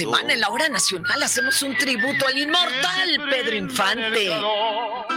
semana 0.00 0.32
en 0.32 0.40
la 0.40 0.48
hora 0.48 0.66
nacional 0.70 1.22
hacemos 1.22 1.62
un 1.62 1.76
tributo 1.76 2.26
al 2.26 2.38
inmortal 2.38 3.28
Pedro 3.28 3.54
Infante. 3.54 4.30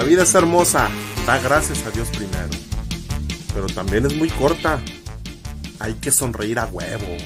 la 0.00 0.06
vida 0.06 0.22
es 0.22 0.34
hermosa, 0.34 0.88
da 1.26 1.38
gracias 1.40 1.84
a 1.84 1.90
Dios 1.90 2.08
primero. 2.08 2.48
Pero 3.52 3.66
también 3.66 4.06
es 4.06 4.16
muy 4.16 4.30
corta. 4.30 4.80
Hay 5.78 5.92
que 5.94 6.10
sonreír 6.10 6.58
a 6.58 6.64
huevo. 6.64 7.18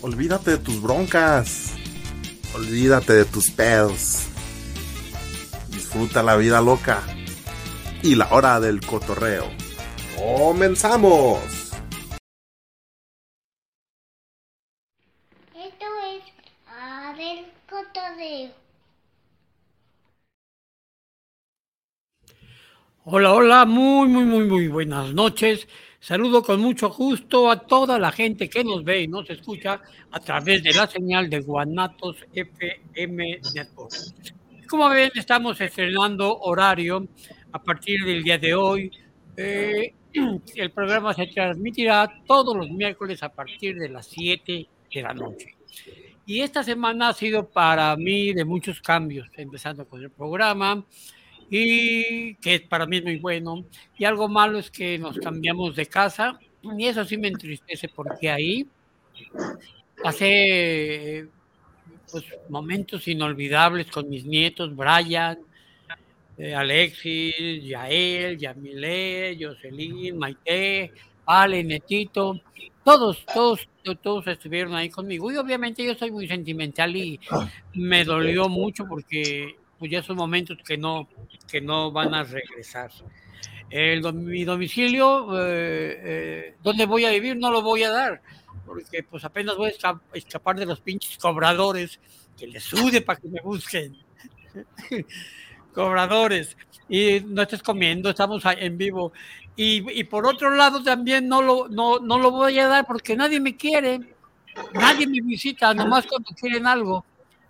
Olvídate 0.00 0.52
de 0.52 0.58
tus 0.58 0.80
broncas 0.80 1.72
Olvídate 2.54 3.14
de 3.14 3.24
tus 3.24 3.50
pedos. 3.50 4.26
Disfruta 5.70 6.22
la 6.22 6.36
vida 6.36 6.60
loca. 6.60 7.02
Y 8.00 8.14
la 8.14 8.28
hora 8.32 8.60
del 8.60 8.80
cotorreo. 8.80 9.50
¡Comenzamos! 10.16 11.40
Esto 15.52 15.86
es 16.12 16.22
a 16.68 17.12
del 17.16 17.44
cotorreo. 17.68 18.67
Hola, 23.10 23.32
hola, 23.32 23.64
muy, 23.64 24.06
muy, 24.06 24.24
muy, 24.24 24.44
muy 24.44 24.68
buenas 24.68 25.14
noches. 25.14 25.66
Saludo 25.98 26.42
con 26.42 26.60
mucho 26.60 26.90
gusto 26.90 27.50
a 27.50 27.58
toda 27.58 27.98
la 27.98 28.12
gente 28.12 28.50
que 28.50 28.62
nos 28.62 28.84
ve 28.84 29.04
y 29.04 29.08
nos 29.08 29.30
escucha 29.30 29.80
a 30.10 30.20
través 30.20 30.62
de 30.62 30.74
la 30.74 30.86
señal 30.86 31.30
de 31.30 31.40
Guanatos 31.40 32.18
FM 32.34 33.40
Network. 33.54 33.94
Como 34.68 34.90
ven, 34.90 35.10
estamos 35.14 35.58
estrenando 35.58 36.38
horario 36.40 37.08
a 37.50 37.62
partir 37.62 38.04
del 38.04 38.22
día 38.22 38.36
de 38.36 38.54
hoy. 38.54 38.92
Eh, 39.38 39.94
el 40.56 40.70
programa 40.70 41.14
se 41.14 41.28
transmitirá 41.28 42.12
todos 42.26 42.54
los 42.54 42.68
miércoles 42.68 43.22
a 43.22 43.30
partir 43.30 43.78
de 43.78 43.88
las 43.88 44.06
7 44.08 44.68
de 44.92 45.02
la 45.02 45.14
noche. 45.14 45.56
Y 46.26 46.42
esta 46.42 46.62
semana 46.62 47.08
ha 47.08 47.14
sido 47.14 47.48
para 47.48 47.96
mí 47.96 48.34
de 48.34 48.44
muchos 48.44 48.82
cambios, 48.82 49.30
empezando 49.34 49.88
con 49.88 50.02
el 50.02 50.10
programa, 50.10 50.84
y 51.50 52.34
que 52.36 52.60
para 52.60 52.86
mí 52.86 52.98
es 52.98 53.04
muy 53.04 53.16
bueno. 53.16 53.64
Y 53.96 54.04
algo 54.04 54.28
malo 54.28 54.58
es 54.58 54.70
que 54.70 54.98
nos 54.98 55.18
cambiamos 55.18 55.76
de 55.76 55.86
casa 55.86 56.38
y 56.62 56.86
eso 56.86 57.04
sí 57.04 57.16
me 57.16 57.28
entristece 57.28 57.88
porque 57.88 58.30
ahí 58.30 58.66
pasé 60.02 61.26
pues, 62.10 62.24
momentos 62.48 63.06
inolvidables 63.08 63.86
con 63.90 64.08
mis 64.08 64.24
nietos, 64.24 64.74
Brian, 64.74 65.38
eh, 66.36 66.54
Alexis, 66.54 67.64
Yael, 67.64 68.38
Yamile, 68.38 69.36
Jocelyn, 69.40 70.16
Maite, 70.16 70.92
Ale, 71.26 71.64
Netito, 71.64 72.40
todos, 72.84 73.24
todos, 73.26 73.68
todos 74.02 74.26
estuvieron 74.28 74.74
ahí 74.74 74.88
conmigo. 74.88 75.30
Y 75.32 75.36
obviamente 75.36 75.84
yo 75.84 75.94
soy 75.94 76.10
muy 76.10 76.28
sentimental 76.28 76.96
y 76.96 77.18
me 77.74 78.04
dolió 78.04 78.48
mucho 78.48 78.86
porque 78.86 79.57
pues 79.78 79.90
ya 79.90 80.02
son 80.02 80.16
momentos 80.16 80.58
que 80.64 80.76
no, 80.76 81.08
que 81.46 81.60
no 81.60 81.90
van 81.92 82.14
a 82.14 82.24
regresar. 82.24 82.90
El, 83.70 84.12
mi 84.14 84.44
domicilio, 84.44 85.28
eh, 85.38 86.00
eh, 86.02 86.54
donde 86.62 86.86
voy 86.86 87.04
a 87.04 87.10
vivir, 87.10 87.36
no 87.36 87.50
lo 87.50 87.62
voy 87.62 87.82
a 87.82 87.90
dar, 87.90 88.22
porque 88.64 89.02
pues 89.02 89.24
apenas 89.24 89.56
voy 89.56 89.70
a 89.70 90.00
escapar 90.14 90.56
de 90.56 90.66
los 90.66 90.80
pinches 90.80 91.18
cobradores, 91.18 92.00
que 92.36 92.46
les 92.46 92.64
sude 92.64 93.02
para 93.02 93.20
que 93.20 93.28
me 93.28 93.40
busquen. 93.40 93.96
cobradores. 95.74 96.56
Y 96.88 97.20
no 97.20 97.42
estés 97.42 97.62
comiendo, 97.62 98.10
estamos 98.10 98.42
en 98.44 98.78
vivo. 98.78 99.12
Y, 99.54 99.98
y, 99.98 100.04
por 100.04 100.26
otro 100.26 100.50
lado 100.50 100.82
también 100.82 101.28
no 101.28 101.42
lo, 101.42 101.68
no, 101.68 101.98
no 101.98 102.18
lo 102.18 102.30
voy 102.30 102.58
a 102.58 102.68
dar 102.68 102.86
porque 102.86 103.16
nadie 103.16 103.40
me 103.40 103.56
quiere, 103.56 104.00
nadie 104.72 105.06
me 105.06 105.20
visita, 105.20 105.74
nomás 105.74 106.06
cuando 106.06 106.30
quieren 106.34 106.66
algo. 106.66 107.04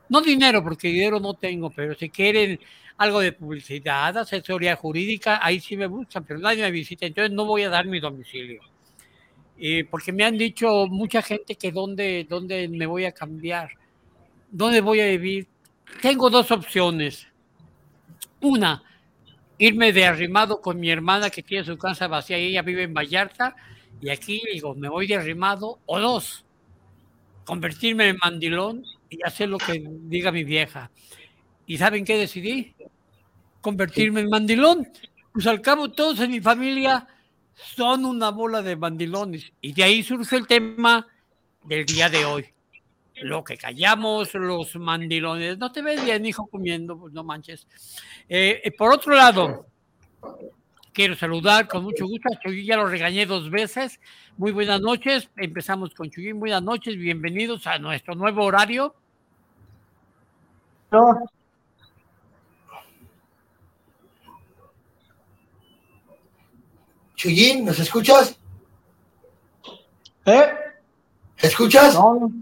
No 0.08 0.20
dinero, 0.20 0.62
porque 0.62 0.88
dinero 0.88 1.20
no 1.20 1.34
tengo, 1.34 1.70
pero 1.70 1.94
si 1.94 2.08
quieren 2.08 2.58
algo 2.96 3.20
de 3.20 3.32
publicidad, 3.32 4.16
asesoría 4.16 4.74
jurídica, 4.76 5.40
ahí 5.42 5.60
sí 5.60 5.76
me 5.76 5.86
buscan, 5.86 6.24
pero 6.24 6.40
nadie 6.40 6.62
me 6.62 6.70
visita, 6.70 7.06
entonces 7.06 7.32
no 7.32 7.44
voy 7.44 7.62
a 7.62 7.68
dar 7.68 7.86
mi 7.86 8.00
domicilio. 8.00 8.60
Y 9.56 9.84
porque 9.84 10.12
me 10.12 10.24
han 10.24 10.38
dicho 10.38 10.86
mucha 10.86 11.22
gente 11.22 11.56
que 11.56 11.72
dónde, 11.72 12.26
dónde 12.28 12.68
me 12.68 12.86
voy 12.86 13.04
a 13.04 13.12
cambiar, 13.12 13.70
dónde 14.50 14.80
voy 14.80 15.00
a 15.00 15.06
vivir. 15.06 15.46
Tengo 16.00 16.30
dos 16.30 16.50
opciones. 16.50 17.26
Una, 18.40 18.82
irme 19.58 19.92
de 19.92 20.06
arrimado 20.06 20.60
con 20.60 20.78
mi 20.78 20.90
hermana 20.90 21.30
que 21.30 21.42
tiene 21.42 21.64
su 21.64 21.76
casa 21.76 22.06
vacía 22.06 22.38
y 22.38 22.46
ella 22.46 22.62
vive 22.62 22.84
en 22.84 22.94
Vallarta, 22.94 23.56
y 24.00 24.10
aquí 24.10 24.42
digo, 24.52 24.74
me 24.74 24.88
voy 24.88 25.06
de 25.06 25.16
arrimado. 25.16 25.80
O 25.86 25.98
dos, 25.98 26.44
convertirme 27.44 28.08
en 28.08 28.18
mandilón 28.22 28.84
y 29.10 29.22
hacer 29.24 29.48
lo 29.48 29.58
que 29.58 29.82
diga 29.86 30.32
mi 30.32 30.44
vieja. 30.44 30.90
¿Y 31.66 31.78
saben 31.78 32.04
qué 32.04 32.16
decidí? 32.16 32.74
Convertirme 33.60 34.20
en 34.20 34.30
mandilón. 34.30 34.88
Pues 35.32 35.46
al 35.46 35.60
cabo 35.60 35.90
todos 35.90 36.20
en 36.20 36.30
mi 36.30 36.40
familia 36.40 37.06
son 37.54 38.04
una 38.04 38.30
bola 38.30 38.62
de 38.62 38.76
mandilones. 38.76 39.52
Y 39.60 39.72
de 39.72 39.84
ahí 39.84 40.02
surge 40.02 40.36
el 40.36 40.46
tema 40.46 41.06
del 41.64 41.84
día 41.84 42.08
de 42.08 42.24
hoy. 42.24 42.46
Lo 43.22 43.42
que 43.42 43.56
callamos 43.56 44.32
los 44.34 44.76
mandilones. 44.76 45.58
No 45.58 45.72
te 45.72 45.82
ves 45.82 46.04
bien, 46.04 46.24
hijo, 46.24 46.46
comiendo, 46.46 46.98
pues 46.98 47.12
no 47.12 47.24
manches. 47.24 47.66
Eh, 48.28 48.60
eh, 48.64 48.70
por 48.70 48.92
otro 48.92 49.14
lado, 49.14 49.66
quiero 50.98 51.14
saludar 51.14 51.68
con 51.68 51.84
mucho 51.84 52.08
gusto 52.08 52.28
a 52.28 52.50
ya 52.50 52.76
lo 52.76 52.88
regañé 52.88 53.24
dos 53.24 53.50
veces. 53.50 54.00
Muy 54.36 54.50
buenas 54.50 54.80
noches. 54.80 55.30
Empezamos 55.36 55.94
con 55.94 56.10
Chuyín. 56.10 56.40
Buenas 56.40 56.60
noches. 56.60 56.96
Bienvenidos 56.96 57.68
a 57.68 57.78
nuestro 57.78 58.16
nuevo 58.16 58.44
horario. 58.44 58.96
No. 60.90 61.20
Chuyín, 67.14 67.64
¿nos 67.64 67.78
escuchas? 67.78 68.36
¿Eh? 70.26 70.50
¿Escuchas? 71.36 71.94
No, 71.94 72.32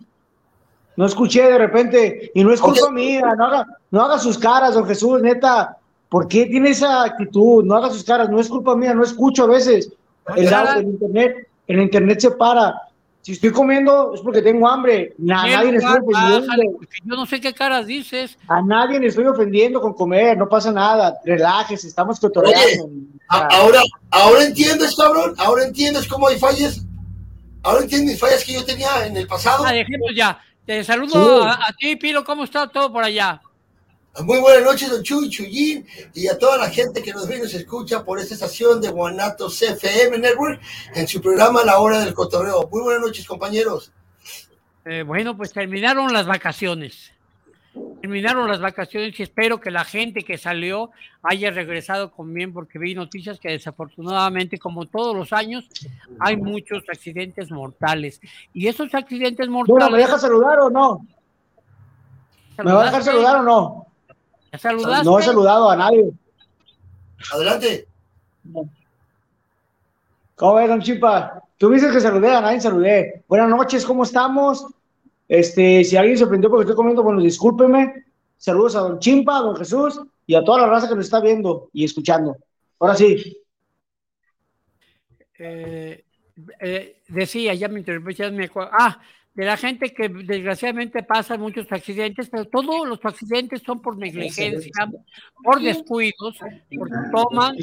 no 0.96 1.04
escuché 1.04 1.42
de 1.42 1.58
repente. 1.58 2.30
Y 2.34 2.42
no 2.42 2.54
es 2.54 2.60
culpa 2.62 2.90
mía. 2.90 3.34
No 3.36 3.44
haga, 3.48 3.66
no 3.90 4.00
haga 4.00 4.18
sus 4.18 4.38
caras, 4.38 4.72
don 4.72 4.86
Jesús, 4.86 5.20
neta. 5.20 5.76
¿Por 6.08 6.28
qué 6.28 6.47
tiene 6.47 6.70
esa 6.70 7.04
actitud? 7.04 7.64
No 7.64 7.74
haga 7.76 7.91
sus 7.91 8.04
caras. 8.04 8.28
No 8.28 8.41
es 8.41 8.48
culpa 8.48 8.76
mía. 8.76 8.94
No 8.94 9.04
escucho 9.04 9.44
a 9.44 9.48
veces. 9.48 9.92
El, 10.36 10.47
el 10.47 10.84
internet 10.84 11.47
el 11.66 11.80
internet 11.80 12.20
se 12.20 12.30
para. 12.32 12.82
Si 13.22 13.32
estoy 13.32 13.50
comiendo 13.50 14.14
es 14.14 14.20
porque 14.20 14.41
tengo 14.41 14.68
hambre. 14.68 15.14
A 15.18 15.48
nadie 15.48 15.72
le 15.72 15.78
estoy 15.78 15.98
ofendiendo. 15.98 16.78
yo 17.04 17.16
no 17.16 17.26
sé 17.26 17.41
qué 17.41 17.53
caras 17.53 17.86
dices. 17.86 18.38
A 18.47 18.62
nadie 18.62 19.00
le 19.00 19.08
estoy 19.08 19.24
ofendiendo 19.24 19.80
con 19.80 19.94
comer, 19.94 20.38
no 20.38 20.48
pasa 20.48 20.70
nada. 20.70 21.18
Relájese, 21.24 21.88
estamos 21.88 22.20
cotorreando. 22.20 22.88
ahora, 23.28 23.80
ahora 24.10 24.44
entiendes, 24.44 24.94
cabrón. 24.94 25.34
Ahora 25.38 25.64
entiendes 25.64 26.06
cómo 26.06 26.28
hay 26.28 26.38
fallas. 26.38 26.84
Ahora 27.64 27.82
entiendes 27.82 28.20
fallas 28.20 28.44
que 28.44 28.52
yo 28.52 28.64
tenía 28.64 29.06
en 29.06 29.16
el 29.16 29.26
pasado. 29.26 29.64
Ah, 29.66 29.72
dejemos 29.72 30.10
ya. 30.14 30.41
Te 30.64 30.84
saludo 30.84 31.42
a, 31.42 31.54
a, 31.54 31.72
ti, 31.76 31.97
Pilo. 31.97 32.24
¿Cómo 32.24 32.44
está 32.44 32.68
todo 32.68 32.92
por 32.92 33.02
allá? 33.02 33.41
Muy 34.24 34.39
buenas 34.41 34.65
noches, 34.65 34.91
don 34.91 35.03
Chuy, 35.03 35.28
Chuyín, 35.28 35.86
y 36.15 36.27
a 36.28 36.39
toda 36.39 36.57
la 36.57 36.71
gente 36.71 37.03
que 37.03 37.13
nos 37.13 37.28
ve 37.28 37.36
y 37.36 37.41
nos 37.41 37.53
escucha 37.53 38.03
por 38.03 38.18
esta 38.18 38.33
estación 38.33 38.80
de 38.80 38.89
Guanatos 38.89 39.60
FM 39.60 40.18
Network 40.18 40.60
en 40.95 41.07
su 41.07 41.21
programa 41.21 41.63
La 41.65 41.78
Hora 41.78 42.01
del 42.01 42.15
Cotorreo. 42.15 42.66
Muy 42.72 42.80
buenas 42.80 43.03
noches, 43.03 43.27
compañeros. 43.27 43.92
Eh, 44.86 45.03
bueno, 45.03 45.36
pues 45.36 45.53
terminaron 45.53 46.13
las 46.15 46.27
vacaciones. 46.27 47.13
terminaron 48.01 48.48
las 48.48 48.60
vacaciones 48.60 49.18
y 49.21 49.22
espero 49.22 49.60
que 49.60 49.71
la 49.71 49.84
gente 49.84 50.22
que 50.22 50.39
salió 50.39 50.92
haya 51.22 51.51
regresado 51.51 52.10
con 52.10 52.33
bien 52.33 52.54
porque 52.54 52.78
vi 52.78 52.95
noticias 52.95 53.39
que 53.39 53.51
desafortunadamente, 53.51 54.59
como 54.59 54.86
todos 54.86 55.15
los 55.15 55.34
años, 55.34 55.69
hay 56.21 56.39
muchos 56.39 56.84
accidentes 56.89 57.51
mortales. 57.51 58.21
Y 58.54 58.66
esos 58.69 58.95
accidentes 58.95 59.47
mortales... 59.48 59.91
¿me 59.91 59.98
deja 59.98 60.19
saludar 60.19 60.59
o 60.60 60.71
no? 60.71 61.07
¿Me 62.65 62.72
va 62.72 62.83
a 62.83 62.84
dejar 62.86 63.03
saludar 63.03 63.36
o 63.36 63.42
no? 63.42 63.85
No 65.04 65.19
he 65.19 65.22
saludado 65.22 65.71
a 65.71 65.77
nadie. 65.77 66.10
Adelante. 67.33 67.87
¿Cómo 70.34 70.54
ves, 70.54 70.69
don 70.69 70.83
Chipa? 70.83 71.43
Tú 71.57 71.71
dices 71.71 71.93
que 71.93 72.01
saludé, 72.01 72.31
a 72.31 72.41
nadie 72.41 72.60
saludé. 72.60 73.25
Buenas 73.27 73.48
noches, 73.48 73.84
¿cómo 73.84 74.03
estamos? 74.03 74.66
Este, 75.28 75.83
si 75.83 75.97
alguien 75.97 76.16
se 76.16 76.21
sorprendió 76.21 76.51
porque 76.51 76.65
estoy 76.65 76.77
comiendo, 76.77 77.03
bueno, 77.03 77.21
discúlpeme. 77.21 78.04
Saludos 78.37 78.77
a 78.77 78.81
don 78.81 78.98
Chimpa, 78.98 79.39
a 79.39 79.43
don 79.43 79.57
Jesús 79.57 80.01
y 80.27 80.34
a 80.34 80.45
toda 80.45 80.60
la 80.60 80.66
raza 80.66 80.89
que 80.89 80.95
nos 80.95 81.07
está 81.07 81.21
viendo 81.21 81.71
y 81.72 81.84
escuchando. 81.84 82.37
Ahora 82.78 82.95
sí. 82.95 83.43
Eh, 85.39 86.04
eh, 86.60 87.01
decía, 87.09 87.54
ya 87.54 87.69
me 87.69 87.81
interrumpí, 87.81 88.15
ya 88.15 88.31
me 88.31 88.51
Ah, 88.54 89.01
de 89.36 89.44
la 89.44 89.59
gente 89.59 89.92
que 89.92 90.09
desgraciadamente 90.09 91.03
pasan 91.03 91.41
muchos 91.41 91.71
accidentes, 91.71 92.30
pero 92.30 92.47
todos 92.47 92.88
los 92.88 92.98
accidentes 93.04 93.60
son 93.62 93.83
por 93.83 93.98
negligencia, 93.98 94.91
por 95.44 95.60
descuidos, 95.60 96.38
porque 96.74 96.94
toman, 97.12 97.54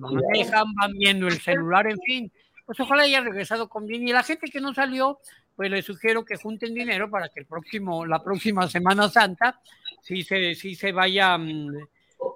manejan, 0.00 0.74
van 0.74 0.92
viendo 0.98 1.28
el 1.28 1.40
celular, 1.40 1.86
en 1.86 2.00
fin. 2.04 2.32
Pues 2.66 2.80
ojalá 2.80 3.04
haya 3.04 3.20
regresado 3.20 3.68
con 3.68 3.86
bien. 3.86 4.08
Y 4.08 4.12
la 4.12 4.24
gente 4.24 4.50
que 4.50 4.60
no 4.60 4.74
salió, 4.74 5.20
pues 5.54 5.70
les 5.70 5.84
sugiero 5.84 6.24
que 6.24 6.36
junten 6.36 6.74
dinero 6.74 7.08
para 7.08 7.28
que 7.28 7.40
el 7.40 7.46
próximo, 7.46 8.04
la 8.04 8.24
próxima 8.24 8.68
Semana 8.68 9.08
Santa, 9.08 9.60
sí 10.02 10.24
se, 10.24 10.56
sí 10.56 10.74
se 10.74 10.90
vaya 10.90 11.38
mm, 11.38 11.68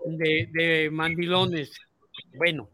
de, 0.07 0.49
de 0.53 0.89
mandilones. 0.93 1.73
Bueno, 2.37 2.69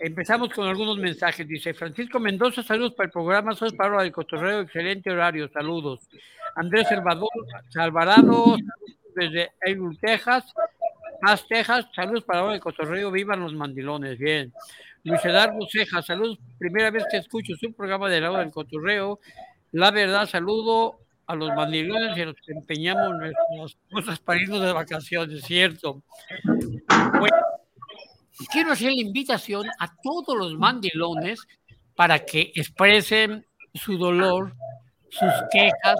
Empezamos 0.00 0.50
con 0.50 0.66
algunos 0.66 0.98
mensajes. 0.98 1.46
Dice 1.46 1.74
Francisco 1.74 2.18
Mendoza, 2.18 2.62
saludos 2.62 2.94
para 2.94 3.06
el 3.06 3.12
programa. 3.12 3.54
Soy 3.54 3.72
Pablo 3.72 4.00
del 4.00 4.12
Cotorreo, 4.12 4.60
excelente 4.60 5.10
horario, 5.10 5.48
saludos. 5.48 6.00
Andrés 6.56 6.88
Salvador, 6.88 7.30
Salvarado, 7.68 8.56
desde 9.14 9.52
Eagle, 9.64 9.96
Texas. 10.00 10.44
Más 11.22 11.46
Texas, 11.46 11.86
saludos 11.94 12.24
para 12.24 12.52
el 12.52 12.60
Cotorreo, 12.60 13.10
vivan 13.10 13.40
los 13.40 13.54
mandilones, 13.54 14.18
bien. 14.18 14.52
Luis 15.04 15.24
Eduardo 15.24 15.66
Cejas, 15.70 16.06
saludos, 16.06 16.38
primera 16.58 16.90
vez 16.90 17.04
que 17.10 17.18
escucho 17.18 17.54
su 17.56 17.72
programa 17.72 18.08
de 18.08 18.20
la 18.20 18.38
del 18.38 18.50
Cotorreo. 18.50 19.20
La 19.72 19.90
verdad, 19.90 20.26
saludo 20.26 20.98
a 21.26 21.34
los 21.34 21.54
mandilones 21.54 22.16
y 22.16 22.20
que 22.42 22.52
empeñamos 22.52 23.14
nuestras 23.16 23.76
cosas 23.90 24.18
para 24.18 24.40
irnos 24.40 24.60
de 24.60 24.72
vacaciones, 24.72 25.42
¿cierto? 25.44 26.02
Bueno, 27.18 27.36
quiero 28.50 28.72
hacer 28.72 28.92
la 28.92 29.00
invitación 29.00 29.66
a 29.78 29.94
todos 30.02 30.36
los 30.36 30.54
mandilones 30.54 31.40
para 31.94 32.24
que 32.24 32.52
expresen 32.54 33.46
su 33.72 33.96
dolor, 33.96 34.54
sus 35.10 35.32
quejas, 35.50 35.96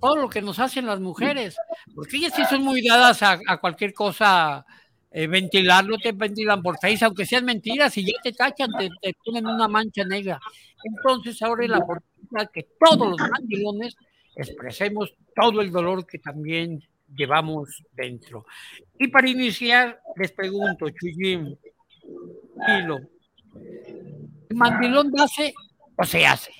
todo 0.00 0.16
lo 0.16 0.28
que 0.28 0.42
nos 0.42 0.58
hacen 0.58 0.86
las 0.86 1.00
mujeres, 1.00 1.56
porque 1.94 2.18
ellas 2.18 2.32
sí 2.34 2.44
son 2.48 2.62
muy 2.62 2.86
dadas 2.86 3.22
a, 3.22 3.38
cualquier 3.60 3.92
cosa, 3.92 4.64
eh, 5.10 5.26
ventilar, 5.26 5.84
no 5.84 5.98
te 5.98 6.12
ventilan 6.12 6.62
por 6.62 6.78
face, 6.78 7.04
aunque 7.04 7.26
sean 7.26 7.44
mentiras, 7.44 7.96
y 7.98 8.04
ya 8.04 8.12
te 8.22 8.32
tachan, 8.32 8.70
te, 8.78 8.88
te 9.02 9.14
ponen 9.24 9.46
una 9.46 9.66
mancha 9.66 10.04
negra. 10.04 10.38
Entonces 10.84 11.42
ahora 11.42 11.64
es 11.64 11.70
la 11.70 11.78
oportunidad 11.78 12.50
que 12.52 12.68
todos 12.78 13.10
los 13.10 13.30
mandilones 13.30 13.96
expresemos 14.36 15.12
todo 15.34 15.60
el 15.60 15.70
dolor 15.70 16.06
que 16.06 16.18
también 16.18 16.82
llevamos 17.14 17.82
dentro. 17.92 18.46
Y 18.98 19.08
para 19.08 19.28
iniciar, 19.28 20.00
les 20.16 20.32
pregunto, 20.32 20.86
Chuyín, 20.90 21.58
Hilo, 22.68 22.98
¿mandilón 24.54 25.10
nace 25.12 25.52
o 25.96 26.04
se 26.04 26.26
hace? 26.26 26.52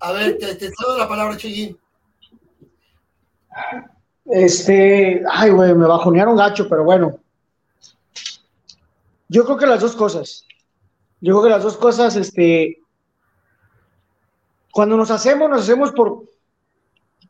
A 0.00 0.12
ver, 0.12 0.38
te, 0.38 0.54
te 0.54 0.66
cedo 0.66 0.98
la 0.98 1.08
palabra, 1.08 1.36
Chuyín. 1.36 1.78
Este, 4.26 5.22
ay, 5.30 5.50
güey, 5.50 5.74
me 5.74 5.86
bajonearon 5.86 6.36
gacho, 6.36 6.68
pero 6.68 6.84
bueno. 6.84 7.18
Yo 9.28 9.44
creo 9.44 9.56
que 9.56 9.66
las 9.66 9.80
dos 9.80 9.96
cosas. 9.96 10.46
Yo 11.20 11.34
creo 11.34 11.44
que 11.44 11.50
las 11.50 11.62
dos 11.62 11.76
cosas, 11.76 12.16
este, 12.16 12.80
cuando 14.72 14.96
nos 14.96 15.10
hacemos, 15.10 15.50
nos 15.50 15.62
hacemos 15.62 15.92
por, 15.92 16.24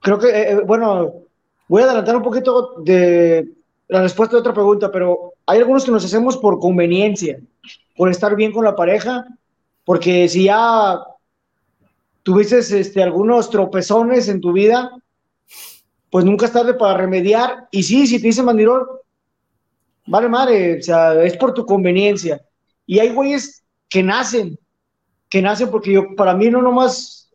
creo 0.00 0.18
que, 0.18 0.28
eh, 0.28 0.52
eh, 0.52 0.60
bueno, 0.66 1.12
voy 1.68 1.82
a 1.82 1.86
adelantar 1.86 2.16
un 2.16 2.22
poquito 2.22 2.74
de 2.78 3.48
la 3.88 4.02
respuesta 4.02 4.36
de 4.36 4.40
otra 4.40 4.54
pregunta, 4.54 4.90
pero 4.90 5.34
hay 5.46 5.58
algunos 5.58 5.84
que 5.84 5.90
nos 5.90 6.04
hacemos 6.04 6.36
por 6.36 6.58
conveniencia, 6.58 7.40
por 7.96 8.10
estar 8.10 8.36
bien 8.36 8.52
con 8.52 8.64
la 8.64 8.76
pareja, 8.76 9.26
porque 9.84 10.28
si 10.28 10.44
ya 10.44 11.00
tuviste 12.22 12.58
este, 12.58 13.02
algunos 13.02 13.48
tropezones 13.48 14.28
en 14.28 14.40
tu 14.40 14.52
vida, 14.52 14.92
pues 16.10 16.24
nunca 16.24 16.46
es 16.46 16.52
tarde 16.52 16.74
para 16.74 16.98
remediar. 16.98 17.68
Y 17.70 17.82
sí, 17.82 18.06
si 18.06 18.20
te 18.20 18.26
dice 18.26 18.42
mandirón, 18.42 18.86
vale 20.06 20.28
madre, 20.28 20.78
o 20.78 20.82
sea, 20.82 21.22
es 21.22 21.36
por 21.36 21.54
tu 21.54 21.64
conveniencia. 21.64 22.40
Y 22.86 22.98
hay 22.98 23.10
güeyes 23.10 23.62
que 23.88 24.02
nacen, 24.02 24.58
que 25.28 25.42
nacen 25.42 25.70
porque 25.70 25.92
yo, 25.92 26.14
para 26.16 26.34
mí 26.34 26.50
no 26.50 26.62
nomás 26.62 27.30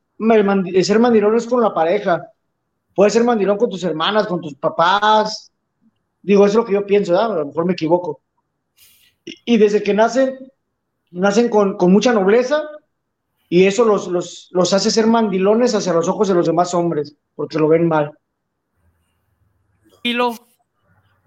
ser 0.83 0.99
mandirón 0.99 1.35
es 1.35 1.47
con 1.47 1.61
la 1.61 1.73
pareja, 1.73 2.27
Puede 2.95 3.11
ser 3.11 3.23
mandilón 3.23 3.57
con 3.57 3.69
tus 3.69 3.83
hermanas, 3.83 4.27
con 4.27 4.41
tus 4.41 4.55
papás. 4.55 5.51
Digo, 6.21 6.45
eso 6.45 6.51
es 6.51 6.55
lo 6.55 6.65
que 6.65 6.73
yo 6.73 6.85
pienso, 6.85 7.19
a 7.19 7.27
lo 7.27 7.45
mejor 7.45 7.65
me 7.65 7.73
equivoco. 7.73 8.21
Y, 9.25 9.57
desde 9.57 9.81
que 9.81 9.93
nacen, 9.93 10.51
nacen 11.11 11.49
con, 11.49 11.77
mucha 11.91 12.13
nobleza 12.13 12.63
y 13.49 13.65
eso 13.65 13.85
los, 13.85 14.07
los, 14.51 14.73
hace 14.73 14.91
ser 14.91 15.07
mandilones 15.07 15.75
hacia 15.75 15.93
los 15.93 16.07
ojos 16.07 16.27
de 16.27 16.33
los 16.33 16.45
demás 16.45 16.73
hombres, 16.73 17.15
porque 17.35 17.59
lo 17.59 17.67
ven 17.67 17.87
mal. 17.87 18.11
¿Y 20.01 20.13
lo? 20.13 20.35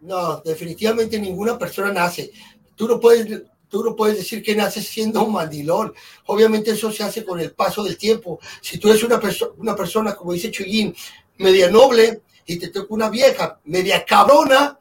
No, 0.01 0.41
definitivamente 0.43 1.19
ninguna 1.19 1.59
persona 1.59 1.93
nace. 1.93 2.33
Tú 2.75 2.87
no 2.87 3.01
puedes 3.01 3.45
tú 3.69 3.83
no 3.83 3.97
puedes 3.97 4.17
decir 4.19 4.43
que 4.43 4.55
naces 4.55 4.87
siendo 4.87 5.25
un 5.25 5.33
mandilón. 5.33 5.93
Obviamente 6.27 6.71
eso 6.71 6.91
se 6.93 7.03
hace 7.03 7.25
con 7.25 7.41
el 7.41 7.53
paso 7.53 7.83
del 7.83 7.99
tiempo. 7.99 8.39
Si 8.61 8.79
tú 8.79 8.89
eres 8.89 9.03
una, 9.03 9.21
una 9.57 9.75
persona, 9.75 10.15
como 10.15 10.33
dice 10.33 10.51
Chuyín, 10.51 10.95
media 11.39 11.71
noble 11.71 12.23
y 12.47 12.59
te 12.59 12.69
toca 12.69 12.95
una 12.95 13.11
vieja 13.11 13.59
media 13.65 14.05
cabrona, 14.05 14.79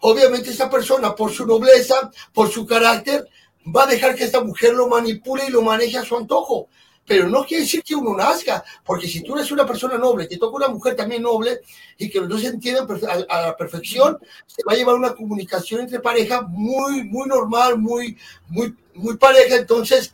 obviamente 0.00 0.50
esa 0.50 0.70
persona 0.70 1.14
por 1.14 1.32
su 1.32 1.46
nobleza, 1.46 2.10
por 2.32 2.50
su 2.50 2.66
carácter, 2.66 3.28
va 3.74 3.84
a 3.84 3.86
dejar 3.86 4.14
que 4.14 4.24
esta 4.24 4.42
mujer 4.42 4.74
lo 4.74 4.88
manipule 4.88 5.46
y 5.46 5.50
lo 5.50 5.62
maneje 5.62 5.98
a 5.98 6.04
su 6.04 6.16
antojo. 6.16 6.68
Pero 7.04 7.26
no 7.26 7.44
quiere 7.44 7.62
decir 7.62 7.82
que 7.82 7.94
uno 7.94 8.14
nazca, 8.14 8.62
porque 8.84 9.08
si 9.08 9.22
tú 9.22 9.34
eres 9.34 9.50
una 9.50 9.66
persona 9.66 9.96
noble, 9.96 10.26
te 10.26 10.36
toca 10.36 10.56
una 10.56 10.68
mujer 10.68 10.94
también 10.94 11.22
noble 11.22 11.62
y 11.96 12.10
que 12.10 12.20
los 12.20 12.28
dos 12.28 12.42
se 12.42 12.48
entiendan 12.48 12.86
a, 13.30 13.40
la 13.40 13.56
perfección, 13.56 14.18
se 14.46 14.62
va 14.62 14.74
a 14.74 14.76
llevar 14.76 14.94
una 14.94 15.14
comunicación 15.14 15.80
entre 15.80 16.00
pareja 16.00 16.42
muy, 16.42 17.04
muy 17.04 17.26
normal, 17.26 17.78
muy, 17.78 18.18
muy, 18.48 18.76
muy 18.94 19.16
pareja. 19.16 19.56
Entonces, 19.56 20.12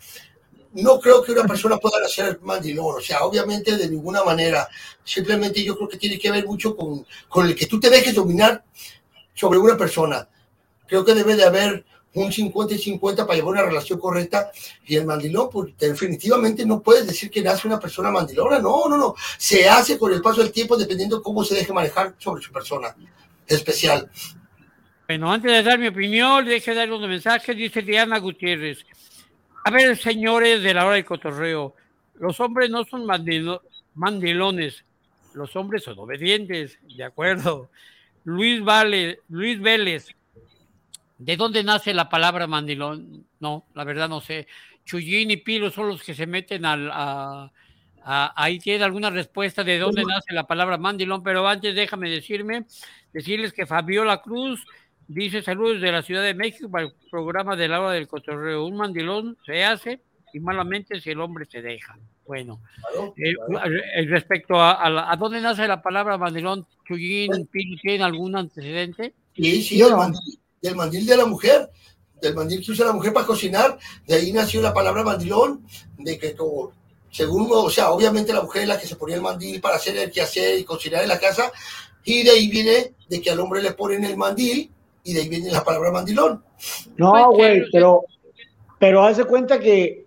no 0.75 1.00
creo 1.00 1.23
que 1.23 1.33
una 1.33 1.45
persona 1.45 1.78
pueda 1.78 2.00
nacer 2.00 2.40
mandilón, 2.43 2.97
o 2.97 3.00
sea, 3.00 3.25
obviamente 3.25 3.76
de 3.76 3.88
ninguna 3.88 4.25
manera. 4.25 4.69
Simplemente 5.02 5.62
yo 5.62 5.76
creo 5.76 5.88
que 5.88 5.99
tiene 5.99 6.19
que 6.19 6.31
ver 6.31 6.47
mucho 6.47 6.76
con, 6.76 7.07
con 7.28 7.47
el 7.47 7.54
que 7.54 7.66
tú 7.66 7.78
te 7.78 7.90
dejes 7.90 8.14
dominar 8.14 8.64
sobre 9.35 9.59
una 9.59 9.76
persona. 9.76 10.28
Creo 10.87 11.04
que 11.04 11.14
debe 11.14 11.37
de 11.37 11.45
haber 11.45 11.85
un 12.14 12.33
50 12.33 12.75
y 12.75 12.78
50 12.78 13.26
para 13.26 13.37
llevar 13.37 13.54
una 13.54 13.62
relación 13.62 13.99
correcta. 13.99 14.50
Y 14.87 14.97
el 14.97 15.07
mandilón, 15.07 15.49
pues 15.50 15.75
definitivamente 15.78 16.64
no 16.64 16.81
puedes 16.81 17.07
decir 17.07 17.31
que 17.31 17.43
nace 17.43 17.66
una 17.66 17.78
persona 17.78 18.11
mandilona. 18.11 18.59
No, 18.59 18.88
no, 18.88 18.97
no. 18.97 19.14
Se 19.37 19.69
hace 19.69 19.99
con 19.99 20.12
el 20.12 20.23
paso 20.23 20.43
del 20.43 20.52
tiempo 20.52 20.76
dependiendo 20.76 21.23
cómo 21.23 21.45
se 21.45 21.54
deje 21.54 21.73
manejar 21.73 22.14
sobre 22.19 22.43
su 22.43 22.52
persona 22.52 22.95
especial. 23.47 24.09
Bueno, 25.07 25.31
antes 25.31 25.52
de 25.52 25.62
dar 25.62 25.78
mi 25.78 25.88
opinión, 25.88 26.45
deje 26.45 26.75
dar 26.75 26.90
unos 26.90 27.09
mensajes. 27.09 27.57
Dice 27.57 27.83
Diana 27.83 28.19
Gutiérrez. 28.19 28.78
A 29.66 29.71
ver, 29.71 29.97
señores 29.97 30.62
de 30.62 30.75
la 30.75 30.85
hora 30.85 30.97
de 30.97 31.06
cotorreo, 31.06 31.75
los 32.16 32.38
hombres 32.38 32.68
no 32.68 32.85
son 32.85 33.06
mandilones, 33.06 34.85
los 35.33 35.56
hombres 35.56 35.85
son 35.85 35.99
obedientes, 35.99 36.78
de 36.83 37.02
acuerdo. 37.02 37.71
Luis 38.25 38.62
Vale, 38.62 39.21
Luis 39.30 39.59
Vélez, 39.59 40.09
¿de 41.16 41.37
dónde 41.38 41.64
nace 41.64 41.94
la 41.94 42.11
palabra 42.11 42.47
mandilón? 42.47 43.25
No, 43.40 43.64
la 43.75 43.85
verdad 43.85 44.06
no 44.06 44.21
sé. 44.21 44.47
Chuyín 44.85 45.30
y 45.30 45.38
Pilo 45.38 45.71
son 45.71 45.88
los 45.88 46.02
que 46.02 46.14
se 46.14 46.26
meten 46.26 46.66
al, 46.66 46.90
a, 46.92 47.50
ahí 48.37 48.59
tiene 48.59 48.85
alguna 48.85 49.09
respuesta 49.09 49.64
de 49.64 49.78
dónde 49.78 50.04
nace 50.04 50.35
la 50.35 50.47
palabra 50.47 50.76
mandilón, 50.76 51.23
pero 51.23 51.49
antes 51.49 51.75
déjame 51.75 52.11
decirme, 52.11 52.66
decirles 53.14 53.54
que 53.54 53.64
Fabiola 53.64 54.21
Cruz 54.21 54.62
Dice 55.07 55.43
saludos 55.43 55.81
de 55.81 55.93
la 55.93 56.03
Ciudad 56.03 56.23
de 56.23 56.35
México 56.35 56.71
para 56.71 56.87
el 56.87 56.93
programa 57.11 57.57
de 57.57 57.69
la 57.69 57.81
hora 57.81 57.93
del 57.93 58.09
cotorreo. 58.09 58.67
Un 58.67 58.77
mandilón 58.77 59.37
se 59.45 59.65
hace 59.65 60.01
y 60.33 60.41
malamente 60.41 61.01
si 61.01 61.11
el 61.11 61.21
hombre 61.21 61.47
se 61.51 61.63
deja. 61.63 61.97
Bueno, 62.27 62.61
eh, 63.17 63.35
eh, 63.97 64.07
respecto 64.07 64.55
a, 64.59 65.13
a, 65.13 65.17
dónde 65.17 65.41
nace 65.41 65.69
la 65.69 65.83
palabra 65.83 66.17
mandilón, 66.17 66.67
Chuyín, 66.89 67.49
¿tiene 67.83 68.03
algún 68.03 68.35
antecedente? 68.35 69.13
Sí, 69.37 69.63
sí, 69.63 69.79
del 69.79 69.95
mandil, 69.95 70.39
del 70.63 70.75
mandil 70.75 71.07
de 71.07 71.17
la 71.19 71.27
mujer 71.27 71.71
del 72.25 72.35
mandil 72.35 72.65
que 72.65 72.73
usa 72.73 72.87
la 72.87 72.93
mujer 72.93 73.13
para 73.13 73.27
cocinar, 73.27 73.79
de 74.07 74.15
ahí 74.15 74.33
nació 74.33 74.61
la 74.61 74.75
palabra 74.75 75.05
mandilón, 75.05 75.65
de 75.99 76.19
que 76.19 76.35
como, 76.35 76.73
según, 77.11 77.49
o 77.51 77.71
sea, 77.71 77.91
obviamente 77.91 78.33
la 78.33 78.43
mujer 78.43 78.63
es 78.63 78.69
la 78.69 78.81
que 78.81 78.87
se 78.87 78.97
ponía 78.97 79.17
el 79.17 79.23
mandil 79.23 79.61
para 79.61 79.77
hacer 79.77 79.97
el 79.97 80.11
quehacer 80.11 80.59
y 80.59 80.65
cocinar 80.65 81.03
en 81.03 81.09
la 81.09 81.21
casa, 81.21 81.53
y 82.05 82.23
de 82.23 82.31
ahí 82.31 82.49
viene 82.49 82.95
de 83.09 83.21
que 83.21 83.31
al 83.31 83.41
hombre 83.41 83.63
le 83.63 83.73
ponen 83.73 84.05
el 84.05 84.17
mandil, 84.17 84.71
y 85.05 85.13
de 85.13 85.21
ahí 85.21 85.29
viene 85.29 85.53
la 85.53 85.63
palabra 85.63 85.93
mandilón. 85.93 86.43
No, 86.97 87.13
pues, 87.13 87.37
güey, 87.37 87.71
pero, 87.71 88.05
pero 88.79 89.05
haz 89.05 89.19
de 89.19 89.25
cuenta 89.25 89.61
que 89.61 90.07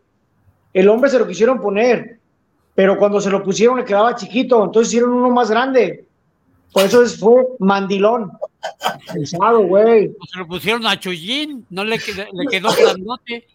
el 0.74 0.90
hombre 0.90 1.10
se 1.10 1.20
lo 1.20 1.28
quisieron 1.28 1.62
poner, 1.62 2.20
pero 2.76 2.98
cuando 2.98 3.22
se 3.22 3.30
lo 3.30 3.44
pusieron 3.44 3.78
le 3.78 3.86
quedaba 3.86 4.16
chiquito, 4.16 4.64
entonces 4.64 4.90
hicieron 4.90 5.14
uno 5.14 5.30
más 5.30 5.50
grande. 5.50 6.06
Por 6.74 6.84
eso 6.84 7.06
fue 7.06 7.48
mandilón. 7.60 8.32
Pensado, 9.14 9.62
güey. 9.62 10.14
Se 10.32 10.40
lo 10.40 10.48
pusieron 10.48 10.86
a 10.86 11.00
Chuyín, 11.00 11.66
no 11.70 11.84
le, 11.84 11.98
quedó, 12.00 12.24
le 12.34 12.48
quedó 12.48 12.70
grandote. 12.74 13.48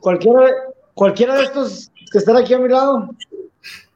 cualquiera, 0.00 0.50
cualquiera 0.94 1.36
de 1.36 1.44
estos 1.44 1.90
que 2.10 2.18
están 2.18 2.36
aquí 2.36 2.54
a 2.54 2.58
mi 2.58 2.68
lado, 2.68 3.10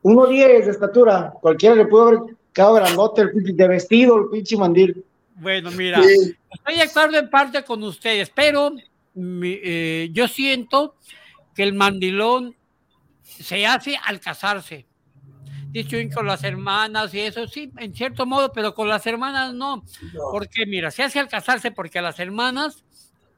uno 0.02 0.26
diez 0.26 0.66
de 0.66 0.72
estatura, 0.72 1.32
cualquiera 1.40 1.76
le 1.76 1.86
pudo 1.86 2.08
haber 2.08 2.18
quedado 2.52 2.74
grandote, 2.74 3.22
el 3.22 3.56
de 3.56 3.68
vestido, 3.68 4.18
el 4.18 4.28
pinche 4.30 4.56
mandil. 4.56 5.04
Bueno, 5.42 5.72
mira, 5.72 6.00
estoy 6.00 6.76
de 6.76 6.82
acuerdo 6.82 7.18
en 7.18 7.28
parte 7.28 7.64
con 7.64 7.82
ustedes, 7.82 8.30
pero 8.30 8.72
eh, 9.16 10.08
yo 10.12 10.28
siento 10.28 10.94
que 11.52 11.64
el 11.64 11.74
mandilón 11.74 12.54
se 13.22 13.66
hace 13.66 13.98
al 14.04 14.20
casarse 14.20 14.86
dicho 15.72 15.96
con 16.14 16.26
las 16.26 16.44
hermanas 16.44 17.12
y 17.14 17.20
eso, 17.20 17.48
sí, 17.48 17.72
en 17.78 17.92
cierto 17.92 18.24
modo, 18.24 18.52
pero 18.52 18.72
con 18.72 18.88
las 18.88 19.04
hermanas 19.06 19.52
no. 19.52 19.82
Porque 20.30 20.66
mira, 20.66 20.90
se 20.90 21.02
hace 21.02 21.18
al 21.18 21.28
casarse 21.28 21.72
porque 21.72 21.98
a 21.98 22.02
las 22.02 22.20
hermanas, 22.20 22.84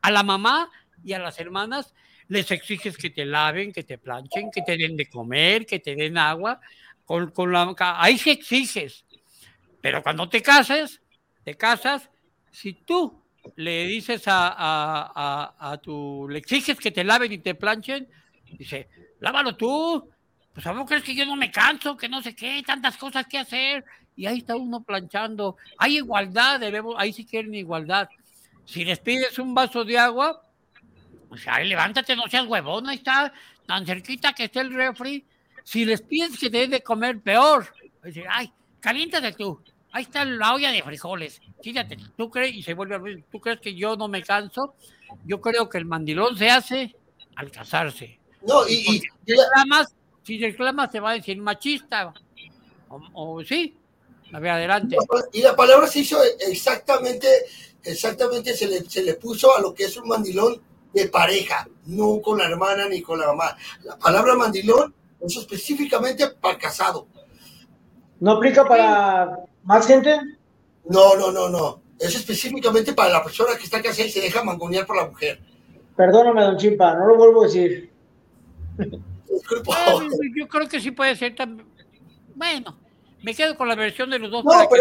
a 0.02 0.11
la 0.11 0.23
mamá 0.23 0.68
y 1.02 1.12
a 1.12 1.20
las 1.20 1.38
hermanas 1.38 1.94
les 2.28 2.50
exiges 2.50 2.99
que 2.99 3.11
te 3.11 3.25
laven, 3.25 3.73
que 3.73 3.84
te 3.84 3.99
planchen, 3.99 4.50
que 4.50 4.62
te 4.62 4.76
den 4.76 4.96
de 4.96 5.08
comer, 5.08 5.64
que 5.64 5.78
te 5.78 5.94
den 5.94 6.18
agua. 6.18 6.61
Con, 7.04 7.30
con 7.30 7.52
la, 7.52 7.75
ahí 7.99 8.18
sí 8.18 8.30
exiges. 8.30 9.04
Pero 9.80 10.02
cuando 10.02 10.28
te 10.28 10.42
cases, 10.42 11.02
te 11.45 11.55
casas, 11.55 12.11
si 12.51 12.73
tú 12.73 13.23
le 13.57 13.87
dices 13.87 14.27
a, 14.27 14.55
a, 14.57 15.73
a 15.73 15.77
tu, 15.79 16.27
le 16.29 16.39
exiges 16.39 16.79
que 16.79 16.91
te 16.91 17.05
laven 17.05 17.33
y 17.33 17.39
te 17.39 17.55
planchen, 17.55 18.09
dice, 18.59 18.89
lávalo 19.21 19.57
tú, 19.57 20.09
pues 20.53 20.67
a 20.67 20.73
vos 20.73 20.87
crees 20.87 21.03
que 21.03 21.15
yo 21.15 21.27
no 21.27 21.37
me 21.37 21.51
canso, 21.51 21.97
que 21.97 22.09
no 22.09 22.23
sé 22.23 22.35
qué, 22.35 22.63
tantas 22.65 22.97
cosas 22.97 23.27
que 23.27 23.39
hacer, 23.39 23.85
y 24.17 24.27
ahí 24.27 24.39
está 24.39 24.57
uno 24.57 24.83
planchando. 24.83 25.57
Hay 25.79 25.97
igualdad, 25.97 26.61
debemos, 26.61 26.95
ahí 26.99 27.13
sí 27.13 27.25
quieren 27.25 27.55
igualdad. 27.55 28.09
Si 28.65 28.85
les 28.85 29.01
pides 29.01 29.39
un 29.39 29.55
vaso 29.55 29.85
de 29.85 29.99
agua, 29.99 30.41
o 31.29 31.37
sea, 31.37 31.59
levántate, 31.59 32.15
no 32.15 32.29
seas 32.29 32.47
huevón, 32.47 32.89
ahí 32.89 32.97
está, 32.97 33.33
tan 33.67 33.85
cerquita 33.85 34.33
que 34.33 34.45
esté 34.45 34.61
el 34.61 34.73
refri. 34.73 35.25
Si 35.65 35.85
les 35.85 36.01
pides 36.03 36.39
que 36.39 36.51
te 36.51 36.69
de 36.69 36.83
comer, 36.83 37.21
peor. 37.21 37.75
Decir, 38.03 38.25
ay, 38.31 38.53
caliéntate 38.81 39.33
tú. 39.33 39.61
Ahí 39.95 40.03
está 40.03 40.25
la 40.25 40.53
olla 40.53 40.73
de 40.73 40.83
frijoles. 40.83 41.41
Fíjate, 41.63 41.97
tú 42.17 42.29
crees, 42.29 42.53
y 42.53 42.65
se 42.65 42.75
vuelve 42.75 42.97
a 42.97 42.99
ver, 42.99 43.23
tú 43.31 43.41
crees 43.41 43.61
que 43.61 43.77
yo 43.77 43.95
no 43.95 44.09
me 44.09 44.25
canso. 44.25 44.75
Yo 45.25 45.41
creo 45.41 45.69
que 45.69 45.79
el 45.79 45.85
mandilón 45.85 46.37
se 46.37 46.51
hace 46.51 46.97
al 47.37 47.53
casarse. 47.53 48.19
No, 48.45 48.67
y, 48.67 48.75
y, 48.75 48.97
y 48.97 49.37
si 50.25 50.39
reclama 50.39 50.91
se 50.91 50.99
va 50.99 51.13
a 51.13 51.15
decir 51.15 51.41
machista. 51.41 52.13
O, 52.89 53.41
sí, 53.45 53.77
a 54.33 54.41
ver, 54.41 54.51
adelante. 54.51 54.97
Y 55.33 55.43
la 55.43 55.55
palabra 55.55 55.87
se 55.87 56.01
hizo 56.01 56.19
exactamente, 56.41 57.29
exactamente 57.85 58.53
se 58.53 58.67
le, 58.67 58.91
se 58.91 59.05
le 59.05 59.15
puso 59.15 59.57
a 59.57 59.61
lo 59.61 59.73
que 59.73 59.85
es 59.85 59.97
un 59.97 60.09
mandilón 60.09 60.61
de 60.93 61.09
pareja, 61.09 61.69
no 61.87 62.21
con 62.21 62.39
la 62.39 62.47
hermana 62.47 62.89
ni 62.89 63.01
con 63.01 63.21
la 63.21 63.29
mamá. 63.29 63.57
La 63.85 63.97
palabra 63.97 64.35
mandilón 64.35 64.93
es 65.21 65.37
específicamente 65.37 66.31
para 66.31 66.59
casado. 66.59 67.07
¿No 68.19 68.33
aplica 68.33 68.65
para 68.65 69.39
más 69.64 69.87
gente? 69.87 70.21
No, 70.88 71.16
no, 71.16 71.33
no, 71.33 71.49
no. 71.49 71.83
Es 71.99 72.14
específicamente 72.14 72.92
para 72.92 73.11
la 73.11 73.23
persona 73.23 73.56
que 73.56 73.64
está 73.64 73.83
casada 73.83 74.06
y 74.06 74.11
se 74.11 74.21
deja 74.21 74.44
mangonear 74.44 74.87
por 74.87 74.97
la 74.97 75.06
mujer. 75.06 75.40
Perdóname, 75.97 76.42
don 76.42 76.56
Chimpa, 76.56 76.94
no 76.94 77.06
lo 77.06 77.16
vuelvo 77.16 77.42
a 77.42 77.47
decir. 77.47 77.90
Ah, 79.73 80.00
yo 80.35 80.49
creo 80.49 80.68
que 80.68 80.80
sí 80.80 80.90
puede 80.90 81.14
ser 81.16 81.35
también. 81.35 81.66
Bueno, 82.35 82.76
me 83.23 83.35
quedo 83.35 83.56
con 83.56 83.68
la 83.68 83.75
versión 83.75 84.11
de 84.11 84.18
los 84.18 84.30
dos 84.30 84.44
para 84.44 84.66
que 84.66 84.76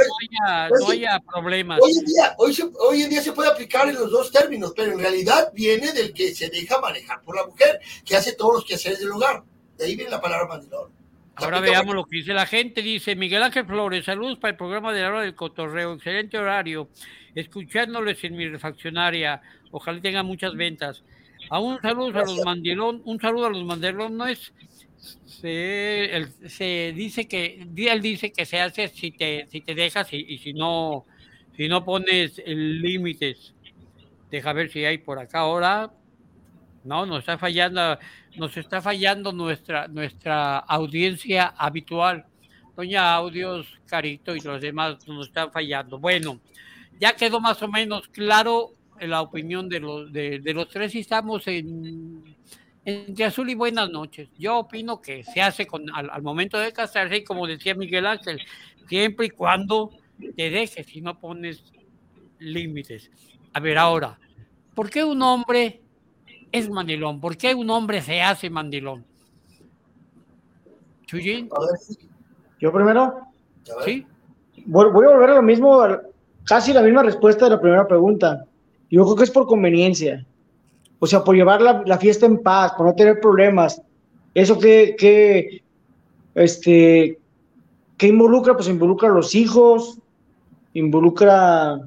no 0.71 0.89
haya, 0.89 1.19
problemas. 1.31 1.79
Hoy 1.81 1.93
en, 1.97 2.05
día, 2.05 2.35
hoy, 2.37 3.01
en 3.01 3.09
día 3.09 3.21
se 3.21 3.31
puede 3.31 3.49
aplicar 3.49 3.87
en 3.87 3.95
los 3.95 4.11
dos 4.11 4.31
términos, 4.31 4.73
pero 4.75 4.91
en 4.91 4.99
realidad 4.99 5.51
viene 5.53 5.93
del 5.93 6.13
que 6.13 6.33
se 6.33 6.49
deja 6.49 6.79
manejar 6.79 7.21
por 7.21 7.35
la 7.35 7.45
mujer, 7.45 7.79
que 8.03 8.15
hace 8.15 8.33
todos 8.33 8.55
los 8.55 8.65
quehaceres 8.65 8.99
del 8.99 9.11
hogar. 9.11 9.43
De 9.77 9.85
ahí 9.85 9.95
viene 9.95 10.11
la 10.11 10.19
palabra 10.19 10.47
mandilón. 10.47 10.91
Ahora 11.35 11.59
veamos 11.59 11.95
lo 11.95 12.05
que 12.05 12.17
dice 12.17 12.33
la 12.33 12.45
gente. 12.45 12.81
Dice 12.81 13.15
Miguel 13.15 13.43
Ángel 13.43 13.65
Flores, 13.65 14.05
saludos 14.05 14.37
para 14.37 14.51
el 14.51 14.57
programa 14.57 14.93
de 14.93 15.01
la 15.01 15.09
hora 15.09 15.21
del 15.21 15.35
cotorreo. 15.35 15.93
Excelente 15.93 16.37
horario. 16.37 16.89
Escuchándoles 17.33 18.23
en 18.23 18.35
mi 18.35 18.47
refaccionaria. 18.47 19.41
Ojalá 19.71 19.99
tenga 19.99 20.23
muchas 20.23 20.55
ventas. 20.55 21.03
A 21.49 21.59
un 21.59 21.81
saludo 21.81 22.19
a 22.19 22.23
los 22.23 22.45
mandilón, 22.45 23.01
un 23.05 23.19
saludo 23.19 23.47
a 23.47 23.49
los 23.49 23.63
mandilón 23.65 24.15
no 24.15 24.27
es 24.27 24.53
se, 25.25 26.27
se, 26.47 26.93
dice 26.95 27.27
que 27.27 27.67
él 27.75 28.01
dice 28.01 28.31
que 28.31 28.45
se 28.45 28.61
hace 28.61 28.87
si 28.87 29.11
te 29.11 29.45
si 29.51 29.59
te 29.59 29.75
dejas 29.75 30.13
y, 30.13 30.37
si 30.37 30.53
no 30.53 31.05
si 31.57 31.67
no 31.67 31.83
pones 31.83 32.41
límites. 32.45 33.53
Deja 34.31 34.53
ver 34.53 34.71
si 34.71 34.85
hay 34.85 34.99
por 34.99 35.19
acá 35.19 35.39
ahora. 35.39 35.91
No, 36.83 37.05
nos 37.05 37.19
está 37.19 37.37
fallando, 37.37 37.97
nos 38.35 38.57
está 38.57 38.81
fallando 38.81 39.31
nuestra 39.31 39.87
nuestra 39.87 40.59
audiencia 40.59 41.53
habitual. 41.57 42.25
Doña 42.75 43.13
Audios, 43.13 43.67
Carito 43.85 44.35
y 44.35 44.39
los 44.41 44.59
demás 44.59 45.07
nos 45.07 45.27
están 45.27 45.51
fallando. 45.51 45.99
Bueno, 45.99 46.39
ya 46.99 47.15
quedó 47.15 47.39
más 47.39 47.61
o 47.61 47.67
menos 47.67 48.07
claro 48.09 48.71
la 48.99 49.21
opinión 49.21 49.69
de 49.69 49.79
los, 49.79 50.11
de, 50.11 50.41
los 50.53 50.69
tres 50.69 50.95
y 50.95 50.99
estamos 50.99 51.47
en, 51.47 52.35
entre 52.85 53.25
azul 53.25 53.49
y 53.49 53.55
buenas 53.55 53.89
noches. 53.89 54.29
Yo 54.37 54.57
opino 54.57 55.01
que 55.01 55.23
se 55.23 55.41
hace 55.41 55.67
con, 55.67 55.85
al, 55.93 56.21
momento 56.21 56.57
de 56.57 56.73
casarse 56.73 57.17
y 57.17 57.23
como 57.23 57.47
decía 57.47 57.75
Miguel 57.75 58.05
Ángel, 58.05 58.41
siempre 58.87 59.27
y 59.27 59.29
cuando 59.29 59.91
te 60.35 60.49
dejes 60.49 60.95
y 60.95 61.01
no 61.01 61.19
pones 61.19 61.63
límites. 62.39 63.11
A 63.53 63.59
ver, 63.59 63.77
ahora, 63.77 64.19
¿por 64.73 64.89
qué 64.89 65.03
un 65.03 65.21
hombre 65.21 65.82
es 66.53 66.69
mandilón? 66.69 67.19
¿Por 67.19 67.35
qué 67.35 67.53
un 67.53 67.69
hombre 67.69 68.01
se 68.01 68.21
hace 68.21 68.49
mandilón? 68.49 69.03
¿Chuyín? 71.05 71.49
¿Yo 72.61 72.71
primero? 72.71 73.19
Sí. 73.83 74.05
Voy, 74.65 74.91
voy 74.91 75.05
a 75.05 75.09
volver 75.09 75.31
a 75.31 75.35
lo 75.35 75.41
mismo, 75.41 75.85
casi 76.45 76.71
la 76.71 76.81
misma 76.81 77.03
respuesta 77.03 77.45
de 77.45 77.51
la 77.51 77.59
primera 77.59 77.85
pregunta. 77.85 78.45
Yo 78.89 79.03
creo 79.03 79.15
que 79.15 79.23
es 79.23 79.31
por 79.31 79.47
conveniencia. 79.47 80.25
O 80.99 81.07
sea, 81.07 81.23
por 81.23 81.35
llevar 81.35 81.61
la, 81.61 81.97
fiesta 81.97 82.25
en 82.25 82.41
paz, 82.41 82.71
por 82.77 82.85
no 82.85 82.95
tener 82.95 83.19
problemas. 83.19 83.81
Eso 84.33 84.57
que, 84.57 84.95
que, 84.97 85.63
este, 86.35 87.19
que 87.97 88.07
involucra, 88.07 88.55
pues 88.55 88.69
involucra 88.69 89.09
a 89.09 89.13
los 89.13 89.35
hijos, 89.35 89.99
involucra, 90.73 91.81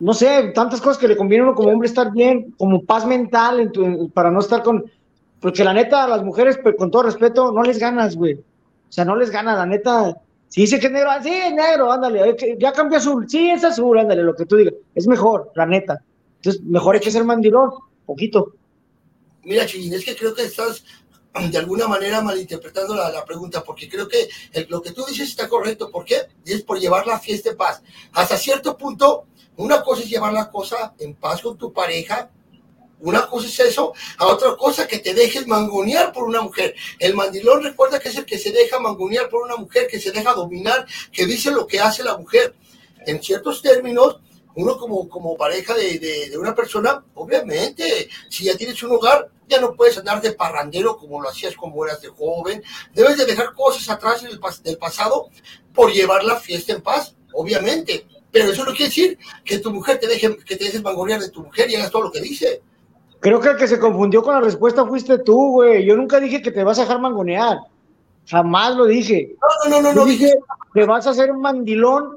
no 0.00 0.14
sé, 0.14 0.50
tantas 0.54 0.80
cosas 0.80 0.98
que 0.98 1.08
le 1.08 1.16
conviene 1.16 1.44
a 1.44 1.48
uno 1.48 1.54
como 1.54 1.70
hombre 1.70 1.88
estar 1.88 2.10
bien, 2.10 2.54
como 2.58 2.84
paz 2.84 3.06
mental, 3.06 3.70
para 4.12 4.30
no 4.30 4.40
estar 4.40 4.62
con, 4.62 4.90
porque 5.40 5.62
la 5.62 5.74
neta, 5.74 6.04
a 6.04 6.08
las 6.08 6.24
mujeres, 6.24 6.58
pues, 6.62 6.74
con 6.76 6.90
todo 6.90 7.04
respeto, 7.04 7.52
no 7.52 7.62
les 7.62 7.78
ganas, 7.78 8.16
güey. 8.16 8.34
O 8.34 8.92
sea, 8.92 9.04
no 9.04 9.14
les 9.14 9.30
ganas, 9.30 9.56
la 9.56 9.66
neta, 9.66 10.16
si 10.48 10.62
dice 10.62 10.80
que 10.80 10.90
negro, 10.90 11.10
sí, 11.22 11.30
es 11.30 11.52
negro, 11.52 11.92
ándale, 11.92 12.36
ya 12.58 12.72
cambió 12.72 12.98
azul, 12.98 13.26
sí, 13.28 13.50
es 13.50 13.62
azul, 13.62 13.98
ándale, 13.98 14.22
lo 14.22 14.34
que 14.34 14.46
tú 14.46 14.56
digas. 14.56 14.74
Es 14.94 15.06
mejor, 15.06 15.52
la 15.54 15.64
neta. 15.64 16.02
Entonces, 16.36 16.62
mejor 16.64 16.96
hay 16.96 17.00
que 17.00 17.10
ser 17.10 17.22
mandilón, 17.22 17.70
poquito. 18.04 18.54
Mira, 19.44 19.64
Chillín, 19.66 19.94
es 19.94 20.04
que 20.04 20.16
creo 20.16 20.34
que 20.34 20.44
estás 20.44 20.84
de 21.50 21.58
alguna 21.58 21.86
manera 21.86 22.20
malinterpretando 22.20 22.94
la, 22.94 23.24
pregunta, 23.24 23.62
porque 23.62 23.88
creo 23.88 24.08
que 24.08 24.28
lo 24.68 24.82
que 24.82 24.90
tú 24.92 25.04
dices 25.06 25.28
está 25.28 25.48
correcto. 25.48 25.90
¿Por 25.90 26.04
qué? 26.04 26.22
Es 26.44 26.62
por 26.62 26.78
llevar 26.80 27.06
la 27.06 27.18
fiesta 27.18 27.50
en 27.50 27.56
paz. 27.56 27.82
Hasta 28.12 28.36
cierto 28.36 28.76
punto, 28.76 29.26
una 29.60 29.82
cosa 29.82 30.02
es 30.02 30.10
llevar 30.10 30.32
la 30.32 30.50
cosa 30.50 30.94
en 30.98 31.14
paz 31.14 31.42
con 31.42 31.58
tu 31.58 31.72
pareja, 31.72 32.30
una 33.00 33.26
cosa 33.26 33.46
es 33.46 33.60
eso, 33.60 33.92
a 34.18 34.26
otra 34.26 34.56
cosa 34.56 34.86
que 34.86 34.98
te 34.98 35.14
dejes 35.14 35.46
mangonear 35.46 36.12
por 36.12 36.24
una 36.24 36.40
mujer. 36.42 36.74
El 36.98 37.14
mandilón 37.14 37.62
recuerda 37.62 37.98
que 37.98 38.10
es 38.10 38.16
el 38.16 38.24
que 38.24 38.38
se 38.38 38.52
deja 38.52 38.78
mangonear 38.78 39.28
por 39.28 39.42
una 39.42 39.56
mujer, 39.56 39.86
que 39.86 40.00
se 40.00 40.12
deja 40.12 40.34
dominar, 40.34 40.86
que 41.12 41.26
dice 41.26 41.50
lo 41.50 41.66
que 41.66 41.80
hace 41.80 42.02
la 42.02 42.16
mujer. 42.16 42.54
En 43.06 43.22
ciertos 43.22 43.62
términos, 43.62 44.20
uno 44.54 44.76
como, 44.76 45.08
como 45.08 45.36
pareja 45.36 45.74
de, 45.74 45.98
de, 45.98 46.38
una 46.38 46.54
persona, 46.54 47.04
obviamente, 47.14 48.08
si 48.28 48.44
ya 48.44 48.56
tienes 48.56 48.82
un 48.82 48.92
hogar, 48.92 49.30
ya 49.48 49.60
no 49.60 49.74
puedes 49.74 49.96
andar 49.98 50.20
de 50.20 50.32
parrandero 50.32 50.96
como 50.96 51.20
lo 51.20 51.28
hacías 51.28 51.56
como 51.56 51.84
eras 51.84 52.02
de 52.02 52.08
joven. 52.08 52.62
Debes 52.94 53.16
de 53.16 53.26
dejar 53.26 53.54
cosas 53.54 53.88
atrás 53.88 54.22
en 54.22 54.30
el 54.30 54.40
del 54.62 54.78
pasado 54.78 55.30
por 55.74 55.92
llevar 55.92 56.24
la 56.24 56.36
fiesta 56.36 56.72
en 56.72 56.82
paz, 56.82 57.16
obviamente. 57.32 58.06
Pero 58.32 58.50
eso 58.50 58.64
no 58.64 58.70
quiere 58.70 58.86
decir 58.86 59.18
que 59.44 59.58
tu 59.58 59.72
mujer 59.72 59.98
te 59.98 60.06
deje, 60.06 60.36
que 60.36 60.56
te 60.56 60.64
dejes 60.64 60.82
mangonear 60.82 61.20
de 61.20 61.30
tu 61.30 61.42
mujer 61.42 61.70
y 61.70 61.76
hagas 61.76 61.90
todo 61.90 62.02
lo 62.02 62.12
que 62.12 62.20
dice. 62.20 62.62
Creo 63.20 63.40
que 63.40 63.50
el 63.50 63.56
que 63.56 63.68
se 63.68 63.78
confundió 63.78 64.22
con 64.22 64.34
la 64.34 64.40
respuesta 64.40 64.86
fuiste 64.86 65.18
tú, 65.18 65.52
güey. 65.52 65.84
Yo 65.84 65.96
nunca 65.96 66.20
dije 66.20 66.40
que 66.40 66.50
te 66.50 66.64
vas 66.64 66.78
a 66.78 66.82
dejar 66.82 67.00
mangonear. 67.00 67.58
Jamás 68.26 68.76
lo 68.76 68.86
dije. 68.86 69.34
No, 69.68 69.70
no, 69.70 69.82
no, 69.82 69.92
no. 69.92 70.04
dije 70.06 70.32
que 70.72 70.84
vas 70.84 71.06
a 71.06 71.10
hacer 71.10 71.30
un 71.30 71.40
mandilón 71.40 72.16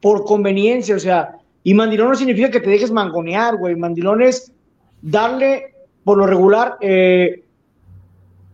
por 0.00 0.24
conveniencia, 0.24 0.96
o 0.96 0.98
sea, 0.98 1.38
y 1.62 1.72
mandilón 1.72 2.10
no 2.10 2.14
significa 2.14 2.50
que 2.50 2.60
te 2.60 2.68
dejes 2.68 2.90
mangonear, 2.90 3.56
güey. 3.56 3.74
Mandilón 3.74 4.20
es 4.20 4.52
darle, 5.00 5.74
por 6.04 6.18
lo 6.18 6.26
regular, 6.26 6.76
eh, 6.82 7.42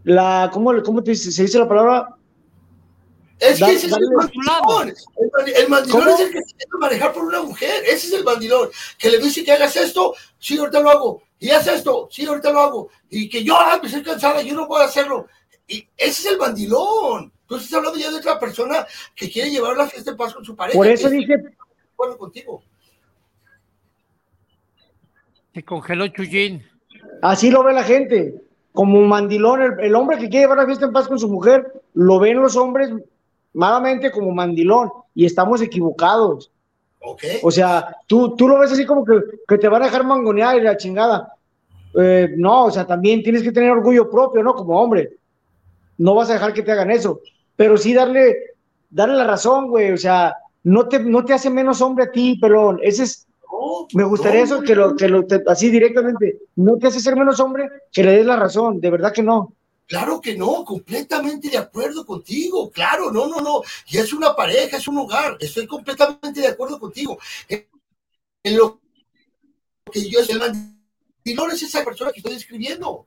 la, 0.05 0.49
¿cómo, 0.53 0.73
cómo 0.85 1.03
te, 1.03 1.15
se 1.17 1.43
dice 1.43 1.59
la 1.59 1.69
palabra? 1.69 2.17
Es 3.41 3.59
que 3.59 3.73
ese 3.73 3.87
es 3.87 3.93
el 3.93 4.11
mandilón. 4.11 4.95
El, 5.57 5.69
mandilón 5.69 6.09
es 6.11 6.21
el 6.21 6.31
que 6.31 6.41
se 6.41 6.55
quiere 6.57 6.79
manejar 6.79 7.13
por 7.13 7.25
una 7.25 7.43
mujer. 7.43 7.83
Ese 7.85 8.09
es 8.09 8.13
el 8.13 8.25
mandilón. 8.25 8.69
Que 8.99 9.11
le 9.11 9.19
dice 9.19 9.43
que 9.43 9.53
hagas 9.53 9.75
esto, 9.77 10.15
sí, 10.39 10.59
ahorita 10.59 10.81
lo 10.81 10.91
hago. 10.91 11.23
Y 11.39 11.51
haz 11.51 11.67
esto, 11.67 12.07
sí, 12.11 12.27
ahorita 12.27 12.53
lo 12.53 12.61
hago. 12.61 12.91
Y 13.09 13.31
que 13.31 13.43
yo, 13.43 13.57
ah, 13.59 13.79
me 13.81 13.89
estoy 13.89 14.03
cansada, 14.03 14.43
yo 14.43 14.55
no 14.55 14.69
puedo 14.69 14.85
hacerlo. 14.85 15.27
Y 15.67 15.89
ese 15.97 16.21
es 16.21 16.27
el 16.27 16.39
mandilón. 16.39 17.33
Tú 17.47 17.57
estás 17.57 17.73
hablando 17.73 17.99
ya 17.99 18.11
de 18.11 18.19
otra 18.19 18.39
persona 18.39 18.87
que 19.17 19.31
quiere 19.31 19.51
llevar 19.51 19.77
la 19.77 19.89
fiesta 19.89 20.11
en 20.11 20.17
paz 20.19 20.35
con 20.35 20.45
su 20.45 20.55
pareja. 20.55 20.77
Por 20.77 20.87
eso 20.87 21.09
dije. 21.09 21.35
Bueno, 21.97 22.19
contigo. 22.19 22.63
Se 25.55 25.65
congeló 25.65 26.07
Chuyín. 26.09 26.63
Así 27.23 27.51
lo 27.51 27.65
ve 27.65 27.73
la 27.73 27.85
gente. 27.85 28.35
Como 28.73 28.99
un 28.99 29.09
mandilón. 29.09 29.81
El, 29.81 29.95
hombre 29.95 30.19
que 30.19 30.29
quiere 30.29 30.45
llevar 30.45 30.59
la 30.59 30.67
fiesta 30.67 30.85
en 30.85 30.93
paz 30.93 31.09
con 31.09 31.19
su 31.19 31.29
mujer, 31.29 31.73
lo 31.95 32.21
ven 32.21 32.41
los 32.41 32.55
hombres 32.57 32.91
malamente 33.53 34.11
como 34.11 34.31
mandilón. 34.33 34.91
Y 35.15 35.27
estamos 35.27 35.61
equivocados. 35.63 36.51
Okay. 37.03 37.39
O 37.43 37.51
sea, 37.51 37.97
tú, 38.07 38.37
tú 38.37 38.47
lo 38.47 38.59
ves 38.59 38.73
así 38.73 38.85
como 38.85 39.05
que, 39.05 39.21
que 39.49 39.59
te 39.59 39.69
van 39.69 39.83
a 39.83 39.87
dejar 39.87 40.05
mangonear 40.05 40.57
y 40.57 40.61
la 40.61 40.77
chingada. 40.77 41.35
Eh, 41.99 42.35
no, 42.37 42.67
o 42.67 42.71
sea, 42.71 42.87
también 42.87 43.23
tienes 43.23 43.43
que 43.43 43.53
tener 43.53 43.71
orgullo 43.71 44.11
propio, 44.11 44.43
¿no? 44.43 44.55
Como 44.55 44.79
hombre. 44.81 45.17
No 45.99 46.15
vas 46.15 46.31
a 46.31 46.35
dejar 46.35 46.53
que 46.53 46.63
te 46.63 46.73
hagan 46.73 46.91
eso 46.91 47.21
pero 47.61 47.77
sí 47.77 47.93
darle, 47.93 48.55
darle 48.89 49.17
la 49.17 49.27
razón, 49.27 49.69
güey, 49.69 49.93
o 49.93 49.99
sea, 49.99 50.35
no 50.63 50.89
te, 50.89 50.99
no 50.99 51.23
te 51.27 51.35
hace 51.35 51.51
menos 51.51 51.83
hombre 51.83 52.05
a 52.05 52.11
ti, 52.11 52.39
pero 52.41 52.81
ese 52.81 53.03
es, 53.03 53.29
me 53.93 54.05
gustaría 54.05 54.45
eso, 54.45 54.63
que 54.63 54.75
lo, 54.75 54.97
que 54.97 55.09
lo, 55.09 55.27
así 55.47 55.69
directamente, 55.69 56.39
no 56.57 56.79
te 56.79 56.87
hace 56.87 57.01
ser 57.01 57.17
menos 57.17 57.39
hombre, 57.39 57.69
que 57.93 58.03
le 58.03 58.13
des 58.13 58.25
la 58.25 58.37
razón, 58.37 58.81
de 58.81 58.91
verdad 58.91 59.13
que 59.13 59.23
no. 59.23 59.53
Claro 59.91 60.21
que 60.21 60.37
no, 60.37 60.65
completamente 60.65 61.51
de 61.51 61.59
acuerdo 61.59 62.07
contigo, 62.07 62.71
claro, 62.71 63.11
no, 63.11 63.27
no, 63.27 63.41
no, 63.41 63.61
y 63.89 63.99
es 63.99 64.13
una 64.13 64.37
pareja, 64.37 64.77
es 64.77 64.87
un 64.87 64.99
hogar, 64.99 65.37
estoy 65.41 65.67
completamente 65.67 66.41
de 66.41 66.47
acuerdo 66.47 66.79
contigo. 66.79 67.19
En 67.49 68.57
lo 68.57 68.81
que 69.93 70.09
yo 70.09 70.21
es 70.21 70.31
el 70.31 70.39
no 71.35 71.51
es 71.51 71.61
esa 71.61 71.85
persona 71.85 72.13
que 72.13 72.21
estoy 72.21 72.35
describiendo. 72.35 73.05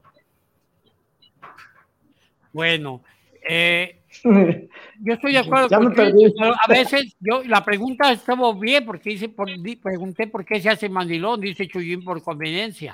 Bueno, 2.52 3.02
eh, 3.48 4.02
yo 5.00 5.14
estoy 5.14 5.32
de 5.32 5.40
acuerdo 5.40 5.70
con 5.70 5.96
a 5.98 6.68
veces 6.68 7.16
yo 7.22 7.46
la 7.46 7.64
pregunta 7.64 8.12
estuvo 8.12 8.56
bien 8.56 8.86
porque 8.86 9.12
dice 9.12 9.30
por, 9.30 9.48
pregunté 9.82 10.28
por 10.28 10.44
qué 10.44 10.60
se 10.60 10.68
hace 10.68 10.90
mandilón, 10.90 11.40
dice 11.40 11.66
Chuyín 11.66 12.04
por 12.04 12.22
conveniencia. 12.22 12.94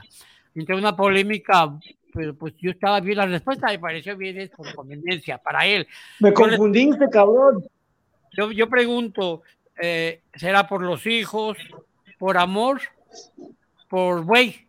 Entre 0.53 0.75
una 0.75 0.96
polémica, 0.96 1.75
pero 2.13 2.36
pues 2.36 2.54
yo 2.58 2.72
estaba 2.72 3.00
bien 3.00 3.18
la 3.18 3.25
respuesta, 3.25 3.68
me 3.68 3.80
pareció 3.80 4.18
bien 4.18 4.39
es 4.39 4.50
por 4.50 4.74
conveniencia 4.74 5.38
para 5.38 5.66
él. 5.66 5.88
Me 6.20 6.34
confundiste, 6.34 7.10
cabrón. 7.10 7.66
Yo, 8.38 8.51
yo 8.51 8.70
pregunto, 8.70 9.42
eh, 9.82 10.22
¿será 10.36 10.68
por 10.68 10.82
los 10.82 11.06
hijos, 11.06 11.58
por 12.18 12.38
amor, 12.38 12.82
por 13.89 14.24
güey? 14.24 14.67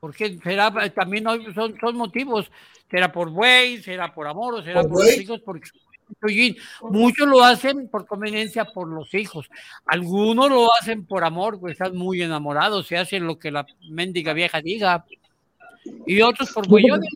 Porque 0.00 0.38
será 0.42 0.72
también 0.90 1.24
son, 1.54 1.76
son 1.80 1.96
motivos 1.96 2.50
será 2.90 3.12
por 3.12 3.30
güey, 3.30 3.82
será 3.82 4.12
por 4.12 4.26
amor, 4.26 4.54
o 4.54 4.62
será 4.62 4.82
por, 4.82 5.04
los 5.04 5.18
hijos, 5.18 5.40
porque 5.44 5.68
muchos 6.82 7.28
lo 7.28 7.42
hacen 7.42 7.88
por 7.88 8.06
conveniencia 8.06 8.64
por 8.64 8.88
los 8.88 9.12
hijos, 9.14 9.48
algunos 9.84 10.50
lo 10.50 10.68
hacen 10.74 11.06
por 11.06 11.24
amor, 11.24 11.60
pues 11.60 11.72
están 11.72 11.96
muy 11.96 12.22
enamorados, 12.22 12.86
se 12.86 12.96
hacen 12.96 13.26
lo 13.26 13.38
que 13.38 13.50
la 13.50 13.66
mendiga 13.90 14.32
vieja 14.32 14.60
diga, 14.60 15.04
y 16.06 16.20
otros 16.22 16.52
por 16.52 16.68
güeyones. 16.68 17.10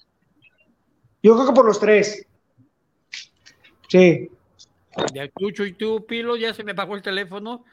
Yo 1.22 1.34
creo 1.34 1.46
que 1.46 1.52
por 1.52 1.66
los 1.66 1.78
tres. 1.78 2.26
Sí. 3.88 4.28
Ya 5.14 5.24
escucho 5.24 5.64
y 5.64 5.72
tú, 5.72 6.04
Pilo, 6.06 6.36
ya 6.36 6.52
se 6.52 6.64
me 6.64 6.74
pagó 6.74 6.96
el 6.96 7.02
teléfono. 7.02 7.64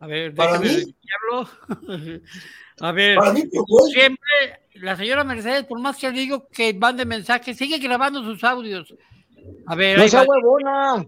A 0.00 0.06
ver, 0.06 0.34
déjame 0.34 0.84
A 2.80 2.92
ver, 2.92 3.18
siempre 3.90 4.60
la 4.74 4.96
señora 4.96 5.24
Mercedes, 5.24 5.64
por 5.64 5.80
más 5.80 5.96
que 5.96 6.10
digo 6.10 6.46
que 6.48 6.74
van 6.74 6.98
de 6.98 7.06
mensaje, 7.06 7.54
sigue 7.54 7.78
grabando 7.78 8.22
sus 8.22 8.44
audios. 8.44 8.94
A 9.66 9.74
ver, 9.74 9.98
no 9.98 10.06
sea 10.08 10.24
huevona. 10.24 11.06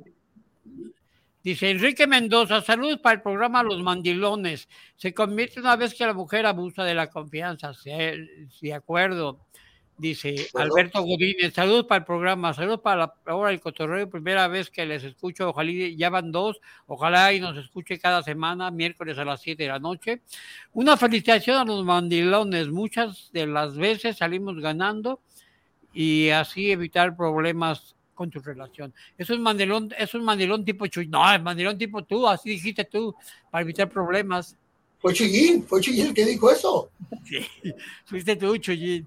Dice 1.43 1.71
Enrique 1.71 2.07
Mendoza, 2.07 2.61
saludos 2.63 2.99
para 2.99 3.17
el 3.17 3.23
programa 3.23 3.63
Los 3.63 3.83
Mandilones. 3.83 4.69
Se 4.97 5.15
convierte 5.15 5.61
una 5.61 5.77
vez 5.77 5.95
que 5.95 6.05
la 6.05 6.13
mujer 6.13 6.47
abusa 6.47 6.85
de 6.85 6.95
la 6.95 7.09
confianza. 7.09 7.73
Sí, 7.75 7.91
de 7.91 8.75
acuerdo. 8.75 9.39
Dice 9.97 10.47
Alberto 10.55 11.03
Godínez, 11.03 11.55
saludos 11.55 11.87
para 11.87 11.99
el 11.99 12.05
programa, 12.05 12.55
saludos 12.55 12.81
para 12.81 13.13
la 13.27 13.35
hora 13.35 13.51
del 13.51 13.61
cotorreo, 13.61 14.09
primera 14.09 14.47
vez 14.47 14.71
que 14.71 14.87
les 14.87 15.03
escucho, 15.03 15.49
ojalá 15.49 15.73
ya 15.73 16.09
van 16.09 16.31
dos, 16.31 16.61
ojalá 16.87 17.33
y 17.33 17.41
nos 17.41 17.57
escuche 17.57 17.99
cada 17.99 18.23
semana, 18.23 18.71
miércoles 18.71 19.19
a 19.19 19.25
las 19.25 19.41
7 19.41 19.61
de 19.61 19.69
la 19.69 19.81
noche. 19.81 20.23
Una 20.73 20.97
felicitación 20.97 21.57
a 21.57 21.65
los 21.65 21.85
mandilones, 21.85 22.69
muchas 22.69 23.31
de 23.33 23.49
las 23.49 23.77
veces 23.77 24.19
salimos 24.19 24.61
ganando 24.61 25.21
y 25.93 26.29
así 26.29 26.71
evitar 26.71 27.17
problemas 27.17 27.97
con 28.19 28.31
tu 28.31 28.41
relación. 28.41 28.93
Es 29.17 29.31
un 29.31 29.41
mandilón, 29.41 29.95
es 29.97 30.13
un 30.13 30.25
mandilón 30.25 30.65
tipo 30.65 30.89
Chuy, 30.89 31.07
no, 31.07 31.33
es 31.33 31.41
mandilón 31.41 31.79
tipo 31.79 32.03
tú, 32.03 32.27
así 32.27 32.51
dijiste 32.51 32.85
tú, 32.85 33.15
para 33.49 33.63
evitar 33.63 33.89
problemas. 33.89 34.57
Fue 34.99 35.15
Chuyín, 35.15 35.63
fue 35.63 35.81
Chuyín 35.81 36.09
el 36.09 36.15
que 36.15 36.27
dijo 36.27 36.51
eso. 36.51 36.91
Sí, 37.25 37.47
fuiste 38.05 38.35
tú, 38.35 38.59
Chuyín. 38.59 39.07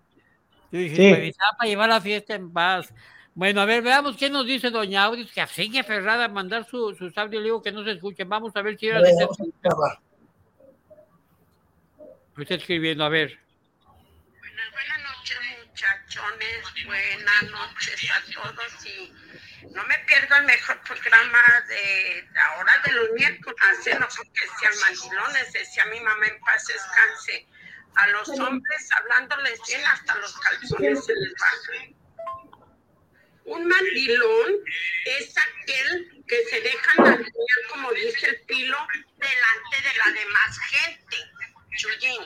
Yo 0.72 0.80
dije, 0.80 0.96
pues, 0.96 1.36
para 1.58 1.70
llevar 1.70 1.90
la 1.90 2.00
fiesta 2.00 2.36
en 2.36 2.54
paz. 2.54 2.94
Bueno, 3.36 3.60
a 3.60 3.66
ver, 3.66 3.84
veamos 3.84 4.16
qué 4.16 4.30
nos 4.30 4.46
dice 4.46 4.70
Doña 4.70 5.04
Audis, 5.04 5.30
que 5.34 5.46
sigue 5.48 5.80
aferrada 5.80 6.26
a 6.26 6.30
mandar 6.30 6.66
su, 6.66 6.96
sus 6.96 7.18
audios, 7.18 7.44
digo 7.44 7.62
que 7.62 7.74
no 7.74 7.84
se 7.84 7.92
escuchen. 7.92 8.30
Vamos 8.30 8.56
a 8.56 8.62
ver 8.62 8.78
si 8.78 8.88
era 8.88 9.02
está 12.38 12.56
escribiendo, 12.56 13.04
a 13.04 13.10
ver. 13.10 13.41
Buenas, 16.14 16.86
buenas 16.86 17.44
noches, 17.52 18.12
a 18.12 18.22
todos. 18.34 18.86
Y 18.86 19.14
no 19.74 19.82
me 19.86 19.98
pierdo 20.00 20.36
el 20.36 20.46
mejor 20.46 20.82
programa 20.82 21.40
de 21.70 22.28
la 22.34 22.58
hora 22.58 22.74
de 22.86 22.92
los 22.92 23.12
miércoles. 23.12 23.58
Hacen 23.62 23.98
que 24.00 24.48
sean 24.60 24.80
mandilones, 24.82 25.54
decía 25.54 25.86
mi 25.86 26.02
mamá 26.02 26.28
en 26.28 26.40
paz 26.42 26.66
descanse 26.68 27.48
a 27.96 28.08
los 28.08 28.30
hombres 28.30 28.90
hablándoles 28.98 29.60
bien 29.68 29.86
hasta 29.86 30.16
los 30.16 30.38
calzones 30.40 31.06
se 31.06 31.14
les 31.16 31.34
bajan. 31.40 31.96
Un 33.46 33.68
mandilón 33.68 34.52
es 35.06 35.34
aquel 35.38 36.24
que 36.28 36.44
se 36.46 36.62
deja 36.62 36.92
mantener, 36.98 37.68
como 37.70 37.92
dice 37.94 38.28
el 38.28 38.42
pilo, 38.48 38.78
delante 39.16 39.90
de 39.90 39.98
la 39.98 40.12
demás 40.20 40.60
gente. 40.60 41.18
Chuyín, 41.78 42.22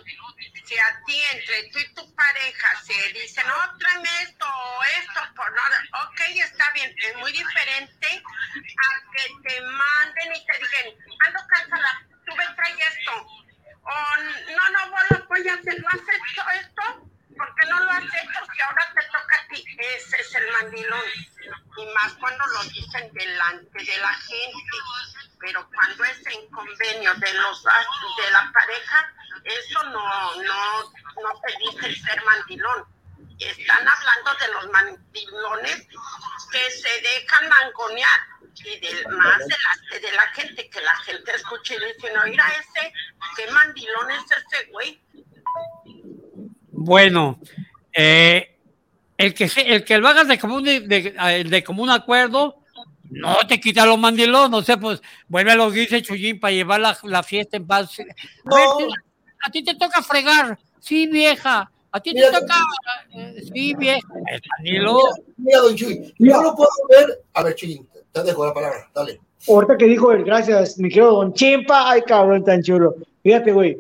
si 0.66 0.78
a 0.78 1.04
ti, 1.06 1.22
entre 1.34 1.70
tú 1.70 1.80
y 1.80 1.94
tu 1.94 2.16
pareja, 2.16 2.82
se 2.82 3.14
dicen, 3.14 3.46
no, 3.48 3.78
tráeme 3.78 4.10
esto 4.24 4.46
o 4.46 4.84
esto, 5.00 5.22
por 5.36 5.52
nada, 5.54 5.84
ok, 6.04 6.20
está 6.36 6.72
bien, 6.72 6.94
es 6.98 7.16
muy 7.18 7.32
diferente 7.32 8.08
a 8.08 9.12
que 9.12 9.50
te 9.50 9.62
manden 9.62 10.36
y 10.36 10.46
te 10.46 10.54
digan, 10.58 11.16
ando 11.28 11.40
cansada, 11.48 12.08
tú 12.26 12.36
ves, 12.36 12.56
trae 12.56 12.74
esto, 12.74 13.12
o 13.84 14.18
no, 14.56 14.70
no, 14.70 14.90
bueno, 14.90 15.26
voy 15.30 15.48
a 15.48 15.54
hacer, 15.54 15.80
¿no 15.80 15.88
has 15.90 16.02
hecho 16.02 16.44
esto? 16.60 17.15
¿Por 17.38 17.56
qué 17.56 17.68
no 17.70 17.80
lo 17.80 17.92
has 17.92 18.04
hecho 18.04 18.40
si 18.54 18.62
ahora 18.62 18.94
te 18.94 19.02
toca 19.08 19.38
a 19.38 19.48
ti? 19.48 19.66
Ese 19.78 20.22
es 20.22 20.36
el 20.36 20.52
mandilón. 20.52 21.06
Y 21.78 21.86
más 21.94 22.14
cuando 22.14 22.46
lo 22.48 22.64
dicen 22.64 23.12
delante 23.14 23.84
de 23.84 23.98
la 23.98 24.14
gente. 24.14 24.64
Pero 25.40 25.70
cuando 25.70 26.04
es 26.06 26.26
en 26.28 26.50
convenio 26.50 27.14
de 27.16 27.34
los 27.34 27.64
de 27.64 28.32
la 28.32 28.52
pareja, 28.54 29.14
eso 29.44 29.84
no, 29.84 30.36
no, 30.44 30.84
no 31.22 31.42
te 31.42 31.54
dice 31.60 32.02
ser 32.02 32.24
mandilón. 32.24 32.86
Están 33.38 33.88
hablando 33.88 34.34
de 34.40 34.48
los 34.54 34.72
mandilones 34.72 35.88
que 36.52 36.72
se 36.72 37.02
dejan 37.02 37.50
mangonear 37.50 38.20
y 38.64 38.80
de 38.80 39.08
más 39.10 39.40
de 39.40 39.56
la, 39.92 40.00
de 40.00 40.12
la 40.14 40.28
gente, 40.30 40.70
que 40.70 40.82
la 40.82 40.96
gente 40.98 41.36
escuche 41.36 41.76
y 41.76 41.94
dice, 41.94 42.14
no, 42.14 42.24
mira 42.24 42.46
ese, 42.52 42.94
qué 43.36 43.52
mandilón 43.52 44.12
es 44.12 44.24
ese 44.32 44.66
güey. 44.72 45.02
Bueno, 46.86 47.40
eh, 47.92 48.58
el 49.18 49.34
que 49.34 49.50
el 49.66 49.84
que 49.84 49.98
lo 49.98 50.08
hagas 50.08 50.28
de 50.28 50.38
común 50.38 50.64
de, 50.64 50.82
de, 50.82 51.64
común 51.64 51.90
acuerdo, 51.90 52.62
no 53.10 53.36
te 53.48 53.60
quita 53.60 53.88
los 53.88 53.98
mandilón, 53.98 54.52
no 54.52 54.62
sé, 54.62 54.78
pues 54.78 55.02
vuelve 55.28 55.54
a 55.54 55.56
lo 55.56 55.72
que 55.72 55.80
dice 55.80 56.04
Chuyín 56.04 56.40
para 56.40 56.54
llevar 56.54 56.80
la, 56.80 56.96
la 57.04 57.24
fiesta 57.24 57.58
en 57.58 57.66
paz. 57.66 57.98
A, 59.44 59.52
ti 59.52 59.64
te 59.64 59.74
toca 59.74 60.04
fregar, 60.04 60.60
sí 60.80 61.08
vieja, 61.08 61.72
a 61.92 62.00
ti 62.00 62.14
te 62.14 62.32
toca, 62.32 62.56
eh, 63.16 63.42
sí 63.52 63.74
vieja. 63.74 64.08
Mira, 64.62 64.92
mira, 65.38 65.60
don 65.62 65.76
Chuy, 65.76 66.14
yo 66.20 66.40
lo 66.40 66.56
puedo 66.56 66.70
ver, 66.88 67.24
a 67.34 67.42
ver 67.42 67.56
Chuyín, 67.56 67.90
te 68.12 68.22
dejo 68.22 68.46
la 68.46 68.54
palabra, 68.54 68.92
dale. 68.94 69.20
Ahorita 69.48 69.76
que 69.76 69.86
dijo 69.86 70.12
él, 70.12 70.24
gracias, 70.24 70.78
mi 70.78 70.90
querido 70.90 71.14
Don 71.14 71.34
Chimpa, 71.34 71.90
ay 71.90 72.04
cabrón 72.04 72.44
tan 72.44 72.62
chulo. 72.62 72.96
Fíjate, 73.24 73.52
güey, 73.52 73.76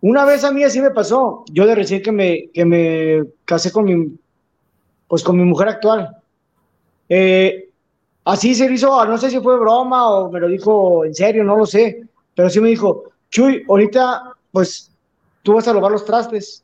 una 0.00 0.24
vez 0.24 0.44
a 0.44 0.52
mí 0.52 0.62
así 0.62 0.80
me 0.80 0.90
pasó, 0.90 1.44
yo 1.50 1.66
de 1.66 1.74
recién 1.74 2.02
que 2.02 2.12
me, 2.12 2.50
que 2.52 2.64
me 2.64 3.24
casé 3.44 3.72
con 3.72 3.84
mi, 3.84 4.18
pues 5.08 5.22
con 5.22 5.36
mi 5.36 5.44
mujer 5.44 5.68
actual. 5.68 6.16
Eh, 7.08 7.70
así 8.24 8.54
se 8.54 8.70
hizo, 8.72 9.04
no 9.04 9.18
sé 9.18 9.30
si 9.30 9.40
fue 9.40 9.58
broma 9.58 10.08
o 10.08 10.30
me 10.30 10.40
lo 10.40 10.48
dijo 10.48 11.04
en 11.04 11.14
serio, 11.14 11.44
no 11.44 11.56
lo 11.56 11.66
sé, 11.66 12.02
pero 12.34 12.50
sí 12.50 12.60
me 12.60 12.68
dijo, 12.68 13.04
Chuy, 13.30 13.64
ahorita 13.68 14.34
pues 14.52 14.90
tú 15.42 15.54
vas 15.54 15.68
a 15.68 15.74
lavar 15.74 15.92
los 15.92 16.04
trastes. 16.04 16.62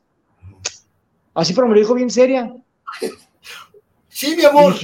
Así, 1.34 1.54
pero 1.54 1.66
me 1.66 1.74
lo 1.74 1.80
dijo 1.80 1.94
bien 1.94 2.10
seria. 2.10 2.54
Sí, 4.14 4.36
mi 4.36 4.44
amor. 4.44 4.74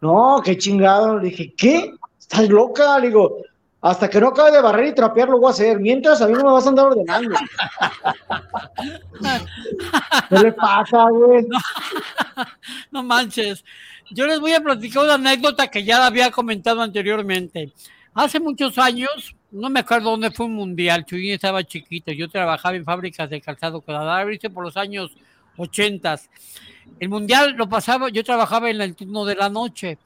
no, 0.00 0.40
qué 0.42 0.56
chingado. 0.56 1.18
Le 1.18 1.28
dije, 1.28 1.54
¿qué? 1.54 1.92
¿Estás 2.18 2.48
loca? 2.48 2.98
Le 2.98 3.08
digo, 3.08 3.42
hasta 3.80 4.10
que 4.10 4.20
no 4.20 4.28
acabe 4.28 4.50
de 4.50 4.60
barrer 4.60 4.88
y 4.88 4.94
trapear 4.94 5.28
lo 5.28 5.38
voy 5.38 5.48
a 5.48 5.50
hacer. 5.50 5.78
Mientras 5.78 6.20
a 6.20 6.26
mí 6.26 6.32
no 6.32 6.44
me 6.44 6.52
vas 6.52 6.66
a 6.66 6.68
andar 6.68 6.86
ordenando. 6.86 7.38
¿Qué 10.28 10.38
le 10.38 10.52
pasa, 10.52 11.04
güey? 11.10 11.46
No, 12.90 13.02
manches. 13.02 13.64
Yo 14.10 14.26
les 14.26 14.40
voy 14.40 14.52
a 14.52 14.60
platicar 14.60 15.04
una 15.04 15.14
anécdota 15.14 15.68
que 15.68 15.84
ya 15.84 15.98
la 15.98 16.06
había 16.06 16.30
comentado 16.30 16.80
anteriormente. 16.80 17.72
Hace 18.14 18.40
muchos 18.40 18.78
años, 18.78 19.36
no 19.50 19.70
me 19.70 19.80
acuerdo 19.80 20.10
dónde 20.10 20.30
fue 20.30 20.46
un 20.46 20.54
mundial, 20.54 21.04
Chuyín 21.04 21.34
estaba 21.34 21.62
chiquito, 21.62 22.10
yo 22.12 22.28
trabajaba 22.28 22.76
en 22.76 22.84
fábricas 22.84 23.30
de 23.30 23.40
calzado 23.40 23.82
hice 24.32 24.50
por 24.50 24.64
los 24.64 24.76
años 24.76 25.12
80. 25.56 26.16
El 27.00 27.08
mundial 27.08 27.54
lo 27.56 27.68
pasaba, 27.68 28.08
yo 28.08 28.24
trabajaba 28.24 28.70
en 28.70 28.80
el 28.80 28.96
turno 28.96 29.24
de 29.24 29.36
la 29.36 29.48
noche 29.48 29.98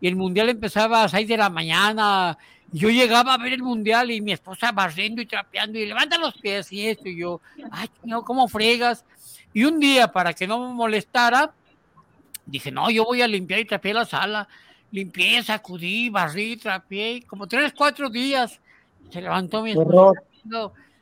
y 0.00 0.08
el 0.08 0.16
mundial 0.16 0.48
empezaba 0.48 1.04
a 1.04 1.08
6 1.08 1.28
de 1.28 1.36
la 1.36 1.50
mañana, 1.50 2.36
yo 2.72 2.88
llegaba 2.88 3.34
a 3.34 3.38
ver 3.38 3.52
el 3.52 3.62
mundial 3.62 4.10
y 4.10 4.20
mi 4.20 4.32
esposa 4.32 4.72
barriendo 4.72 5.20
y 5.20 5.26
trapeando 5.26 5.78
y 5.78 5.86
levanta 5.86 6.18
los 6.18 6.34
pies 6.34 6.72
y 6.72 6.86
esto 6.86 7.08
y 7.08 7.18
yo, 7.18 7.40
ay, 7.70 7.88
no, 8.04 8.24
¿cómo 8.24 8.48
fregas? 8.48 9.04
Y 9.52 9.64
un 9.64 9.80
día, 9.80 10.12
para 10.12 10.32
que 10.32 10.46
no 10.46 10.68
me 10.68 10.74
molestara, 10.74 11.52
dije, 12.46 12.70
no, 12.70 12.90
yo 12.90 13.04
voy 13.04 13.22
a 13.22 13.28
limpiar 13.28 13.60
y 13.60 13.64
trapeé 13.64 13.94
la 13.94 14.04
sala. 14.04 14.48
Limpié, 14.92 15.42
sacudí, 15.42 16.08
barrí, 16.10 16.56
trapeé, 16.56 17.22
como 17.22 17.46
tres, 17.46 17.72
cuatro 17.76 18.10
días. 18.10 18.60
Se 19.10 19.20
levantó 19.20 19.62
mi 19.62 19.72
esposa. 19.72 20.20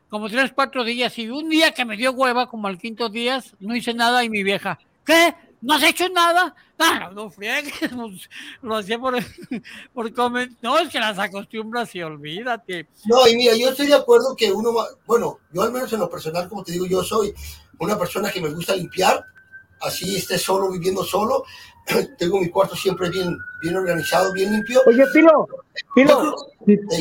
como 0.08 0.28
tres, 0.28 0.52
cuatro 0.54 0.84
días. 0.84 1.18
Y 1.18 1.28
un 1.28 1.48
día 1.48 1.72
que 1.72 1.84
me 1.84 1.96
dio 1.96 2.12
hueva, 2.12 2.48
como 2.48 2.68
al 2.68 2.78
quinto 2.78 3.08
día, 3.08 3.42
no 3.60 3.76
hice 3.76 3.92
nada 3.92 4.24
y 4.24 4.30
mi 4.30 4.42
vieja, 4.42 4.78
¿qué? 5.04 5.34
no 5.60 5.74
has 5.74 5.82
hecho 5.82 6.08
nada. 6.08 6.54
No, 6.78 7.10
no 7.10 7.30
friegues, 7.30 7.72
pues, 7.96 8.30
lo 8.62 8.76
hacía 8.76 8.98
por, 8.98 9.16
por 9.94 10.14
comer. 10.14 10.50
No, 10.62 10.78
es 10.78 10.88
que 10.88 11.00
las 11.00 11.18
acostumbras 11.18 11.94
y 11.94 12.02
olvídate. 12.02 12.86
No, 13.06 13.26
y 13.26 13.36
mira, 13.36 13.56
yo 13.56 13.70
estoy 13.70 13.88
de 13.88 13.94
acuerdo 13.94 14.36
que 14.36 14.52
uno, 14.52 14.72
bueno, 15.06 15.38
yo 15.52 15.62
al 15.62 15.72
menos 15.72 15.92
en 15.92 16.00
lo 16.00 16.08
personal, 16.08 16.48
como 16.48 16.62
te 16.62 16.72
digo, 16.72 16.86
yo 16.86 17.02
soy 17.02 17.34
una 17.78 17.98
persona 17.98 18.30
que 18.30 18.40
me 18.40 18.50
gusta 18.50 18.76
limpiar, 18.76 19.24
así 19.80 20.16
esté 20.16 20.38
solo, 20.38 20.70
viviendo 20.70 21.02
solo. 21.02 21.44
Tengo 22.18 22.40
mi 22.40 22.48
cuarto 22.48 22.76
siempre 22.76 23.10
bien, 23.10 23.36
bien 23.60 23.76
organizado, 23.76 24.32
bien 24.32 24.52
limpio. 24.52 24.80
Oye, 24.86 25.04
Pilo, 25.12 25.48
Pilo, 25.94 26.36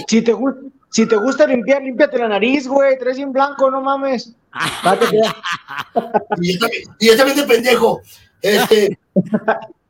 si, 0.07 0.21
te 0.21 0.33
gusta. 0.33 0.61
Si 0.89 1.05
te 1.05 1.17
gusta 1.17 1.45
limpiar, 1.45 1.83
límpiate 1.83 2.17
la 2.17 2.29
nariz, 2.29 2.67
güey. 2.67 2.97
Traes 2.97 3.17
bien 3.17 3.31
blanco, 3.33 3.69
no 3.69 3.81
mames. 3.81 4.33
y, 6.41 6.57
y 6.99 7.17
también 7.17 7.37
de 7.37 7.43
pendejo. 7.43 8.01
Este, 8.41 8.97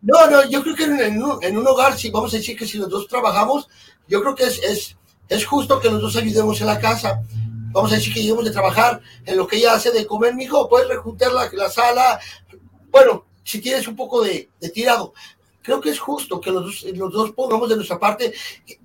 no, 0.02 0.30
no, 0.30 0.50
yo 0.50 0.62
creo 0.63 0.76
que 0.76 0.84
en, 0.84 1.24
un, 1.58 1.68
hogar, 1.68 1.98
si 1.98 2.10
vamos 2.10 2.34
a 2.34 2.38
decir 2.38 2.58
que 2.58 2.66
si 2.66 2.78
los 2.78 2.90
dos 2.90 3.08
trabajamos, 3.08 3.68
yo 4.08 4.22
creo 4.22 4.36
que 4.36 4.46
es, 4.46 4.62
es, 4.63 4.98
es 5.30 5.46
justo 5.46 5.80
que 5.80 5.90
los 5.90 6.02
dos 6.02 6.16
ayudemos 6.16 6.60
en 6.62 6.68
la 6.68 6.80
casa. 6.80 7.22
Vamos 7.72 7.92
a 7.92 7.96
decir 7.96 8.13
que 8.13 8.22
lleguemos 8.22 8.46
de 8.46 8.52
trabajar 8.52 9.02
en 9.26 9.38
lo 9.38 9.46
que 9.46 9.58
ella 9.58 9.74
hace 9.74 9.92
de 9.92 10.06
comer, 10.06 10.34
mijo, 10.34 10.70
puedes 10.70 10.88
rejuntar 10.88 11.32
la, 11.34 11.50
la 11.52 11.70
sala. 11.70 12.20
Bueno, 12.90 13.26
si 13.44 13.60
tienes 13.60 13.88
un 13.88 13.96
poco 13.96 14.24
de, 14.24 14.50
tirado, 14.74 15.13
creo 15.62 15.82
que 15.82 15.90
es 15.90 16.00
justo 16.00 16.40
que 16.40 16.52
los 16.52 16.63
dos, 16.63 16.94
los 16.96 17.13
dos 17.13 17.32
pongamos 17.32 17.70
de 17.70 17.76
nuestra 17.76 18.00
parte. 18.00 18.34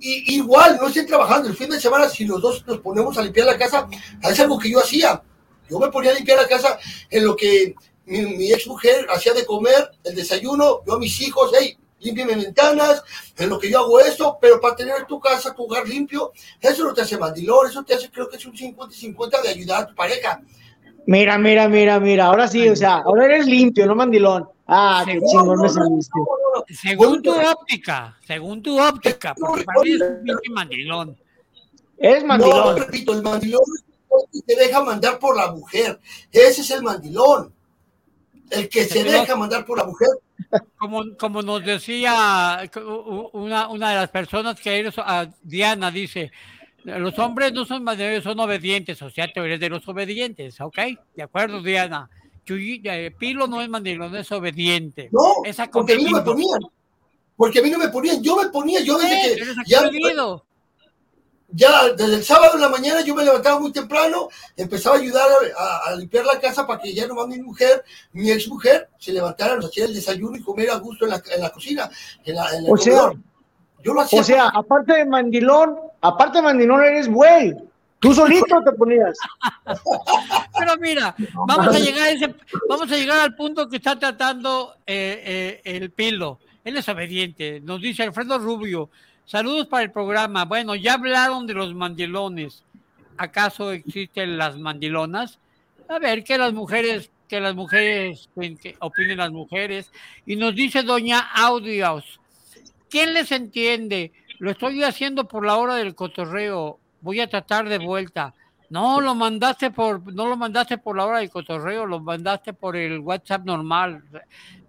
Igual, 0.01 0.79
no 0.81 0.89
estén 0.89 1.07
trabajando 1.07 1.49
el 1.49 1.57
fin 1.57 1.71
de 1.71 1.81
semana, 1.81 2.09
si 2.09 2.25
los 2.25 2.41
dos 2.41 2.65
nos 2.67 2.79
ponemos 2.79 3.17
a 3.17 3.23
limpiar 3.23 3.47
la 3.47 3.59
casa, 3.59 3.89
es 4.23 4.41
algo 4.41 4.59
que 4.59 4.71
yo 4.71 4.81
hacía. 4.81 5.23
Yo 5.71 5.79
me 5.79 5.89
ponía 5.89 6.11
a 6.11 6.15
limpiar 6.15 6.39
la 6.39 6.49
casa 6.49 6.79
en 7.09 7.25
lo 7.25 7.35
que 7.35 7.75
mi, 8.07 8.53
ex 8.53 8.67
mujer 8.67 9.07
hacía 9.11 9.33
de 9.33 9.47
comer, 9.47 9.91
el 10.05 10.15
desayuno, 10.15 10.81
yo 10.87 10.95
a 10.95 10.99
mis 10.99 11.21
hijos, 11.21 11.53
hey, 11.59 11.77
límpiame 12.01 12.35
ventanas, 12.35 13.03
en 13.37 13.49
lo 13.49 13.59
que 13.59 13.71
yo 13.71 13.81
hago 13.81 14.01
eso, 14.01 14.39
pero 14.41 14.61
para 14.61 14.77
tener 14.77 15.07
tu 15.07 15.21
casa, 15.21 15.55
tu 15.55 15.65
hogar 15.65 15.89
limpio, 15.89 16.33
eso 16.61 16.85
no 16.85 16.93
te 16.93 17.03
hace 17.03 17.17
mandilón, 17.17 17.69
eso 17.69 17.85
te 17.85 17.95
hace, 17.95 18.11
creo 18.11 18.29
que 18.29 18.37
es 18.37 18.47
un 18.47 18.55
50-50 18.55 19.43
de 19.43 19.49
ayudar 19.49 19.83
a 19.83 19.87
tu 19.87 19.95
pareja. 19.95 20.41
Mira, 21.07 21.39
mira, 21.39 21.69
mira, 21.69 21.99
mira, 21.99 22.27
ahora 22.27 22.49
sí, 22.49 22.69
o 22.69 22.77
sea, 22.77 22.99
ahora 22.99 23.27
eres 23.27 23.47
limpio, 23.47 23.87
no 23.87 23.95
mandilón. 23.95 24.49
Ah, 24.67 25.05
qué 25.05 25.21
chingón 25.21 25.61
me 25.61 25.69
saliste. 25.69 26.13
Según 26.81 27.23
tu 27.23 27.33
óptica, 27.33 28.17
según 28.25 28.63
tu 28.63 28.81
óptica, 28.81 29.35
porque 29.35 29.65
para 29.65 29.81
mí 29.83 29.91
es 29.93 30.01
un 30.49 30.55
mandilón. 30.55 31.19
Es 31.99 32.25
mandilón. 32.25 32.59
No, 32.59 32.75
repito, 32.75 33.13
el 33.13 33.23
mandilón 33.23 33.63
te 34.47 34.57
deja 34.57 34.83
mandar 34.83 35.19
por 35.19 35.37
la 35.37 35.53
mujer. 35.53 36.01
Ese 36.31 36.61
es 36.63 36.71
el 36.71 36.83
mandilón 36.83 37.53
el 38.53 38.69
que 38.69 38.85
se 38.85 39.05
deja 39.05 39.37
mandar 39.37 39.65
por 39.65 39.79
la 39.79 39.85
mujer. 39.85 40.09
Como, 40.79 41.17
como 41.17 41.43
nos 41.43 41.65
decía 41.65 42.69
una, 43.33 43.69
una 43.69 43.91
de 43.91 43.97
las 43.97 44.11
personas 44.11 44.61
que 44.61 44.91
a 44.97 45.27
Diana 45.43 45.91
dice, 45.91 46.31
los 46.85 47.19
hombres 47.19 47.53
no 47.53 47.65
son 47.65 47.85
son 48.23 48.41
obedientes, 48.41 49.01
o 49.03 49.11
sea, 49.11 49.31
eres 49.35 49.61
de 49.61 49.69
los 49.69 49.87
obedientes, 49.89 50.61
¿ok? 50.61 50.79
De 51.15 51.23
acuerdo, 51.23 51.63
Diana. 51.63 52.11
Eh, 52.45 53.15
Pilo 53.17 53.47
no 53.47 53.63
es 53.63 53.69
mandilón, 53.69 54.15
es 54.17 54.31
obediente. 54.33 55.09
No, 55.13 55.35
porque 55.73 55.95
a 55.95 55.97
mí 55.97 56.05
no 56.05 56.11
me 56.11 56.23
ponían. 56.23 56.61
Porque 57.37 57.59
a 57.61 57.63
mí 57.63 57.71
no 57.71 57.79
me 57.79 57.89
ponían. 57.89 58.23
Yo 58.23 58.37
me 58.37 58.49
ponía, 58.49 58.81
yo 58.81 58.99
desde 58.99 59.37
que 59.37 59.45
ya, 59.67 59.83
ya 61.53 61.93
desde 61.97 62.17
el 62.17 62.25
sábado 62.25 62.55
en 62.55 62.63
la 62.63 62.69
mañana 62.69 63.03
yo 63.03 63.15
me 63.15 63.25
levantaba 63.25 63.61
muy 63.61 63.73
temprano, 63.73 64.29
empezaba 64.57 64.97
a 64.97 64.99
ayudar 64.99 65.29
a, 65.87 65.95
limpiar 65.95 66.25
la 66.25 66.41
casa 66.41 66.67
para 66.67 66.81
que 66.81 66.95
ya 66.95 67.07
nomás 67.07 67.29
mi 67.29 67.39
mujer, 67.41 67.85
mi 68.13 68.31
ex 68.31 68.49
mujer, 68.49 68.89
se 68.99 69.13
levantara, 69.13 69.57
nos 69.57 69.67
hacía 69.67 69.85
el 69.85 69.95
desayuno 69.95 70.37
y 70.37 70.43
comer 70.43 70.71
a 70.71 70.77
gusto 70.77 71.05
en 71.05 71.11
la, 71.11 71.23
en 71.35 71.41
la 71.41 71.51
cocina. 71.51 71.91
En 72.25 72.37
la, 72.37 72.49
o 72.69 72.77
sea, 72.77 73.13
yo 73.83 73.95
lo 73.95 74.01
hacía. 74.01 74.21
O 74.21 74.25
sea, 74.25 74.49
aparte 74.49 74.95
de 74.95 75.05
mandilón, 75.05 75.77
aparte 76.01 76.39
de 76.39 76.43
mandilón 76.43 76.83
eres 76.83 77.09
güey. 77.09 77.55
Tú 78.03 78.13
solito 78.13 78.61
te 78.65 78.73
ponías. 78.73 79.17
Pero 80.59 80.77
mira, 80.81 81.15
vamos 81.47 81.69
a 81.69 81.79
llegar 81.79 82.09
a 82.09 82.11
ese, 82.11 82.35
vamos 82.69 82.91
a 82.91 82.97
llegar 82.97 83.21
al 83.21 83.37
punto 83.37 83.69
que 83.69 83.77
está 83.77 83.97
tratando 83.97 84.75
eh, 84.85 85.61
eh, 85.65 85.77
el 85.77 85.93
pilo. 85.93 86.41
Él 86.65 86.77
es 86.77 86.89
obediente. 86.89 87.61
Nos 87.61 87.81
dice 87.81 88.03
Alfredo 88.03 88.41
Rubio. 88.41 88.91
Saludos 89.25 89.67
para 89.67 89.85
el 89.85 89.93
programa. 89.93 90.45
Bueno, 90.45 90.75
ya 90.75 90.95
hablaron 90.95 91.47
de 91.47 91.55
los 91.55 91.75
mandilones. 91.75 92.65
¿Acaso 93.17 93.73
existen 93.73 94.37
las 94.37 94.59
mandilonas? 94.59 95.39
A 95.89 95.99
ver, 95.99 96.25
que 96.25 96.39
las 96.39 96.53
mujeres, 96.53 97.11
que 97.29 97.41
las 97.41 97.55
mujeres, 97.55 98.29
que 98.35 98.77
opinen 98.81 99.19
las 99.19 99.31
mujeres. 99.31 99.91
Y 100.27 100.37
nos 100.37 100.55
dice 100.55 100.83
doña 100.83 101.21
Audios, 101.21 102.21
¿quién 102.91 103.15
les 103.15 103.33
entiende? 103.33 104.13
Lo 104.39 104.51
estoy 104.51 104.83
haciendo 104.83 105.29
por 105.29 105.47
la 105.47 105.57
hora 105.57 105.77
del 105.77 105.95
cotorreo. 105.95 106.79
Voy 107.01 107.21
a 107.21 107.29
tratar 107.29 107.69
de 107.69 107.79
vuelta. 107.79 108.35
No, 108.71 109.01
lo 109.01 109.15
mandaste 109.15 109.71
por, 109.71 110.13
no 110.13 110.27
lo 110.27 110.37
mandaste 110.37 110.79
por 110.79 110.97
la 110.97 111.07
hora 111.07 111.19
del 111.19 111.31
cotorreo, 111.31 111.85
lo 111.85 112.01
mandaste 112.01 112.55
por 112.55 112.75
el 112.75 113.01
WhatsApp 113.01 113.45
normal 113.45 114.03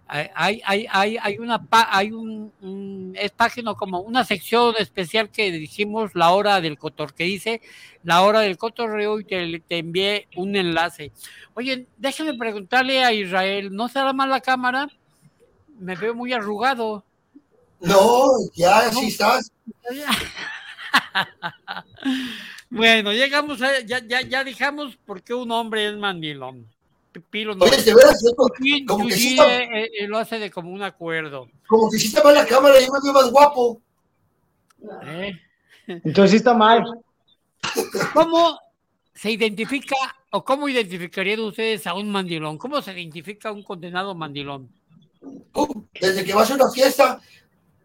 hay, 0.06 0.60
hay, 0.64 0.86
hay, 0.90 1.16
hay 1.20 1.38
una 1.38 1.66
hay 1.70 2.12
un, 2.12 3.14
es 3.16 3.30
página 3.32 3.74
como 3.74 4.00
una 4.00 4.24
sección 4.24 4.74
especial 4.78 5.30
que 5.30 5.50
dijimos 5.50 6.10
la 6.14 6.30
hora 6.30 6.60
del 6.60 6.78
cotor 6.78 7.14
que 7.14 7.24
dice 7.24 7.62
la 8.02 8.22
hora 8.22 8.40
del 8.40 8.58
cotorreo 8.58 9.18
y 9.20 9.24
te, 9.24 9.60
te 9.60 9.78
envié 9.78 10.28
un 10.36 10.56
enlace 10.56 11.12
oye 11.54 11.86
déjame 11.96 12.34
preguntarle 12.34 13.02
a 13.02 13.12
Israel 13.12 13.74
¿no 13.74 13.88
será 13.88 14.12
mal 14.12 14.28
la 14.28 14.40
cámara? 14.40 14.88
me 15.78 15.96
veo 15.96 16.14
muy 16.14 16.32
arrugado 16.32 17.04
No, 17.80 18.30
ya 18.54 18.78
así 18.78 19.08
estás. 19.08 19.52
bueno, 22.70 23.12
llegamos 23.12 23.60
a, 23.62 23.80
ya, 23.80 24.00
ya, 24.06 24.22
ya 24.22 24.44
dijamos 24.44 24.96
por 25.04 25.22
qué 25.22 25.34
un 25.34 25.50
hombre 25.50 25.88
es 25.88 25.96
mandilón. 25.96 26.73
Pilo 27.20 27.54
no. 27.54 27.64
Oye, 27.64 27.82
de 27.82 27.94
veras, 27.94 28.22
como 28.86 29.06
que 29.08 29.14
sí 29.16 29.30
está- 29.32 29.62
eh, 29.62 29.90
eh, 30.00 30.06
lo 30.08 30.18
hace 30.18 30.38
de 30.38 30.50
como 30.50 30.70
un 30.70 30.82
acuerdo. 30.82 31.48
como 31.66 31.90
que 31.90 31.98
si 31.98 32.08
estaba 32.08 32.30
en 32.30 32.36
la 32.36 32.46
cámara 32.46 32.80
y 32.80 32.86
yo 32.86 32.92
me 32.92 33.00
veo 33.02 33.12
más 33.12 33.30
guapo. 33.30 33.80
¿eh? 35.04 35.32
Entonces 35.86 36.30
sí 36.32 36.36
está 36.38 36.54
mal. 36.54 36.84
¿Cómo 38.12 38.58
se 39.14 39.30
identifica 39.30 39.96
o 40.30 40.44
cómo 40.44 40.68
identificarían 40.68 41.40
ustedes 41.40 41.86
a 41.86 41.94
un 41.94 42.10
mandilón? 42.10 42.58
¿Cómo 42.58 42.80
se 42.82 42.92
identifica 42.92 43.48
a 43.48 43.52
un 43.52 43.62
condenado 43.62 44.14
mandilón? 44.14 44.68
Pum, 45.52 45.86
Desde 46.00 46.24
que 46.24 46.34
vas 46.34 46.50
a 46.50 46.54
una 46.54 46.70
fiesta, 46.70 47.20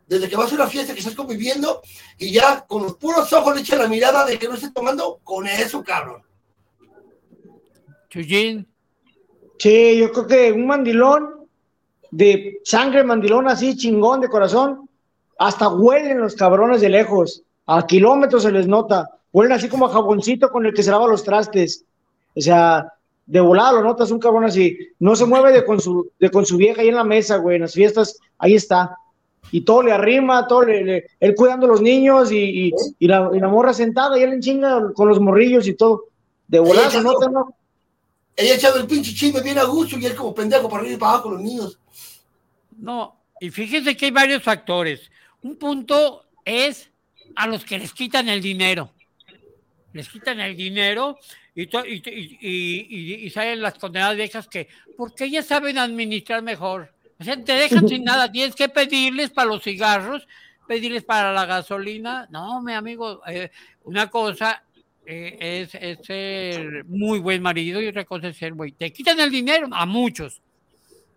desde 0.07 0.27
que 0.27 0.35
vas 0.35 0.51
a 0.51 0.55
una 0.55 0.67
fiesta 0.67 0.93
que 0.93 0.99
estás 0.99 1.15
conviviendo 1.15 1.81
y 2.17 2.31
ya 2.33 2.65
con 2.65 2.83
los 2.83 2.95
puros 2.97 3.31
ojos 3.31 3.55
le 3.55 3.61
echa 3.61 3.75
la 3.77 3.87
mirada 3.87 4.25
de 4.25 4.37
que 4.37 4.47
no 4.47 4.55
esté 4.55 4.71
tomando, 4.71 5.19
con 5.23 5.47
eso, 5.47 5.83
cabrón. 5.83 6.21
Chuyin, 8.09 8.67
Sí, 9.59 9.97
yo 9.97 10.11
creo 10.11 10.25
que 10.27 10.51
un 10.51 10.65
mandilón 10.67 11.29
de 12.11 12.59
sangre 12.63 13.03
mandilón 13.03 13.47
así, 13.47 13.75
chingón 13.77 14.21
de 14.21 14.29
corazón, 14.29 14.89
hasta 15.37 15.67
huelen 15.69 16.19
los 16.19 16.33
cabrones 16.35 16.81
de 16.81 16.89
lejos. 16.89 17.43
A 17.67 17.85
kilómetros 17.85 18.43
se 18.43 18.51
les 18.51 18.67
nota. 18.67 19.07
Huelen 19.31 19.53
así 19.53 19.69
como 19.69 19.85
a 19.85 19.89
jaboncito 19.89 20.49
con 20.49 20.65
el 20.65 20.73
que 20.73 20.81
se 20.81 20.89
lava 20.91 21.07
los 21.07 21.23
trastes. 21.23 21.85
O 22.35 22.41
sea, 22.41 22.91
de 23.25 23.39
volada 23.39 23.73
lo 23.73 23.83
notas 23.83 24.09
un 24.11 24.19
cabrón 24.19 24.45
así. 24.45 24.75
No 24.99 25.15
se 25.15 25.25
mueve 25.25 25.51
de 25.51 25.63
con 25.65 25.79
su, 25.79 26.09
de 26.19 26.31
con 26.31 26.45
su 26.45 26.57
vieja 26.57 26.81
ahí 26.81 26.87
en 26.89 26.95
la 26.95 27.03
mesa, 27.03 27.37
güey. 27.37 27.57
En 27.57 27.61
las 27.63 27.73
fiestas, 27.73 28.17
ahí 28.39 28.55
está. 28.55 28.95
Y 29.51 29.61
todo 29.61 29.83
le 29.83 29.91
arrima, 29.91 30.47
todo 30.47 30.63
le, 30.63 30.83
le- 30.83 31.05
él 31.19 31.35
cuidando 31.35 31.65
a 31.65 31.69
los 31.69 31.81
niños 31.81 32.31
y, 32.31 32.67
y- 32.69 32.73
y 32.97 33.07
la, 33.07 33.29
y 33.33 33.39
la 33.39 33.47
morra 33.49 33.73
sentada 33.73 34.17
y 34.17 34.23
él 34.23 34.33
en 34.33 34.41
chinga 34.41 34.93
con 34.93 35.07
los 35.07 35.19
morrillos 35.19 35.67
y 35.67 35.73
todo. 35.75 36.05
De 36.47 36.59
volada 36.59 36.89
se 36.89 37.01
nota, 37.03 37.29
¿no? 37.29 37.53
Ella 38.41 38.55
echando 38.55 38.79
el 38.79 38.87
pinche 38.87 39.13
chisme 39.13 39.41
bien 39.41 39.57
a 39.59 39.65
gusto 39.65 39.97
y 39.99 40.05
él 40.05 40.15
como 40.15 40.33
pendejo 40.33 40.69
para 40.69 40.81
arriba 40.81 40.95
y 40.95 40.97
para 40.97 41.11
abajo 41.11 41.23
con 41.25 41.33
los 41.33 41.41
niños. 41.43 41.77
no. 42.77 43.15
Y 43.41 43.51
fíjense 43.51 43.95
que 43.95 44.05
hay 44.07 44.11
varios 44.11 44.43
factores. 44.43 45.09
Un 45.43 45.55
punto 45.55 46.25
es 46.43 46.89
a 47.37 47.47
los 47.47 47.63
que 47.63 47.77
les 47.79 47.93
quitan 47.93 48.27
el 48.27 48.41
dinero. 48.41 48.91
Les 49.93 50.09
quitan 50.09 50.41
el 50.41 50.57
dinero 50.57 51.17
y- 51.55 51.63
y- 51.63 52.37
y- 52.41 53.15
y 53.25 53.29
salen 53.29 53.61
las 53.61 53.75
condenadas 53.75 54.17
viejas 54.17 54.47
que, 54.49 54.67
porque 54.97 55.23
ellas 55.25 55.45
saben 55.45 55.77
administrar 55.77 56.41
mejor. 56.41 56.93
O 57.17 57.23
sea, 57.23 57.41
te 57.41 57.53
dejan 57.53 57.87
sin 57.87 58.03
nada, 58.03 58.29
tienes 58.29 58.55
que 58.55 58.67
pedirles 58.67 59.29
para 59.29 59.47
los 59.47 59.63
cigarros, 59.63 60.27
pedirles 60.67 61.03
para 61.05 61.31
la 61.31 61.45
gasolina. 61.45 62.27
No, 62.29 62.61
mi 62.61 62.73
amigo, 62.73 63.21
eh, 63.25 63.51
una 63.85 64.09
cosa 64.09 64.63
eh, 65.11 65.63
es, 65.63 65.73
es 65.73 66.05
ser 66.05 66.85
muy 66.85 67.17
buen 67.17 67.41
marido 67.41 67.81
y 67.81 67.87
otra 67.87 68.05
cosa 68.05 68.27
es 68.27 68.37
ser 68.37 68.53
güey. 68.53 68.73
Te 68.73 68.93
quitan 68.93 69.19
el 69.19 69.31
dinero 69.31 69.67
a 69.71 69.87
muchos. 69.87 70.39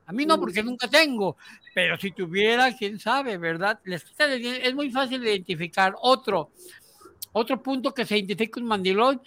A 0.06 0.12
mí 0.12 0.24
no, 0.24 0.40
porque 0.40 0.62
nunca 0.62 0.88
tengo. 0.88 1.36
Pero 1.74 1.98
si 1.98 2.10
tuviera, 2.10 2.74
quién 2.74 2.98
sabe, 2.98 3.36
¿verdad? 3.36 3.80
Les 3.84 4.02
quitan 4.02 4.30
el 4.30 4.40
dinero. 4.40 4.64
Es 4.64 4.74
muy 4.74 4.90
fácil 4.90 5.20
de 5.20 5.32
identificar. 5.32 5.94
Otro, 6.00 6.52
otro 7.32 7.62
punto 7.62 7.92
que 7.92 8.06
se 8.06 8.16
identifica 8.16 8.60
un 8.60 8.66
mandilón, 8.66 9.20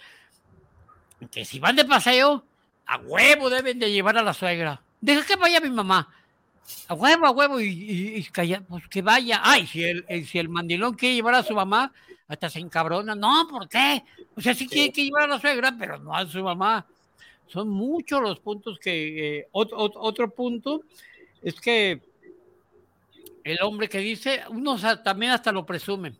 que 1.30 1.44
si 1.44 1.60
van 1.60 1.76
de 1.76 1.84
paseo, 1.84 2.44
a 2.86 2.98
huevo 2.98 3.48
deben 3.48 3.78
de 3.78 3.92
llevar 3.92 4.18
a 4.18 4.22
la 4.22 4.34
suegra. 4.34 4.82
Deja 5.00 5.24
que 5.24 5.36
vaya 5.36 5.60
mi 5.60 5.70
mamá. 5.70 6.12
A 6.88 6.94
huevo, 6.94 7.26
a 7.26 7.30
huevo, 7.30 7.60
y, 7.60 7.66
y- 7.68 8.16
y 8.16 8.24
calla- 8.24 8.62
pues 8.68 8.86
que 8.88 9.02
vaya. 9.02 9.40
Ay, 9.42 9.66
si 9.66 9.84
el, 9.84 10.04
el- 10.08 10.26
si 10.26 10.38
el 10.38 10.48
mandilón 10.48 10.94
quiere 10.94 11.14
llevar 11.16 11.34
a 11.34 11.42
su 11.42 11.54
mamá, 11.54 11.92
hasta 12.28 12.48
se 12.50 12.58
encabrona. 12.58 13.14
No, 13.14 13.46
¿por 13.48 13.68
qué? 13.68 14.02
O 14.36 14.40
sea, 14.40 14.54
sí 14.54 14.66
quiere 14.66 14.92
que 14.92 15.04
llevar 15.04 15.24
a 15.24 15.26
la 15.28 15.40
suegra, 15.40 15.74
pero 15.78 15.98
no 15.98 16.14
a 16.14 16.26
su 16.26 16.42
mamá. 16.42 16.86
Son 17.48 17.68
muchos 17.68 18.20
los 18.20 18.40
puntos 18.40 18.78
que... 18.78 19.38
eh, 19.38 19.48
ot- 19.52 19.70
ot- 19.70 19.92
otro 19.94 20.28
punto 20.30 20.82
es 21.42 21.60
que 21.60 22.00
el 23.44 23.58
hombre 23.62 23.88
que 23.88 23.98
dice, 23.98 24.42
unos 24.48 24.82
también 25.04 25.32
hasta 25.32 25.52
lo 25.52 25.64
presumen. 25.64 26.16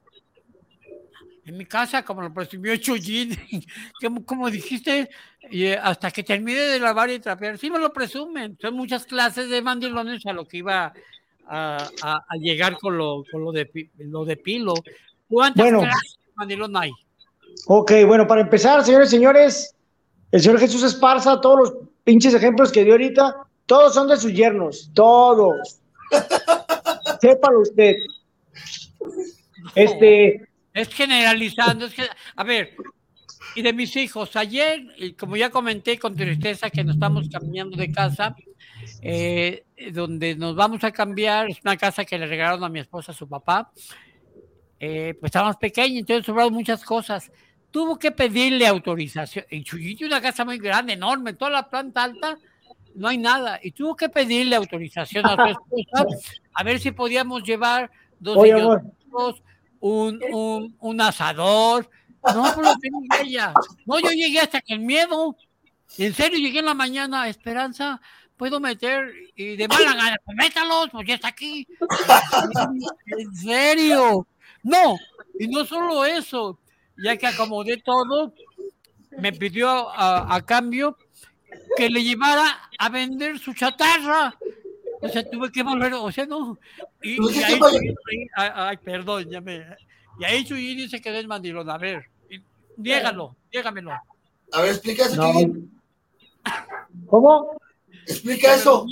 En 1.46 1.56
mi 1.56 1.64
casa, 1.64 2.04
como 2.04 2.22
lo 2.22 2.34
presumió 2.34 2.76
Chuyín, 2.76 3.30
como, 4.02 4.24
como 4.26 4.50
dijiste, 4.50 5.08
y, 5.50 5.66
eh, 5.66 5.78
hasta 5.80 6.10
que 6.10 6.24
termine 6.24 6.58
de 6.60 6.80
lavar 6.80 7.08
y 7.10 7.20
trapear, 7.20 7.56
sí 7.56 7.70
me 7.70 7.78
lo 7.78 7.92
presumen. 7.92 8.58
Son 8.60 8.74
muchas 8.74 9.04
clases 9.06 9.48
de 9.48 9.62
mandilones 9.62 10.26
a 10.26 10.32
lo 10.32 10.44
que 10.46 10.56
iba 10.58 10.92
a, 11.46 11.88
a- 12.02 12.24
a 12.28 12.36
llegar 12.36 12.76
con 12.78 12.98
lo, 12.98 13.22
con 13.30 13.44
lo 13.44 13.52
de, 13.52 13.70
lo 13.98 14.24
de 14.24 14.36
Pilo. 14.36 14.74
¿Cuántas 15.28 15.62
Bueno. 15.64 15.80
clases 15.82 16.18
de 16.26 16.32
mandilón 16.34 16.76
hay? 16.76 16.90
Ok, 17.68 17.92
bueno, 18.06 18.26
para 18.26 18.40
empezar, 18.42 18.84
señores 18.84 19.08
y 19.08 19.16
señores, 19.16 19.74
el 20.32 20.40
señor 20.42 20.58
Jesús 20.58 20.82
Esparza, 20.82 21.40
todos 21.40 21.58
los 21.60 21.88
pinches 22.04 22.34
ejemplos 22.34 22.72
que 22.72 22.82
dio 22.84 22.94
ahorita, 22.94 23.36
todos 23.66 23.94
son 23.94 24.08
de 24.08 24.16
sus 24.16 24.32
yernos, 24.32 24.90
todos. 24.94 25.78
Sépalo 27.20 27.60
usted. 27.60 27.96
Este, 29.74 30.45
Es 30.76 30.88
generalizando, 30.88 31.86
es 31.86 31.94
que, 31.94 32.02
a 32.36 32.44
ver, 32.44 32.76
y 33.54 33.62
de 33.62 33.72
mis 33.72 33.96
hijos, 33.96 34.36
ayer, 34.36 34.86
y 34.98 35.14
como 35.14 35.34
ya 35.38 35.48
comenté 35.48 35.98
con 35.98 36.14
tristeza 36.14 36.68
que 36.68 36.84
nos 36.84 36.96
estamos 36.96 37.30
cambiando 37.30 37.78
de 37.78 37.90
casa, 37.90 38.36
eh, 39.00 39.64
donde 39.92 40.34
nos 40.34 40.54
vamos 40.54 40.84
a 40.84 40.92
cambiar, 40.92 41.48
es 41.48 41.62
una 41.64 41.78
casa 41.78 42.04
que 42.04 42.18
le 42.18 42.26
regalaron 42.26 42.62
a 42.62 42.68
mi 42.68 42.80
esposa, 42.80 43.12
a 43.12 43.14
su 43.14 43.26
papá, 43.26 43.72
eh, 44.78 45.14
pues 45.18 45.30
estábamos 45.30 45.56
pequeños, 45.56 46.00
entonces 46.00 46.26
sobraron 46.26 46.52
muchas 46.52 46.84
cosas. 46.84 47.32
Tuvo 47.70 47.98
que 47.98 48.12
pedirle 48.12 48.66
autorización. 48.66 49.46
En 49.48 49.64
Chuyiti, 49.64 50.04
una 50.04 50.20
casa 50.20 50.44
muy 50.44 50.58
grande, 50.58 50.92
enorme, 50.92 51.32
toda 51.32 51.52
la 51.52 51.70
planta 51.70 52.04
alta, 52.04 52.36
no 52.94 53.08
hay 53.08 53.16
nada. 53.16 53.58
Y 53.62 53.70
tuvo 53.70 53.96
que 53.96 54.10
pedirle 54.10 54.56
autorización 54.56 55.24
a 55.24 55.36
su 55.36 55.42
esposa 55.80 56.06
a 56.52 56.62
ver 56.62 56.78
si 56.80 56.90
podíamos 56.90 57.42
llevar 57.44 57.90
dos 58.20 58.36
Oye, 58.36 58.52
niños 58.52 58.78
amor. 59.10 59.42
Un, 59.86 60.20
un, 60.32 60.76
un 60.80 61.00
asador. 61.00 61.88
No, 62.34 62.42
pues 62.54 62.66
lo 62.66 62.76
tenía 62.78 63.20
ella. 63.22 63.54
No, 63.84 64.00
yo 64.00 64.10
llegué 64.10 64.40
hasta 64.40 64.60
que 64.60 64.74
el 64.74 64.80
miedo. 64.80 65.36
En 65.98 66.12
serio, 66.12 66.38
llegué 66.38 66.58
en 66.58 66.64
la 66.64 66.74
mañana, 66.74 67.28
Esperanza, 67.28 68.00
puedo 68.36 68.58
meter 68.58 69.12
y 69.36 69.56
de 69.56 69.68
mala 69.68 69.94
gana, 69.94 70.16
pues 70.24 70.36
métalos, 70.36 70.88
pues 70.90 71.06
ya 71.06 71.14
está 71.14 71.28
aquí. 71.28 71.66
En 73.06 73.34
serio. 73.36 74.26
No, 74.64 74.96
y 75.38 75.46
no 75.46 75.64
solo 75.64 76.04
eso, 76.04 76.58
ya 77.02 77.16
que 77.16 77.28
acomodé 77.28 77.76
todo, 77.76 78.34
me 79.18 79.32
pidió 79.32 79.88
a, 79.90 80.34
a 80.34 80.44
cambio 80.44 80.98
que 81.76 81.88
le 81.88 82.02
llevara 82.02 82.68
a 82.78 82.88
vender 82.88 83.38
su 83.38 83.54
chatarra. 83.54 84.36
O 85.00 85.08
sea, 85.08 85.28
tuve 85.28 85.50
que 85.52 85.62
volver, 85.62 85.92
o 85.94 86.10
sea, 86.10 86.26
no. 86.26 86.58
Y, 87.02 87.14
y 87.14 87.42
ahí, 87.42 87.60
ay, 88.36 88.50
ay, 88.54 88.76
perdón, 88.78 89.28
ya 89.30 89.40
me. 89.40 89.64
Y 90.18 90.24
ahí 90.24 90.44
Chuyini 90.44 90.88
se 90.88 91.00
quedó 91.00 91.16
en 91.16 91.28
mandilón. 91.28 91.68
A 91.68 91.78
ver, 91.78 92.06
niégalo, 92.76 93.36
niégamelo. 93.52 93.92
A 94.52 94.60
ver, 94.62 94.70
explica 94.70 95.04
eso, 95.04 95.16
No. 95.16 95.32
¿cómo? 97.06 97.58
Explica 98.06 98.54
eso. 98.54 98.86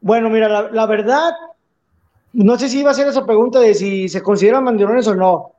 Bueno, 0.00 0.28
mira, 0.28 0.48
la, 0.48 0.70
la 0.70 0.86
verdad, 0.86 1.32
no 2.32 2.58
sé 2.58 2.68
si 2.68 2.80
iba 2.80 2.90
a 2.90 2.94
ser 2.94 3.08
esa 3.08 3.24
pregunta 3.24 3.60
de 3.60 3.74
si 3.74 4.08
se 4.08 4.22
consideran 4.22 4.64
mandilones 4.64 5.06
o 5.06 5.14
no. 5.14 5.52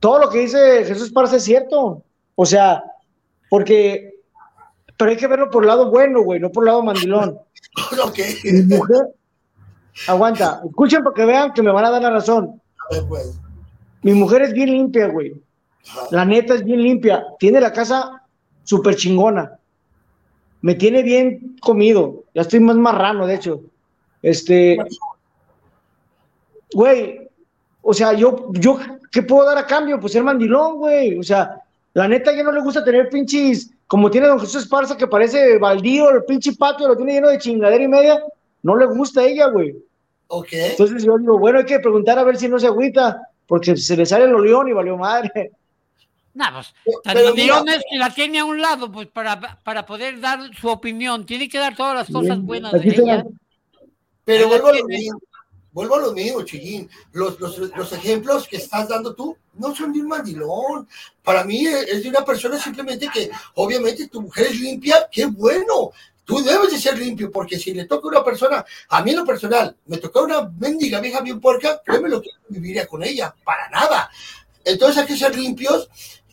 Todo 0.00 0.18
lo 0.18 0.30
que 0.30 0.40
dice 0.40 0.84
Jesús 0.84 1.10
Parce 1.12 1.36
es 1.36 1.44
cierto. 1.44 2.02
O 2.34 2.46
sea, 2.46 2.82
porque, 3.48 4.14
pero 4.96 5.10
hay 5.10 5.16
que 5.16 5.26
verlo 5.26 5.50
por 5.50 5.62
el 5.62 5.68
lado 5.68 5.90
bueno, 5.90 6.22
güey, 6.22 6.40
no 6.40 6.50
por 6.50 6.64
el 6.64 6.66
lado 6.66 6.82
mandilón. 6.82 7.38
Ok. 8.04 8.18
Mi 8.44 8.76
mujer, 8.76 9.14
aguanta, 10.08 10.60
escuchen 10.64 11.02
para 11.02 11.14
que 11.14 11.24
vean 11.24 11.52
que 11.52 11.62
me 11.62 11.72
van 11.72 11.84
a 11.84 11.90
dar 11.90 12.02
la 12.02 12.10
razón. 12.10 12.60
A 12.90 12.94
ver, 12.94 13.04
pues. 13.08 13.38
Mi 14.02 14.12
mujer 14.12 14.42
es 14.42 14.52
bien 14.52 14.70
limpia, 14.70 15.08
güey. 15.08 15.34
La 16.10 16.24
neta 16.24 16.54
es 16.54 16.64
bien 16.64 16.82
limpia. 16.82 17.24
Tiene 17.38 17.60
la 17.60 17.72
casa 17.72 18.22
súper 18.64 18.96
chingona. 18.96 19.58
Me 20.62 20.74
tiene 20.74 21.02
bien 21.02 21.56
comido. 21.60 22.24
Ya 22.34 22.42
estoy 22.42 22.60
más 22.60 22.76
marrano, 22.76 23.26
de 23.26 23.34
hecho. 23.34 23.62
Este. 24.22 24.78
Güey. 26.72 27.28
O 27.82 27.94
sea, 27.94 28.12
yo, 28.12 28.50
yo, 28.52 28.78
¿qué 29.10 29.22
puedo 29.22 29.46
dar 29.46 29.58
a 29.58 29.66
cambio? 29.66 29.98
Pues 29.98 30.12
ser 30.12 30.22
mandilón, 30.22 30.76
güey. 30.76 31.18
O 31.18 31.22
sea, 31.22 31.62
la 31.94 32.06
neta 32.08 32.34
ya 32.34 32.42
no 32.42 32.52
le 32.52 32.60
gusta 32.60 32.84
tener 32.84 33.08
pinches. 33.08 33.70
Como 33.90 34.08
tiene 34.08 34.28
don 34.28 34.38
Jesús 34.38 34.62
Esparza, 34.62 34.96
que 34.96 35.08
parece 35.08 35.58
baldío, 35.58 36.10
el 36.10 36.22
pinche 36.24 36.52
patio 36.52 36.86
lo 36.86 36.96
tiene 36.96 37.14
lleno 37.14 37.28
de 37.28 37.38
chingadera 37.38 37.82
y 37.82 37.88
media. 37.88 38.22
No 38.62 38.76
le 38.76 38.86
gusta 38.86 39.22
a 39.22 39.24
ella, 39.24 39.48
güey. 39.48 39.74
Ok. 40.28 40.46
Entonces 40.52 41.02
yo 41.02 41.18
digo, 41.18 41.36
bueno, 41.40 41.58
hay 41.58 41.64
que 41.64 41.80
preguntar 41.80 42.16
a 42.16 42.22
ver 42.22 42.36
si 42.36 42.48
no 42.48 42.60
se 42.60 42.68
agüita, 42.68 43.20
porque 43.48 43.76
se 43.76 43.96
le 43.96 44.06
sale 44.06 44.26
el 44.26 44.34
oleón 44.36 44.68
y 44.68 44.72
valió 44.72 44.96
madre. 44.96 45.50
No, 46.34 46.44
pues, 46.54 46.72
tan 47.02 47.14
Pero 47.14 47.26
mandilón 47.30 47.64
mira- 47.64 47.76
es 47.78 47.84
que 47.90 47.98
la 47.98 48.14
tiene 48.14 48.38
a 48.38 48.44
un 48.44 48.60
lado, 48.60 48.92
pues 48.92 49.08
para, 49.08 49.40
para 49.64 49.84
poder 49.84 50.20
dar 50.20 50.38
su 50.54 50.68
opinión. 50.68 51.26
Tiene 51.26 51.48
que 51.48 51.58
dar 51.58 51.74
todas 51.74 51.96
las 51.96 52.06
cosas 52.06 52.36
Bien, 52.36 52.46
buenas 52.46 52.70
de 52.70 52.88
ella. 52.88 53.24
Pero 54.24 54.46
vuelvo 54.46 54.68
a 54.68 54.76
lo 54.76 54.84
mismo. 54.84 55.18
Vuelvo 55.72 55.96
a 55.96 56.00
lo 56.00 56.12
mío, 56.12 56.42
Chillín. 56.42 56.88
Los, 57.12 57.38
los, 57.40 57.58
los, 57.58 57.92
ejemplos 57.92 58.46
que 58.48 58.56
estás 58.56 58.88
dando 58.88 59.14
tú 59.14 59.36
no 59.54 59.74
son 59.74 59.92
de 59.92 60.00
un 60.00 60.08
mandilón. 60.08 60.88
Para 61.22 61.44
mí 61.44 61.66
es 61.66 62.02
de 62.02 62.08
una 62.08 62.24
persona 62.24 62.58
simplemente 62.58 63.08
que, 63.12 63.30
obviamente, 63.54 64.08
tu 64.08 64.22
mujer 64.22 64.46
es 64.46 64.60
limpia, 64.60 65.08
qué 65.10 65.26
bueno. 65.26 65.92
Tú 66.24 66.42
debes 66.42 66.70
de 66.70 66.78
ser 66.78 66.98
limpio, 66.98 67.30
porque 67.30 67.58
si 67.58 67.72
le 67.72 67.86
toca 67.86 68.06
a 68.06 68.10
una 68.10 68.24
persona, 68.24 68.64
a 68.88 69.02
mí 69.02 69.10
en 69.10 69.16
lo 69.16 69.24
personal, 69.24 69.76
me 69.86 69.98
toca 69.98 70.20
una 70.20 70.48
mendiga 70.58 71.00
vieja 71.00 71.20
bien 71.20 71.40
puerca, 71.40 71.82
créeme 71.84 72.08
lo 72.08 72.22
que 72.22 72.30
viviría 72.48 72.86
con 72.86 73.02
ella, 73.02 73.34
para 73.44 73.68
nada. 73.68 74.08
Entonces 74.64 74.98
hay 74.98 75.06
que 75.06 75.16
ser 75.16 75.36
limpios 75.36 75.88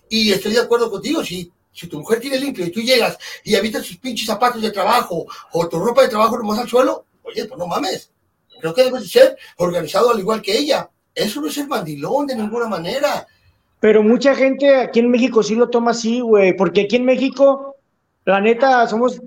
y 0.09 0.31
estoy 0.31 0.53
de 0.53 0.59
acuerdo 0.59 0.91
contigo, 0.91 1.23
si, 1.23 1.51
si 1.73 1.87
tu 1.87 1.99
mujer 1.99 2.19
tiene 2.19 2.39
limpio 2.39 2.65
y 2.65 2.71
tú 2.71 2.81
llegas 2.81 3.17
y 3.43 3.55
habitas 3.55 3.85
sus 3.85 3.97
pinches 3.97 4.27
zapatos 4.27 4.61
de 4.61 4.71
trabajo 4.71 5.25
o 5.51 5.67
tu 5.67 5.79
ropa 5.79 6.03
de 6.03 6.09
trabajo 6.09 6.37
nomás 6.37 6.59
al 6.59 6.69
suelo, 6.69 7.05
oye, 7.23 7.45
pues 7.45 7.57
no 7.57 7.65
mames, 7.65 8.11
Creo 8.59 8.73
que 8.73 8.83
debe 8.83 8.99
ser 9.01 9.37
organizado 9.57 10.11
al 10.11 10.19
igual 10.19 10.41
que 10.41 10.57
ella. 10.57 10.89
Eso 11.13 11.41
no 11.41 11.47
es 11.47 11.57
el 11.57 11.67
mandilón 11.67 12.27
de 12.27 12.35
ninguna 12.35 12.67
manera. 12.67 13.27
Pero 13.79 14.03
mucha 14.03 14.35
gente 14.35 14.75
aquí 14.75 14.99
en 14.99 15.11
México 15.11 15.43
sí 15.43 15.55
lo 15.55 15.69
toma 15.69 15.91
así, 15.91 16.19
güey, 16.19 16.55
porque 16.55 16.81
aquí 16.81 16.95
en 16.95 17.05
México, 17.05 17.75
la 18.25 18.41
neta, 18.41 18.87
somos 18.87 19.21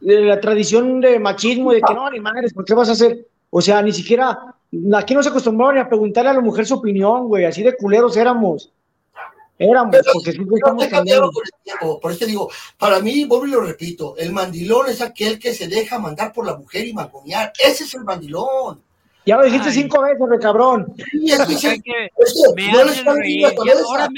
de 0.00 0.20
la 0.22 0.40
tradición 0.40 1.00
de 1.00 1.18
machismo, 1.18 1.72
de 1.72 1.80
que 1.80 1.94
no, 1.94 2.10
ni 2.10 2.20
madres, 2.20 2.52
¿por 2.52 2.64
qué 2.64 2.74
vas 2.74 2.88
a 2.88 2.92
hacer? 2.92 3.26
O 3.50 3.60
sea, 3.60 3.82
ni 3.82 3.92
siquiera, 3.92 4.54
aquí 4.94 5.14
no 5.14 5.22
se 5.22 5.28
acostumbraban 5.28 5.78
a 5.78 5.88
preguntarle 5.88 6.30
a 6.30 6.34
la 6.34 6.40
mujer 6.40 6.66
su 6.66 6.74
opinión, 6.74 7.28
güey, 7.28 7.44
así 7.44 7.62
de 7.62 7.76
culeros 7.76 8.16
éramos. 8.16 8.72
Éramos, 9.58 9.96
porque 10.12 10.32
siempre 10.32 10.56
estamos 10.56 10.86
cambiando. 10.86 11.32
Por, 11.80 12.00
por 12.00 12.12
eso 12.12 12.26
digo, 12.26 12.50
para 12.76 13.00
mí, 13.00 13.24
vuelvo 13.24 13.46
y 13.46 13.50
lo 13.50 13.60
repito, 13.60 14.16
el 14.16 14.32
mandilón 14.32 14.88
es 14.88 15.00
aquel 15.00 15.38
que 15.38 15.52
se 15.52 15.66
deja 15.66 15.98
mandar 15.98 16.32
por 16.32 16.46
la 16.46 16.56
mujer 16.56 16.86
y 16.86 16.92
mangonear. 16.92 17.52
Ese 17.58 17.84
es 17.84 17.94
el 17.94 18.04
mandilón. 18.04 18.82
Ya 19.26 19.36
lo 19.36 19.44
dijiste 19.44 19.72
cinco 19.72 20.00
veces, 20.00 20.28
de 20.30 20.38
cabrón. 20.38 20.94
me 21.12 21.32
hacen 21.32 23.04
reír. 23.04 23.46
Ahora 23.86 24.08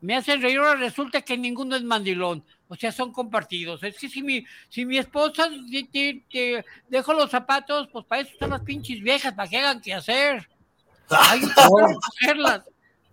me, 0.00 0.16
hacen 0.16 0.42
reír, 0.42 0.58
ahora 0.58 0.74
resulta 0.74 1.22
que 1.22 1.38
ninguno 1.38 1.74
es 1.74 1.82
mandilón. 1.82 2.44
O 2.68 2.76
sea, 2.76 2.92
son 2.92 3.12
compartidos. 3.12 3.82
Es 3.82 3.98
que 3.98 4.08
si 4.08 4.22
mi, 4.22 4.44
si 4.68 4.84
mi 4.84 4.98
esposa 4.98 5.48
te, 5.90 6.64
dejo 6.88 7.12
los 7.14 7.30
zapatos, 7.30 7.88
pues 7.90 8.04
para 8.04 8.22
eso 8.22 8.32
están 8.32 8.50
las 8.50 8.60
pinches 8.60 9.00
viejas, 9.00 9.32
para 9.32 9.48
que 9.48 9.56
hagan 9.56 9.80
qué 9.80 9.94
hacer. 9.94 10.48
Hay 11.08 11.40
que 11.40 11.46
hacerlas 12.20 12.62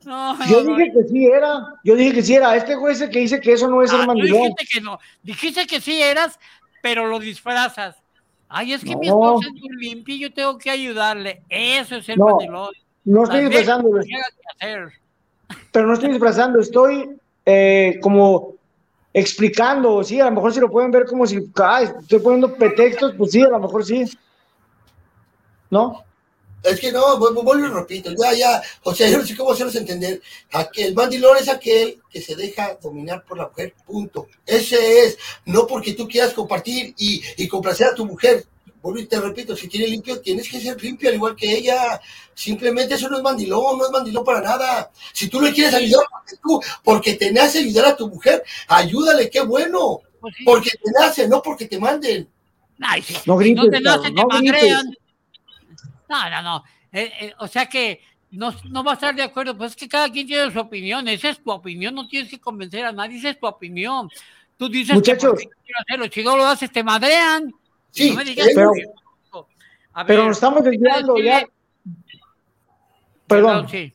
yo 0.05 0.63
dije 0.63 0.91
que 0.93 1.03
sí 1.03 1.25
era, 1.25 1.73
yo 1.83 1.95
dije 1.95 2.13
que 2.13 2.21
sí 2.21 2.35
era. 2.35 2.55
Este 2.55 2.73
el 2.73 3.09
que 3.09 3.19
dice 3.19 3.39
que 3.39 3.53
eso 3.53 3.67
no 3.67 3.81
es 3.81 3.91
el 3.91 4.01
ah, 4.01 4.05
mandilón. 4.07 4.41
Dijiste 4.41 4.65
que 4.71 4.81
no, 4.81 4.99
dijiste 5.23 5.67
que 5.67 5.81
sí 5.81 6.01
eras, 6.01 6.39
pero 6.81 7.07
lo 7.07 7.19
disfrazas. 7.19 7.95
Ay, 8.47 8.73
es 8.73 8.83
que 8.83 8.95
mi 8.95 9.07
esposa 9.07 9.47
es 9.47 9.61
muy 9.61 9.77
limpia 9.77 10.15
y 10.15 10.19
yo 10.19 10.33
tengo 10.33 10.57
que 10.57 10.71
ayudarle. 10.71 11.43
Eso 11.49 11.97
es 11.97 12.09
el 12.09 12.17
mandilón. 12.17 12.73
No 13.05 13.23
estoy 13.23 13.45
disfrazando. 13.45 13.89
Pero 15.71 15.87
no 15.87 15.93
estoy 15.93 16.09
disfrazando, 16.09 16.59
estoy 16.59 17.09
eh, 17.45 17.99
como 18.01 18.55
explicando, 19.13 20.03
sí, 20.03 20.19
a 20.19 20.25
lo 20.25 20.31
mejor 20.31 20.53
si 20.53 20.59
lo 20.59 20.69
pueden 20.69 20.91
ver 20.91 21.05
como 21.05 21.25
si, 21.25 21.37
estoy 21.37 22.19
poniendo 22.19 22.53
pretextos, 22.53 23.15
pues 23.17 23.31
sí, 23.31 23.41
a 23.41 23.49
lo 23.49 23.59
mejor 23.59 23.83
sí. 23.83 24.05
¿No? 25.69 26.03
Es 26.63 26.79
que 26.79 26.91
no, 26.91 27.17
vuelvo 27.17 27.65
y 27.65 27.69
repito, 27.69 28.11
ya, 28.11 28.33
ya, 28.33 28.61
o 28.83 28.93
sea, 28.93 29.09
yo 29.09 29.17
no 29.17 29.25
sé 29.25 29.35
cómo 29.35 29.51
hacerles 29.51 29.75
entender. 29.75 30.21
Aquel 30.51 30.93
mandilón 30.93 31.37
es 31.37 31.47
aquel 31.47 32.01
que 32.09 32.21
se 32.21 32.35
deja 32.35 32.77
dominar 32.81 33.23
por 33.23 33.37
la 33.37 33.47
mujer, 33.47 33.73
punto. 33.85 34.27
Ese 34.45 35.05
es, 35.05 35.17
no 35.45 35.65
porque 35.65 35.93
tú 35.93 36.07
quieras 36.07 36.33
compartir 36.33 36.93
y, 36.97 37.21
y 37.37 37.47
complacer 37.47 37.87
a 37.87 37.95
tu 37.95 38.05
mujer. 38.05 38.45
Vuelvo 38.81 38.99
y 38.99 39.07
te 39.07 39.19
repito, 39.19 39.55
si 39.55 39.67
tiene 39.67 39.87
limpio, 39.87 40.21
tienes 40.21 40.47
que 40.49 40.59
ser 40.59 40.81
limpio 40.81 41.09
al 41.09 41.15
igual 41.15 41.35
que 41.35 41.51
ella. 41.51 41.99
Simplemente 42.33 42.95
eso 42.95 43.09
no 43.09 43.17
es 43.17 43.23
mandilón, 43.23 43.77
no 43.77 43.85
es 43.85 43.91
mandilón 43.91 44.23
para 44.23 44.41
nada. 44.41 44.89
Si 45.11 45.27
tú 45.27 45.41
le 45.41 45.51
quieres 45.51 45.73
ayudar, 45.73 46.05
porque, 46.09 46.35
tú, 46.41 46.61
porque 46.83 47.13
te 47.15 47.31
nace 47.31 47.59
ayudar 47.59 47.87
a 47.87 47.95
tu 47.97 48.07
mujer, 48.07 48.43
ayúdale, 48.67 49.29
qué 49.29 49.41
bueno. 49.41 49.99
Pues 50.21 50.33
porque 50.45 50.71
te 50.71 50.91
nace, 50.91 51.27
no 51.27 51.41
porque 51.41 51.65
te 51.65 51.79
manden. 51.79 52.29
no 53.25 53.35
grites, 53.35 53.63
no 53.63 53.69
te 53.69 53.81
nace, 53.81 54.07
te 54.07 54.11
no 54.11 54.23
no, 54.23 54.91
no, 56.09 56.41
no. 56.41 56.63
Eh, 56.91 57.11
eh, 57.21 57.33
o 57.37 57.47
sea 57.47 57.67
que 57.67 58.01
no, 58.31 58.53
no 58.69 58.83
va 58.83 58.91
a 58.91 58.93
estar 58.95 59.15
de 59.15 59.23
acuerdo, 59.23 59.57
pues 59.57 59.71
es 59.71 59.77
que 59.77 59.87
cada 59.87 60.09
quien 60.09 60.27
tiene 60.27 60.51
su 60.51 60.59
opinión, 60.59 61.07
esa 61.07 61.29
es 61.29 61.41
tu 61.41 61.51
opinión, 61.51 61.95
no 61.95 62.07
tienes 62.07 62.29
que 62.29 62.39
convencer 62.39 62.85
a 62.85 62.91
nadie, 62.91 63.17
esa 63.17 63.29
es 63.29 63.39
tu 63.39 63.47
opinión. 63.47 64.09
Tú 64.57 64.67
dices 64.67 64.95
Muchachos, 64.95 65.39
que 65.39 65.71
hacerlo, 65.79 66.05
si 66.11 66.23
no 66.23 66.35
lo 66.35 66.45
haces 66.45 66.71
te 66.71 66.83
madrean. 66.83 67.53
Sí, 67.91 68.15
pero, 68.53 68.71
pero 70.05 70.25
nos 70.25 70.37
estamos 70.37 70.63
desviando 70.63 71.17
ya. 71.17 71.47
Perdón. 73.27 73.69
sí. 73.69 73.93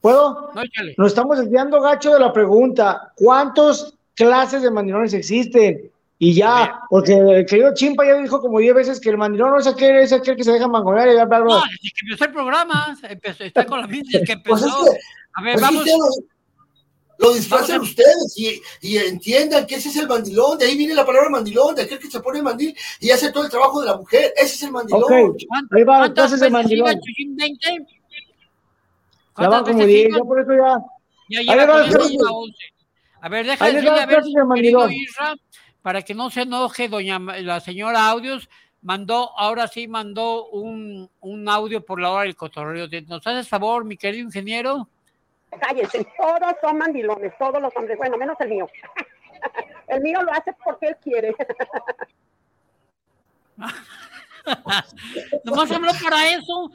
¿Puedo? 0.00 0.52
No, 0.54 0.62
nos 0.96 1.08
estamos 1.08 1.38
desviando, 1.38 1.80
gacho, 1.80 2.14
de 2.14 2.20
la 2.20 2.32
pregunta. 2.32 3.12
¿Cuántas 3.16 3.94
clases 4.14 4.62
de 4.62 4.70
mandilones 4.70 5.12
existen? 5.12 5.90
Y 6.22 6.34
ya, 6.34 6.82
porque 6.90 7.14
el 7.14 7.46
querido 7.46 7.72
Chimpa 7.72 8.04
ya 8.04 8.16
dijo 8.16 8.42
como 8.42 8.58
10 8.58 8.74
veces 8.74 9.00
que 9.00 9.08
el 9.08 9.16
mandilón 9.16 9.52
no 9.52 9.58
es 9.58 9.66
aquel, 9.66 10.00
es 10.00 10.12
aquel 10.12 10.36
que 10.36 10.44
se 10.44 10.52
deja 10.52 10.68
mangonear 10.68 11.08
y 11.08 11.14
bla, 11.14 11.24
bla, 11.24 11.38
No, 11.38 11.54
desde 11.62 11.90
que 11.94 12.04
empezó 12.04 12.24
el 12.26 12.32
programa, 12.32 12.94
empezó, 13.08 13.44
está 13.44 13.64
con 13.64 13.80
la 13.80 13.86
misma, 13.86 14.20
que 14.26 14.36
pues 14.36 14.62
empezó. 14.62 14.84
a 15.32 15.42
ver, 15.42 15.54
pues 15.54 15.62
vamos. 15.62 15.86
lo, 17.16 17.32
disfrazan 17.32 17.80
ustedes 17.80 18.34
y, 18.36 18.60
y, 18.82 18.98
entiendan 18.98 19.66
que 19.66 19.76
ese 19.76 19.88
es 19.88 19.96
el 19.96 20.08
mandilón, 20.08 20.58
de 20.58 20.66
ahí 20.66 20.76
viene 20.76 20.92
la 20.92 21.06
palabra 21.06 21.30
mandilón, 21.30 21.74
de 21.74 21.84
aquel 21.84 21.98
que 21.98 22.10
se 22.10 22.20
pone 22.20 22.40
el 22.40 22.44
mandil 22.44 22.76
y 23.00 23.10
hace 23.10 23.32
todo 23.32 23.44
el 23.44 23.50
trabajo 23.50 23.80
de 23.80 23.86
la 23.86 23.96
mujer, 23.96 24.34
ese 24.36 24.56
es 24.56 24.62
el 24.64 24.72
mandilón. 24.72 25.04
Okay. 25.04 25.48
Ahí 25.70 25.84
va, 25.84 26.04
entonces 26.04 26.42
el 26.42 26.50
mandilón. 26.50 27.00
Ya 29.38 29.48
van 29.48 29.64
como 29.64 29.86
10, 29.86 30.14
ya 30.14 30.22
por 30.22 30.38
eso 30.38 30.52
ya. 30.52 30.76
A 33.22 33.28
ver, 33.30 33.46
déjame 33.46 33.72
decirle 33.72 34.00
a 34.00 34.06
ver, 34.06 34.22
querido 34.54 34.90
Isra, 34.90 35.34
para 35.82 36.02
que 36.02 36.14
no 36.14 36.30
se 36.30 36.42
enoje 36.42 36.88
doña 36.88 37.18
la 37.18 37.60
señora 37.60 38.08
Audios, 38.08 38.48
mandó, 38.82 39.36
ahora 39.38 39.68
sí 39.68 39.88
mandó 39.88 40.48
un, 40.48 41.10
un 41.20 41.48
audio 41.48 41.84
por 41.84 42.00
la 42.00 42.10
hora 42.10 42.24
del 42.24 42.36
cotorreo. 42.36 42.88
¿Nos 43.06 43.26
haces 43.26 43.48
favor, 43.48 43.84
mi 43.84 43.96
querido 43.96 44.24
ingeniero? 44.24 44.88
Cállense, 45.58 46.06
todos 46.16 46.54
son 46.60 46.78
mandilones, 46.78 47.32
todos 47.38 47.60
los 47.60 47.74
hombres, 47.76 47.98
bueno, 47.98 48.16
menos 48.16 48.36
el 48.40 48.48
mío. 48.48 48.68
El 49.88 50.02
mío 50.02 50.22
lo 50.22 50.30
hace 50.32 50.54
porque 50.62 50.88
él 50.88 50.96
quiere. 51.02 51.34
Nomás 55.44 55.70
habló 55.70 55.90
para 56.02 56.28
eso 56.28 56.70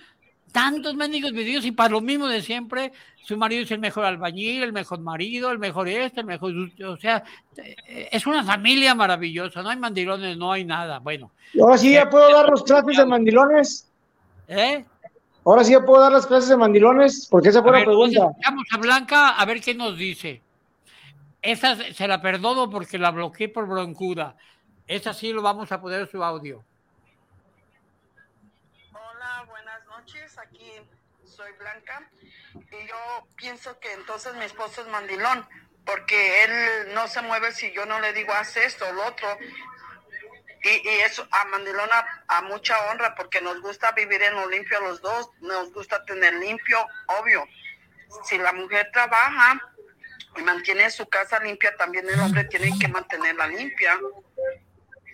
tantos 0.56 0.96
mendigos 0.96 1.34
videos 1.34 1.66
y 1.66 1.74
para 1.74 1.90
lo 1.90 2.00
mismo 2.00 2.30
de 2.30 2.42
siempre, 2.42 2.94
su 3.22 3.36
marido 3.36 3.64
es 3.64 3.72
el 3.72 3.80
mejor 3.80 4.06
albañil, 4.06 4.64
el 4.64 4.72
mejor 4.72 5.02
marido, 5.02 5.52
el 5.52 5.60
mejor 5.60 5.90
este, 5.90 6.22
el 6.22 6.26
mejor, 6.26 6.54
o 6.88 6.96
sea, 6.96 7.26
es 7.58 8.26
una 8.26 8.42
familia 8.42 8.96
maravillosa, 8.96 9.62
no 9.62 9.68
hay 9.68 9.76
mandilones, 9.76 10.38
no 10.38 10.54
hay 10.54 10.64
nada, 10.64 11.00
bueno. 11.00 11.32
Ahora 11.60 11.78
sí 11.78 11.92
ya 11.92 12.10
puedo 12.10 12.32
dar 12.32 12.50
los 12.50 12.64
clases 12.64 12.96
de 12.96 13.06
mandilones. 13.06 13.92
¿Eh? 14.48 14.86
Ahora 15.44 15.66
sí 15.66 15.74
ya 15.74 15.82
puedo 15.82 16.02
dar 16.02 16.14
las 16.14 16.26
clases 16.26 16.48
de 16.48 16.56
mandilones, 16.56 17.28
porque 17.30 17.50
esa 17.50 17.62
fue 17.62 17.78
la 17.78 17.84
pregunta. 17.84 18.30
Vamos 18.46 18.66
a 18.72 18.78
Blanca 18.78 19.30
a 19.32 19.44
ver 19.44 19.60
qué 19.60 19.76
nos 19.76 19.98
dice. 19.98 20.42
Esa 21.42 21.76
se 21.76 22.08
la 22.08 22.22
perdono 22.22 22.70
porque 22.70 22.98
la 22.98 23.12
bloqueé 23.12 23.50
por 23.50 23.68
broncuda. 23.68 24.38
Esa 24.88 25.14
sí 25.14 25.34
lo 25.34 25.42
vamos 25.42 25.74
a 25.74 25.82
poner 25.82 26.10
su 26.10 26.24
audio. 26.24 26.64
aquí 30.38 30.72
soy 31.24 31.52
Y 32.54 32.88
yo 32.88 33.28
pienso 33.36 33.80
que 33.80 33.92
entonces 33.94 34.34
mi 34.36 34.46
esposo 34.46 34.82
es 34.82 34.88
mandilón 34.88 35.48
porque 35.86 36.44
él 36.44 36.94
no 36.94 37.08
se 37.08 37.22
mueve 37.22 37.52
si 37.52 37.72
yo 37.72 37.86
no 37.86 38.00
le 38.00 38.14
digo 38.14 38.34
haz 38.34 38.58
esto 38.58 38.88
o 38.88 38.94
lo 38.94 39.06
otro. 39.06 39.38
Y, 40.64 40.88
eso 40.88 41.28
a 41.32 41.46
mandilón 41.46 41.90
a, 42.28 42.42
mucha 42.42 42.90
honra 42.90 43.14
porque 43.14 43.40
nos 43.40 43.62
gusta 43.62 43.92
vivir 43.92 44.22
en 44.24 44.34
lo 44.34 44.50
limpio 44.50 44.80
los 44.82 45.00
dos, 45.00 45.30
nos 45.42 45.72
gusta 45.72 46.04
tener 46.06 46.34
limpio, 46.36 46.88
obvio. 47.20 47.48
Si 48.24 48.38
la 48.40 48.52
mujer 48.52 48.90
trabaja 48.92 49.62
y 50.36 50.42
mantiene 50.42 50.90
su 50.90 51.08
casa 51.08 51.40
limpia, 51.40 51.76
también 51.78 52.10
el 52.10 52.20
hombre 52.20 52.46
tiene 52.46 52.72
que 52.80 52.88
mantenerla 52.88 53.48
limpia. 53.48 54.00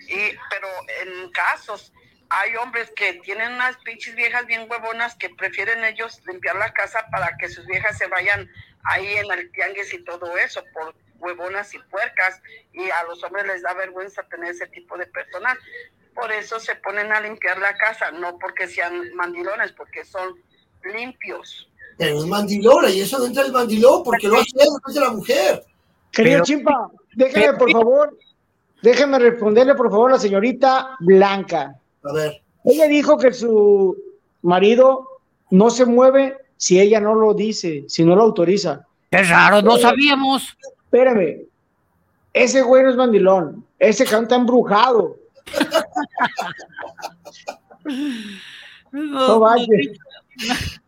Y, 0.08 0.38
pero 0.50 0.68
en 1.02 1.32
casos 1.32 1.92
hay 2.34 2.56
hombres 2.56 2.90
que 2.96 3.16
tienen 3.16 3.54
unas 3.54 3.76
pinches 3.84 4.16
viejas 4.16 4.46
bien 4.46 4.66
huevonas 4.70 5.16
que 5.16 5.30
prefieren 5.32 5.84
ellos 5.84 6.22
limpiar 6.26 6.56
la 6.56 6.72
casa 6.72 7.06
para 7.12 7.36
que 7.38 7.50
sus 7.50 7.66
viejas 7.66 7.98
se 7.98 8.08
vayan 8.08 8.50
ahí 8.86 9.06
en 9.18 9.30
el 9.30 9.52
tianguis 9.52 9.94
y 9.94 10.02
todo 10.06 10.38
eso 10.38 10.64
por 10.74 10.96
huevonas 11.20 11.74
y 11.74 11.80
puercas 11.80 12.42
y 12.72 12.90
a 12.90 13.04
los 13.04 13.22
hombres 13.24 13.48
les 13.48 13.62
da 13.62 13.74
vergüenza 13.74 14.24
tener 14.24 14.52
ese 14.52 14.66
tipo 14.68 14.98
de 14.98 15.08
personal. 15.08 15.58
Por 16.16 16.32
eso 16.32 16.58
se 16.62 16.76
ponen 16.76 17.12
a 17.12 17.20
limpiar 17.20 17.60
la 17.60 17.76
casa, 17.76 18.12
no 18.12 18.40
porque 18.40 18.66
sean 18.66 19.14
mandilones, 19.14 19.74
porque 19.74 20.06
son 20.06 20.36
limpios. 20.86 21.70
Pero 21.98 22.18
es 22.18 22.26
mandilona 22.26 22.90
y 22.90 23.02
eso 23.02 23.26
entra 23.26 23.44
el 23.44 23.52
mandilón 23.52 24.04
porque 24.06 24.30
lo 24.30 24.40
hace 24.40 24.52
después 24.56 24.96
de 24.96 25.02
la 25.02 25.10
mujer. 25.10 25.64
Querido 26.14 26.44
Chimpa, 26.44 26.92
déjeme 27.14 27.58
por 27.58 27.72
favor, 27.74 28.18
déjeme 28.82 29.20
responderle 29.20 29.76
por 29.76 29.90
favor 29.90 30.12
a 30.12 30.14
la 30.14 30.20
señorita 30.20 30.96
Blanca. 31.02 31.81
A 32.04 32.14
ver. 32.14 32.42
Ella 32.66 32.88
dijo 32.88 33.18
que 33.18 33.34
su 33.34 33.96
marido 34.42 35.08
no 35.50 35.70
se 35.70 35.86
mueve 35.86 36.38
si 36.58 36.80
ella 36.80 37.00
no 37.00 37.16
lo 37.16 37.34
dice, 37.34 37.86
si 37.88 38.04
no 38.04 38.16
lo 38.16 38.24
autoriza. 38.24 38.86
Es 39.12 39.30
raro, 39.30 39.62
no 39.62 39.78
sabíamos. 39.78 40.56
Espérame, 40.86 41.42
ese 42.34 42.62
güey 42.62 42.84
no 42.84 42.90
es 42.92 42.96
mandilón, 42.96 43.66
ese 43.80 44.06
canta 44.06 44.36
embrujado. 44.36 45.18
No, 48.92 49.40
vaya. 49.40 49.66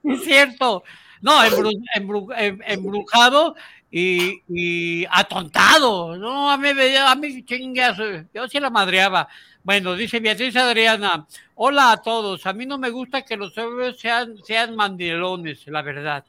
no, 0.04 0.14
es 0.14 0.24
cierto. 0.24 0.84
No, 1.22 1.42
embru- 1.44 1.82
embru- 1.96 2.34
em- 2.38 2.60
embrujado 2.66 3.56
y, 3.96 4.42
y 4.50 5.06
atontado. 5.06 6.18
No, 6.18 6.50
a 6.50 6.58
mí, 6.58 6.70
a 6.98 7.16
mí 7.16 7.46
chingas, 7.46 8.00
eh, 8.00 8.26
yo 8.34 8.48
sí 8.48 8.60
la 8.60 8.72
madreaba. 8.72 9.28
Bueno, 9.64 9.94
dice 9.94 10.20
Beatriz 10.20 10.56
Adriana, 10.56 11.28
hola 11.54 11.92
a 11.92 12.02
todos. 12.02 12.44
A 12.48 12.54
mí 12.54 12.66
no 12.66 12.80
me 12.80 12.90
gusta 12.90 13.22
que 13.22 13.38
los 13.38 13.56
hombres 13.56 14.00
sean, 14.00 14.36
sean 14.44 14.76
mandilones, 14.76 15.68
la 15.68 15.84
verdad. 15.84 16.26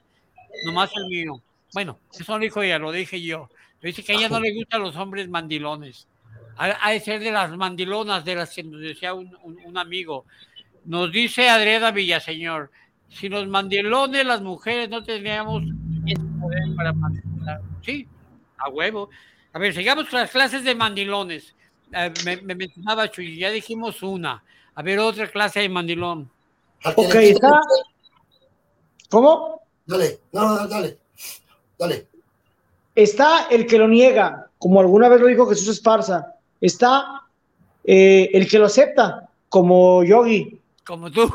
Nomás 0.66 0.90
el 0.94 1.06
mío. 1.06 1.40
Bueno, 1.72 1.98
eso 2.12 2.36
lo 2.36 2.44
dijo 2.44 2.62
ella, 2.62 2.78
lo 2.78 2.92
dije 2.92 3.20
yo. 3.22 3.48
Dice 3.80 4.04
que 4.04 4.12
a 4.12 4.16
ella 4.16 4.28
no 4.28 4.40
le 4.40 4.52
gustan 4.52 4.82
los 4.82 4.94
hombres 4.96 5.26
mandilones. 5.30 6.06
Ha, 6.58 6.98
ser 7.00 7.20
de 7.20 7.32
las 7.32 7.50
mandilonas 7.56 8.26
de 8.26 8.34
las 8.34 8.54
que 8.54 8.62
nos 8.62 8.82
decía 8.82 9.14
un, 9.14 9.34
amigo. 9.74 10.26
Nos 10.84 11.10
dice 11.10 11.48
Adriana 11.48 11.92
Villaseñor, 11.92 12.70
si 13.08 13.30
los 13.30 13.48
mandilones, 13.48 14.26
las 14.26 14.42
mujeres, 14.42 14.90
no 14.90 15.02
teníamos 15.02 15.62
ese 16.06 16.20
poder 16.38 16.76
para 16.76 16.92
mandilar. 16.92 17.33
Sí, 17.84 18.08
a 18.58 18.68
huevo. 18.70 19.10
A 19.52 19.58
ver, 19.58 19.74
sigamos 19.74 20.08
con 20.08 20.20
las 20.20 20.30
clases 20.30 20.64
de 20.64 20.74
mandilones. 20.74 21.54
Eh, 21.92 22.12
me, 22.24 22.36
me 22.38 22.54
mencionaba 22.54 23.10
Chuy, 23.10 23.38
ya 23.38 23.50
dijimos 23.50 24.02
una. 24.02 24.42
A 24.74 24.82
ver, 24.82 24.98
otra 24.98 25.30
clase 25.30 25.60
de 25.60 25.68
mandilón. 25.68 26.30
Ok, 26.96 27.14
está. 27.14 27.60
¿Cómo? 29.08 29.60
Dale, 29.86 30.20
no, 30.32 30.48
no, 30.48 30.68
dale. 30.68 30.98
Dale. 31.78 32.06
Está 32.94 33.46
el 33.50 33.66
que 33.66 33.78
lo 33.78 33.88
niega, 33.88 34.50
como 34.58 34.80
alguna 34.80 35.08
vez 35.08 35.20
lo 35.20 35.26
dijo 35.26 35.46
Jesús 35.46 35.68
Esparza. 35.68 36.34
Está 36.60 37.22
eh, 37.84 38.30
el 38.32 38.48
que 38.48 38.58
lo 38.58 38.66
acepta, 38.66 39.28
como 39.48 40.02
Yogi. 40.04 40.58
Como 40.86 41.10
tú. 41.10 41.30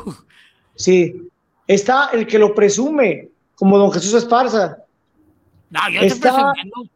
Sí. 0.74 1.28
Está 1.66 2.10
el 2.12 2.26
que 2.26 2.38
lo 2.38 2.54
presume, 2.54 3.28
como 3.54 3.78
don 3.78 3.92
Jesús 3.92 4.14
Esparza. 4.14 4.78
No, 5.70 5.80
yo 5.90 6.00
presumiendo. 6.00 6.90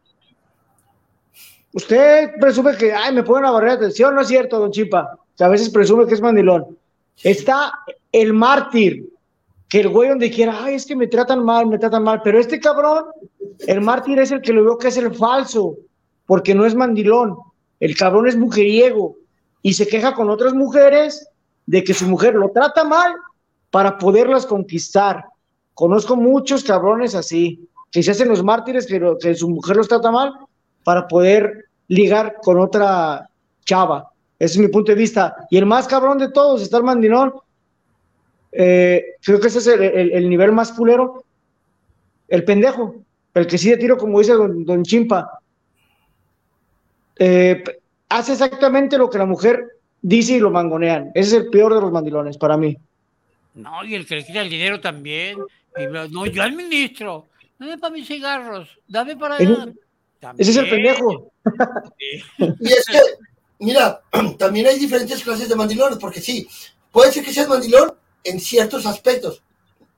Usted 1.73 2.31
presume 2.41 2.77
que, 2.77 2.93
ay, 2.93 3.13
me 3.13 3.23
ponen 3.23 3.47
a 3.47 3.51
barrer 3.51 3.71
atención, 3.71 4.15
no 4.15 4.21
es 4.21 4.29
cierto, 4.29 4.61
don 4.61 4.71
Chipa. 4.71 5.19
A 5.41 5.49
veces 5.49 5.71
presume 5.71 6.07
que 6.07 6.15
es 6.15 6.21
mandilón. 6.21 6.79
Está 7.23 7.73
el 8.13 8.33
mártir, 8.33 9.09
que 9.69 9.81
el 9.81 9.89
güey 9.89 10.09
donde 10.09 10.31
quiera, 10.31 10.65
ay, 10.65 10.75
es 10.75 10.87
que 10.87 10.95
me 10.95 11.09
tratan 11.09 11.45
mal, 11.45 11.67
me 11.67 11.79
tratan 11.79 12.05
mal. 12.05 12.21
Pero 12.23 12.39
este 12.39 12.61
cabrón, 12.61 13.07
el 13.67 13.81
mártir 13.81 14.21
es 14.21 14.31
el 14.31 14.41
que 14.41 14.53
lo 14.53 14.65
veo 14.65 14.79
que 14.79 14.89
es 14.89 14.97
el 14.97 15.13
falso, 15.15 15.77
porque 16.27 16.55
no 16.55 16.65
es 16.65 16.75
mandilón. 16.75 17.37
El 17.81 17.97
cabrón 17.97 18.29
es 18.29 18.37
mujeriego 18.37 19.17
y 19.63 19.75
se 19.75 19.89
queja 19.89 20.15
con 20.15 20.31
otras 20.31 20.55
mujeres 20.55 21.29
de 21.67 21.83
que 21.83 21.95
su 21.95 22.07
mujer 22.07 22.35
lo 22.35 22.51
trata 22.51 22.85
mal 22.85 23.15
para 23.71 23.99
poderlas 23.99 24.47
conquistar. 24.47 25.25
Conozco 25.75 26.15
muchos 26.15 26.63
cabrones 26.63 27.17
así, 27.17 27.69
que 27.95 28.03
se 28.03 28.11
hacen 28.11 28.29
los 28.29 28.43
mártires, 28.43 28.89
pero 28.91 29.17
que 29.17 29.37
su 29.37 29.49
mujer 29.49 29.77
los 29.77 29.87
trata 29.87 30.11
mal 30.11 30.33
para 30.83 31.07
poder 31.07 31.67
ligar 31.87 32.39
con 32.43 32.59
otra 32.59 33.31
chava. 33.65 34.11
Ese 34.37 34.55
es 34.55 34.59
mi 34.59 34.67
punto 34.67 34.91
de 34.91 34.99
vista. 34.99 35.37
Y 35.49 35.59
el 35.59 35.65
más 35.65 35.87
cabrón 35.87 36.19
de 36.19 36.33
todos 36.33 36.61
está 36.61 36.79
el 36.79 36.83
mandilón. 36.83 37.33
Eh, 38.51 39.05
creo 39.23 39.39
que 39.39 39.47
ese 39.47 39.61
es 39.61 39.67
el, 39.69 39.81
el- 39.81 40.11
el 40.13 40.29
nivel 40.29 40.51
más 40.51 40.73
culero. 40.73 41.23
El 42.27 42.45
pendejo. 42.45 42.97
El 43.33 43.47
que 43.47 43.59
sí 43.59 43.71
de 43.71 43.77
tiro, 43.77 43.97
como 43.97 44.19
dice 44.19 44.33
don, 44.33 44.83
Chimpa. 44.83 45.39
Eh, 47.17 47.63
hace 48.09 48.33
exactamente 48.33 48.99
lo 48.99 49.09
que 49.09 49.19
la 49.19 49.27
mujer 49.27 49.69
dice 50.03 50.33
y 50.33 50.41
lo 50.41 50.51
mangonean. 50.51 51.13
Ese 51.15 51.37
es 51.37 51.43
el 51.45 51.51
peor 51.51 51.73
de 51.75 51.81
los 51.81 51.93
mandilones 51.93 52.39
para 52.39 52.57
mí. 52.57 52.77
No, 53.55 53.85
y 53.85 53.95
el 53.95 54.05
que 54.05 54.17
le 54.17 54.25
quita 54.25 54.41
el 54.43 54.51
dinero 54.51 54.81
también. 54.81 55.39
Y 55.77 55.87
no, 55.87 56.27
yo 56.27 56.43
administro. 56.43 57.27
Dame 57.59 57.79
para 57.79 57.95
mis 57.95 58.07
cigarros. 58.07 58.69
Dame 58.89 59.17
para 59.17 59.37
allá. 59.37 59.73
Ese 60.39 60.51
es 60.51 60.57
el 60.57 60.71
pendejo. 60.71 61.33
Y 62.61 62.73
es 62.73 62.87
que, 62.87 63.01
mira, 63.59 64.01
también 64.39 64.67
hay 64.67 64.79
diferentes 64.79 65.23
clases 65.23 65.49
de 65.49 65.57
mandilones, 65.57 65.99
porque 65.99 66.21
sí, 66.21 66.49
puede 66.91 67.13
ser 67.13 67.25
que 67.25 67.33
seas 67.33 67.49
mandilón 67.49 67.95
en 68.25 68.41
ciertos 68.41 68.87
aspectos. 68.87 69.43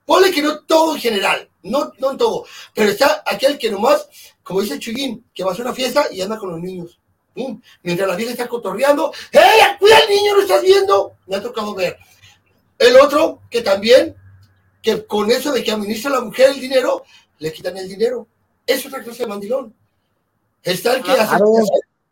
Ponle 0.04 0.30
que 0.30 0.42
no 0.42 0.60
todo 0.60 0.94
en 0.94 1.00
general, 1.00 1.48
no, 1.62 1.92
no 1.98 2.12
en 2.12 2.16
todo, 2.16 2.44
pero 2.74 2.90
está 2.90 3.24
aquel 3.26 3.58
que 3.58 3.70
nomás, 3.70 4.08
como 4.42 4.60
dice 4.60 4.78
Chuyín, 4.78 5.24
que 5.34 5.42
va 5.42 5.50
a 5.50 5.52
hacer 5.52 5.64
una 5.64 5.74
fiesta 5.74 6.06
y 6.12 6.20
anda 6.20 6.38
con 6.38 6.50
los 6.50 6.60
niños. 6.60 6.98
Pum, 7.34 7.60
Mientras 7.82 8.08
la 8.08 8.16
vieja 8.16 8.32
está 8.32 8.48
cotorreando, 8.48 9.12
¡Ey, 9.32 9.42
cuida 9.78 9.98
al 9.98 10.08
niño, 10.08 10.36
lo 10.36 10.42
estás 10.42 10.62
viendo! 10.62 11.12
Me 11.26 11.36
ha 11.36 11.42
tocado 11.42 11.74
ver. 11.74 11.98
El 12.78 12.96
otro, 12.96 13.42
que 13.50 13.62
también, 13.62 14.14
que 14.80 15.04
con 15.06 15.30
eso 15.30 15.52
de 15.52 15.64
que 15.64 15.72
administra 15.72 16.10
a 16.10 16.14
la 16.14 16.20
mujer 16.20 16.50
el 16.50 16.60
dinero, 16.60 17.04
le 17.38 17.52
quitan 17.52 17.76
el 17.76 17.88
dinero. 17.88 18.26
Es 18.66 18.84
otra 18.86 19.02
clase 19.02 19.22
de 19.22 19.28
mandilón. 19.28 19.74
Está 20.62 20.96
el 20.96 21.02
que 21.02 21.12
hace 21.12 21.36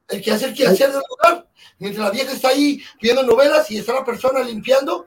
el 0.09 0.22
que 0.22 0.31
hace 0.31 0.47
el 0.47 0.55
quehacer 0.55 0.93
del 0.93 1.03
hogar, 1.09 1.47
mientras 1.79 2.07
la 2.07 2.12
vieja 2.12 2.33
está 2.33 2.49
ahí 2.49 2.81
viendo 3.01 3.22
novelas 3.22 3.70
y 3.70 3.79
está 3.79 3.95
la 3.95 4.05
persona 4.05 4.41
limpiando. 4.43 5.07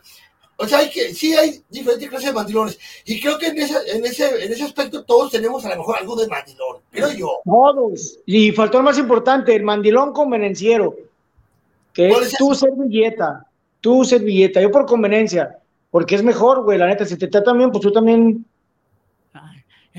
O 0.59 0.67
sea, 0.67 0.79
hay 0.79 0.89
que, 0.89 1.13
sí 1.13 1.35
hay 1.35 1.61
diferentes 1.69 2.09
clases 2.09 2.29
de 2.29 2.33
mandilones. 2.33 2.79
Y 3.05 3.21
creo 3.21 3.37
que 3.37 3.47
en 3.47 3.59
ese, 3.59 3.77
en 3.95 4.03
ese, 4.03 4.43
en 4.43 4.51
ese 4.51 4.63
aspecto 4.63 5.05
todos 5.05 5.31
tenemos 5.31 5.63
a 5.65 5.69
lo 5.69 5.77
mejor 5.77 5.97
algo 5.99 6.15
de 6.15 6.27
mandilón, 6.27 6.77
creo 6.89 7.11
yo. 7.11 7.29
Todos. 7.45 8.19
Y 8.25 8.51
faltó 8.51 8.79
el 8.79 8.83
más 8.83 8.97
importante, 8.97 9.55
el 9.55 9.61
mandilón 9.61 10.13
convenenciero, 10.13 10.95
que 11.93 12.09
¿Cuál 12.09 12.23
es 12.23 12.33
es 12.33 12.39
tu 12.39 12.55
servilleta, 12.55 13.45
tu 13.81 14.03
servilleta, 14.03 14.59
yo 14.59 14.71
por 14.71 14.87
conveniencia, 14.87 15.59
porque 15.91 16.15
es 16.15 16.23
mejor, 16.23 16.63
güey, 16.63 16.79
la 16.79 16.87
neta, 16.87 17.05
si 17.05 17.17
te 17.17 17.27
tratan 17.27 17.59
bien, 17.59 17.69
pues 17.69 17.83
tú 17.83 17.91
también. 17.91 18.43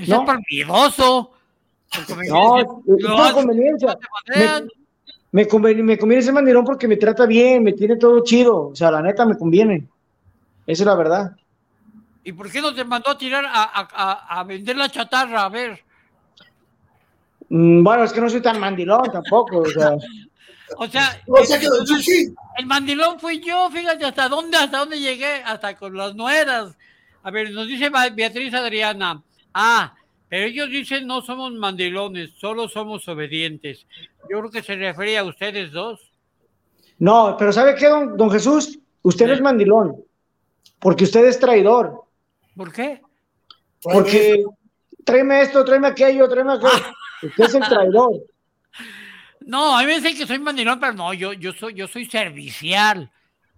¿No? 0.07 0.19
es 0.21 0.25
palmidoso. 0.25 1.31
Por 2.07 2.27
No, 2.27 2.59
es 2.59 2.65
haces, 3.21 3.33
conveniencia. 3.33 3.97
Me, 4.35 4.67
me 5.31 5.47
conviene, 5.47 5.83
me 5.83 5.97
conviene 5.97 6.21
ese 6.21 6.31
mandilón 6.31 6.63
porque 6.65 6.87
me 6.87 6.97
trata 6.97 7.25
bien, 7.25 7.63
me 7.63 7.73
tiene 7.73 7.95
todo 7.97 8.23
chido, 8.23 8.67
o 8.69 8.75
sea, 8.75 8.91
la 8.91 9.01
neta 9.01 9.25
me 9.25 9.37
conviene. 9.37 9.87
Esa 10.67 10.83
es 10.83 10.87
la 10.87 10.95
verdad. 10.95 11.31
¿Y 12.23 12.31
por 12.33 12.51
qué 12.51 12.61
no 12.61 12.73
te 12.75 12.83
mandó 12.83 13.09
a 13.11 13.17
tirar 13.17 13.43
a, 13.45 13.63
a- 13.63 13.87
a- 13.91 14.39
a 14.39 14.43
vender 14.43 14.75
la 14.77 14.89
chatarra? 14.89 15.45
A 15.45 15.49
ver. 15.49 15.83
Mm, 17.49 17.83
Bueno, 17.83 18.03
es 18.03 18.13
que 18.13 18.21
no 18.21 18.29
soy 18.29 18.41
tan 18.41 18.59
mandilón 18.59 19.11
tampoco, 19.11 19.59
o 19.59 19.65
sea. 19.69 19.91
O 20.77 20.85
sea, 20.87 21.19
O 21.25 21.43
sea 21.43 21.59
que 21.59 21.65
Chuchi, 21.83 22.31
el 22.59 22.65
mandilón 22.67 23.19
fui 23.19 23.39
yo, 23.39 23.71
fíjate 23.71 24.05
hasta 24.05 24.29
dónde, 24.29 24.55
hasta 24.55 24.77
dónde 24.77 24.99
llegué, 24.99 25.41
hasta 25.43 25.75
con 25.75 25.97
las 25.97 26.13
nueras. 26.13 26.77
A 27.23 27.31
ver, 27.31 27.49
nos 27.49 27.65
dice 27.67 27.89
Beatriz 28.13 28.53
Adriana. 28.53 29.19
Ah, 29.53 29.95
pero 30.27 30.45
ellos 30.45 30.69
dicen 30.69 31.07
no 31.07 31.21
somos 31.21 31.51
mandilones, 31.53 32.31
solo 32.37 32.69
somos 32.69 33.07
obedientes. 33.07 33.85
Yo 34.29 34.39
creo 34.39 34.51
que 34.51 34.63
se 34.63 34.75
refería 34.75 35.21
a 35.21 35.25
ustedes 35.25 35.71
dos. 35.71 35.99
No, 36.99 37.35
pero 37.37 37.51
¿sabe 37.53 37.75
qué, 37.75 37.87
don, 37.87 38.15
don 38.17 38.29
Jesús? 38.29 38.77
Usted 39.01 39.27
no 39.27 39.33
es 39.33 39.41
mandilón, 39.41 39.95
porque 40.79 41.05
usted 41.05 41.25
es 41.25 41.39
traidor. 41.39 42.03
¿Por 42.55 42.71
qué? 42.71 43.01
Porque 43.81 44.43
tráeme 45.05 45.41
esto, 45.41 45.63
tráeme 45.63 45.87
aquello, 45.87 46.27
tráeme 46.27 46.53
aquello. 46.53 46.93
Usted 47.23 47.43
es 47.45 47.53
el 47.55 47.63
traidor. 47.63 48.11
No, 49.41 49.75
a 49.75 49.79
mí 49.81 49.87
me 49.87 49.95
dicen 49.95 50.15
que 50.15 50.27
soy 50.27 50.37
mandilón, 50.37 50.79
pero 50.79 50.93
no, 50.93 51.11
yo, 51.11 51.33
yo 51.33 51.53
soy, 51.53 51.73
yo 51.73 51.87
soy 51.87 52.05
servicial. 52.05 53.09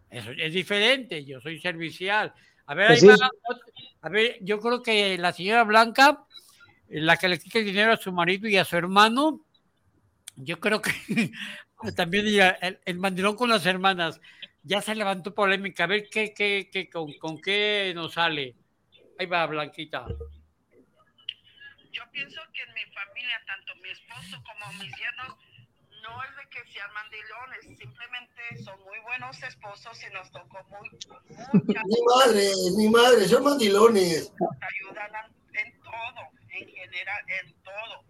Eso 0.10 0.32
es 0.32 0.54
diferente, 0.54 1.26
yo 1.26 1.42
soy 1.42 1.60
servicial. 1.60 2.32
A 2.68 2.76
ver, 2.76 2.88
Pues 2.88 3.04
ahí 3.04 3.10
sí. 3.10 3.22
va 3.22 3.30
a 4.02 4.10
ver, 4.10 4.38
yo 4.42 4.60
creo 4.60 4.82
que 4.82 5.18
la 5.18 5.32
señora 5.32 5.64
Blanca, 5.64 6.26
eh, 6.90 7.02
la 7.02 7.18
que 7.18 7.28
le 7.28 7.40
quita 7.40 7.60
el 7.60 7.66
dinero 7.66 7.94
a 7.94 7.98
su 7.98 8.12
marido 8.12 8.48
y 8.48 8.58
a 8.58 8.66
su 8.66 8.76
hermano, 8.76 9.46
yo 10.36 10.60
creo 10.60 10.82
que 10.82 10.92
también 11.96 12.26
el 12.86 12.98
mandilón 12.98 13.36
con 13.36 13.50
las 13.50 13.66
hermanas, 13.66 14.20
ya 14.64 14.82
se 14.82 14.96
levantó 14.96 15.34
polémica. 15.34 15.84
A 15.84 15.88
ver 15.88 16.08
qué, 16.10 16.34
qué, 16.34 16.70
qué, 16.72 16.90
con, 16.90 17.14
con 17.14 17.40
qué 17.42 17.92
nos 17.96 18.14
sale. 18.14 18.56
Ahí 19.20 19.26
va, 19.26 19.46
Blanquita. 19.46 20.08
Yo 21.92 22.04
pienso 22.12 22.42
que 22.54 22.62
en 22.64 22.74
mi 22.74 22.82
familia, 22.94 23.42
tanto 23.46 23.76
mi 23.76 23.90
esposo 23.90 24.42
como 24.44 24.74
mis 24.84 24.92
yernos, 24.98 25.36
no 26.02 26.24
es 26.24 26.36
de 26.36 26.50
que 26.50 26.72
sean 26.72 26.92
mandilones, 26.94 27.62
simplemente 27.78 28.64
son 28.64 28.80
muy 28.84 29.00
buenos 29.00 29.42
esposos 29.44 30.02
y 30.04 30.14
nos 30.14 30.32
tocó 30.32 30.64
muy, 30.66 30.90
muchas 31.54 31.84
mi 31.86 32.02
madre, 32.16 32.52
mi 32.78 32.90
madre, 32.90 33.28
son 33.28 33.44
mandilones. 33.44 34.34
ayudan 34.62 35.16
a- 35.16 35.30
en 35.54 35.82
todo, 35.82 36.22
en 36.50 36.68
general, 36.70 37.24
en 37.28 37.54
todo. 37.64 38.04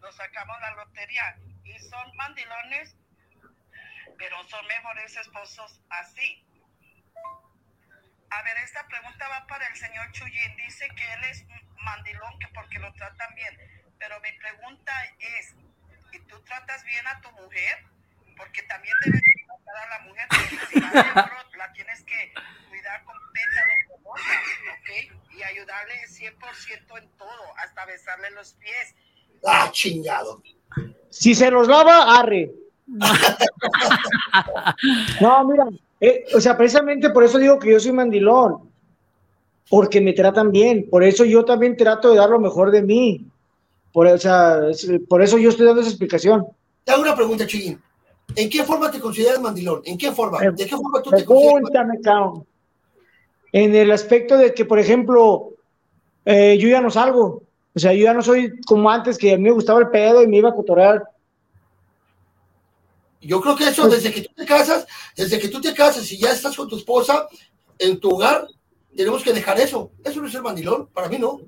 Nos 0.00 0.14
sacamos 0.16 0.56
la 0.60 0.70
lotería 0.76 1.36
y 1.64 1.78
son 1.80 2.16
mandilones, 2.16 2.96
pero 4.18 4.42
son 4.48 4.66
mejores 4.66 5.16
esposos 5.16 5.80
así. 5.90 6.46
A 8.30 8.42
ver, 8.42 8.56
esta 8.64 8.86
pregunta 8.88 9.28
va 9.28 9.46
para 9.46 9.66
el 9.68 9.76
señor 9.76 10.10
Chuyín. 10.12 10.56
Dice 10.56 10.88
que 10.96 11.12
él 11.14 11.24
es 11.30 11.44
mandilón, 11.84 12.38
que 12.38 12.48
porque 12.48 12.78
lo 12.78 12.92
tratan 12.94 13.34
bien. 13.34 13.56
Pero 13.98 14.20
mi 14.20 14.32
pregunta 14.38 14.92
es, 15.18 15.54
¿y 16.14 16.18
tú 16.28 16.36
tratas 16.44 16.84
bien 16.84 17.06
a 17.06 17.20
tu 17.20 17.30
mujer? 17.42 17.78
Porque 18.36 18.62
también 18.62 18.94
debes 19.04 19.22
tratar 19.46 19.76
a 19.76 19.98
la 19.98 20.04
mujer. 20.06 20.26
Porque 20.28 20.58
si 20.72 20.80
la, 20.80 20.90
la 21.58 21.72
tienes 21.72 22.02
que 22.04 22.32
cuidar 22.68 23.04
con 23.04 23.16
pétalos 23.32 23.78
de 23.88 23.96
rosa, 24.04 24.34
¿ok? 24.74 24.90
Y 25.36 25.42
ayudarle 25.42 25.94
100% 26.08 26.98
en 27.02 27.08
todo, 27.18 27.56
hasta 27.58 27.86
besarle 27.86 28.30
los 28.32 28.54
pies. 28.54 28.94
Ah, 29.44 29.68
chingado. 29.70 30.42
Si 31.10 31.34
se 31.34 31.50
los 31.50 31.68
lava, 31.68 32.18
arre. 32.18 32.50
no, 35.20 35.44
mira, 35.44 35.66
eh, 36.00 36.24
o 36.34 36.40
sea, 36.40 36.56
precisamente 36.56 37.10
por 37.10 37.24
eso 37.24 37.38
digo 37.38 37.58
que 37.58 37.72
yo 37.72 37.80
soy 37.80 37.92
mandilón, 37.92 38.70
porque 39.70 40.00
me 40.00 40.12
tratan 40.12 40.50
bien, 40.52 40.88
por 40.90 41.02
eso 41.02 41.24
yo 41.24 41.44
también 41.44 41.76
trato 41.76 42.10
de 42.10 42.18
dar 42.18 42.28
lo 42.28 42.38
mejor 42.38 42.70
de 42.70 42.82
mí, 42.82 43.26
por, 43.94 44.06
o 44.06 44.18
sea, 44.18 44.60
por 45.08 45.22
eso 45.22 45.38
yo 45.38 45.48
estoy 45.48 45.64
dando 45.64 45.80
esa 45.80 45.90
explicación. 45.90 46.46
Te 46.84 46.92
hago 46.92 47.02
una 47.02 47.16
pregunta, 47.16 47.46
Chiquín. 47.46 47.80
¿En 48.36 48.50
qué 48.50 48.64
forma 48.64 48.90
te 48.90 49.00
consideras 49.00 49.40
mandilón? 49.40 49.80
¿En 49.84 49.96
qué 49.96 50.12
forma? 50.12 50.44
Eh, 50.44 50.50
¿De 50.50 50.66
qué 50.66 50.76
forma 50.76 51.00
tú 51.00 51.10
te 51.10 51.24
consideras 51.24 51.86
mandilón? 51.86 52.46
En 53.52 53.74
el 53.74 53.90
aspecto 53.90 54.36
de 54.36 54.52
que, 54.52 54.66
por 54.66 54.78
ejemplo, 54.78 55.54
eh, 56.26 56.58
yo 56.58 56.68
ya 56.68 56.82
no 56.82 56.90
salgo, 56.90 57.44
o 57.74 57.78
sea, 57.78 57.94
yo 57.94 58.04
ya 58.04 58.12
no 58.12 58.20
soy 58.20 58.60
como 58.66 58.90
antes 58.90 59.16
que 59.16 59.32
a 59.32 59.36
mí 59.38 59.44
me 59.44 59.52
gustaba 59.52 59.80
el 59.80 59.88
pedo 59.88 60.22
y 60.22 60.26
me 60.26 60.38
iba 60.38 60.50
a 60.50 60.54
cotorear 60.54 61.02
yo 63.24 63.40
creo 63.40 63.56
que 63.56 63.68
eso, 63.68 63.88
desde 63.88 64.12
que 64.12 64.20
tú 64.20 64.30
te 64.34 64.44
casas, 64.44 64.86
desde 65.16 65.38
que 65.38 65.48
tú 65.48 65.60
te 65.60 65.72
casas 65.72 66.10
y 66.12 66.18
ya 66.18 66.30
estás 66.30 66.54
con 66.56 66.68
tu 66.68 66.76
esposa 66.76 67.26
en 67.78 67.98
tu 67.98 68.10
hogar, 68.10 68.46
tenemos 68.94 69.22
que 69.22 69.32
dejar 69.32 69.58
eso. 69.58 69.92
Eso 70.04 70.20
no 70.20 70.28
es 70.28 70.34
el 70.34 70.42
mandilón, 70.42 70.88
para 70.88 71.08
mí 71.08 71.18
no. 71.18 71.40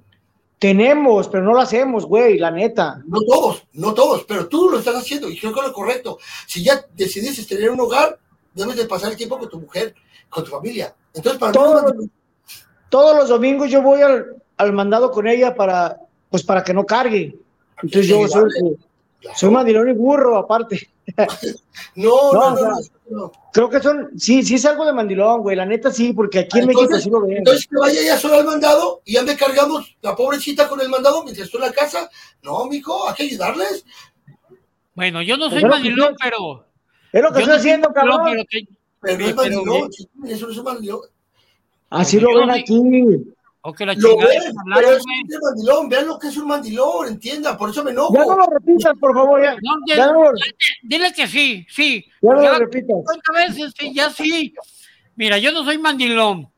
Tenemos, 0.59 1.29
pero 1.29 1.45
no 1.45 1.53
lo 1.53 1.61
hacemos, 1.61 2.07
güey, 2.07 2.39
la 2.39 2.51
neta. 2.51 3.03
No 3.07 3.21
todos, 3.21 3.65
no 3.75 3.93
todos, 3.93 4.25
pero 4.25 4.49
tú 4.49 4.71
lo 4.71 4.79
estás 4.79 4.97
haciendo 4.97 5.29
y 5.29 5.39
creo 5.39 5.53
que 5.53 5.61
es 5.61 5.67
lo 5.67 5.73
correcto. 5.73 6.19
Si 6.47 6.65
ya 6.65 6.85
decidiste 6.95 7.45
tener 7.45 7.71
un 7.71 7.81
hogar, 7.81 8.19
debes 8.55 8.77
de 8.77 8.87
pasar 8.87 9.11
el 9.11 9.19
tiempo 9.19 9.39
con 9.39 9.51
tu 9.51 9.61
mujer, 9.61 9.95
con 10.31 10.45
tu 10.45 10.51
familia. 10.51 10.95
Entonces, 11.13 11.39
para 11.39 11.53
todos, 11.53 11.93
todos 12.89 13.17
los 13.17 13.29
domingos 13.29 13.71
yo 13.71 13.83
voy 13.83 14.01
al, 14.01 14.37
al, 14.57 14.73
mandado 14.73 15.11
con 15.11 15.29
ella 15.29 15.55
para, 15.55 16.01
pues 16.31 16.43
para 16.43 16.65
que 16.65 16.73
no 16.73 16.87
cargue. 16.87 17.37
Entonces 17.83 18.07
yo 18.07 18.27
soy, 18.27 18.51
soy 19.35 19.51
mandilón 19.51 19.91
y 19.91 19.93
burro, 19.93 20.39
aparte. 20.39 20.89
No, 21.95 22.33
no, 22.33 22.51
no, 22.55 22.79
no, 23.11 23.33
Creo 23.53 23.71
que 23.71 23.81
son, 23.81 24.11
sí, 24.19 24.43
sí 24.43 24.57
es 24.57 24.65
algo 24.65 24.85
de 24.85 24.93
mandilón, 24.93 25.43
güey, 25.43 25.57
la 25.57 25.65
neta 25.65 25.91
sí, 25.91 26.13
porque 26.13 26.41
aquí 26.41 26.59
en 26.59 26.67
México 26.67 26.99
sí 26.99 27.09
lo 27.09 27.23
ven. 27.23 27.39
Entonces 27.39 27.67
que 27.67 27.77
vaya 27.79 28.01
ella 28.01 28.19
sola 28.19 28.39
al 28.39 28.45
mandado 28.45 29.03
y 29.05 29.15
ya 29.15 29.23
me 29.23 29.37
cargamos 29.37 29.97
la 30.03 30.17
pobrecita 30.17 30.69
con 30.69 30.81
el 30.81 30.89
mandado 30.89 31.23
mientras 31.23 31.47
estoy 31.47 31.63
en 31.63 31.69
la 31.69 31.73
casa. 31.73 32.11
No, 32.43 32.67
mijo, 32.67 33.09
hay 33.09 33.15
que 33.15 33.23
ayudarles. 33.25 33.85
Bueno, 34.95 35.23
yo 35.23 35.37
no 35.37 35.51
soy 35.51 35.65
mandilón, 35.65 36.17
pero. 36.23 36.67
Es 37.13 37.23
lo 37.23 37.33
que 37.33 37.41
estoy 37.41 37.57
haciendo, 37.57 37.93
cabrón. 37.93 38.23
Pero, 38.27 38.45
pero, 39.01 39.19
no 39.19 39.27
es 39.27 39.35
mandilón, 39.37 39.91
eso 40.27 40.47
no 40.47 40.53
es 40.53 40.63
mandilón. 40.63 41.01
Así 41.91 42.19
lo 42.19 42.35
ven 42.39 42.51
aquí. 42.51 42.83
O 43.69 43.73
que 43.73 43.85
la 43.85 43.95
lo 43.95 44.17
ven, 44.17 44.55
pero 44.77 44.93
es 44.93 45.05
un 45.05 45.41
mandilón, 45.43 45.89
vean 45.89 46.07
lo 46.07 46.19
que 46.21 46.29
es 46.29 46.37
un 46.37 46.47
mandilón, 46.47 47.09
entiendan, 47.09 47.59
por 47.59 47.71
eso 47.71 47.83
me 47.83 47.91
enojo. 47.91 48.15
Ya 48.15 48.25
no 48.25 48.37
lo 48.37 48.47
repitas, 48.47 48.97
por 49.01 49.13
favor, 49.13 49.43
ya. 49.43 49.55
No, 49.55 49.75
ya, 49.89 49.97
ya 49.97 50.13
no. 50.13 50.23
Dile 50.85 51.13
que 51.13 51.27
sí, 51.27 51.67
sí. 51.69 52.07
Ya 52.23 52.33
no 52.33 52.43
lo 52.43 52.59
repitas. 52.61 52.97
veces, 53.35 53.75
sí, 53.77 53.93
ya 53.93 54.09
sí. 54.11 54.55
Mira, 55.17 55.39
yo 55.39 55.51
no 55.51 55.65
soy 55.65 55.79
mandilón, 55.79 56.49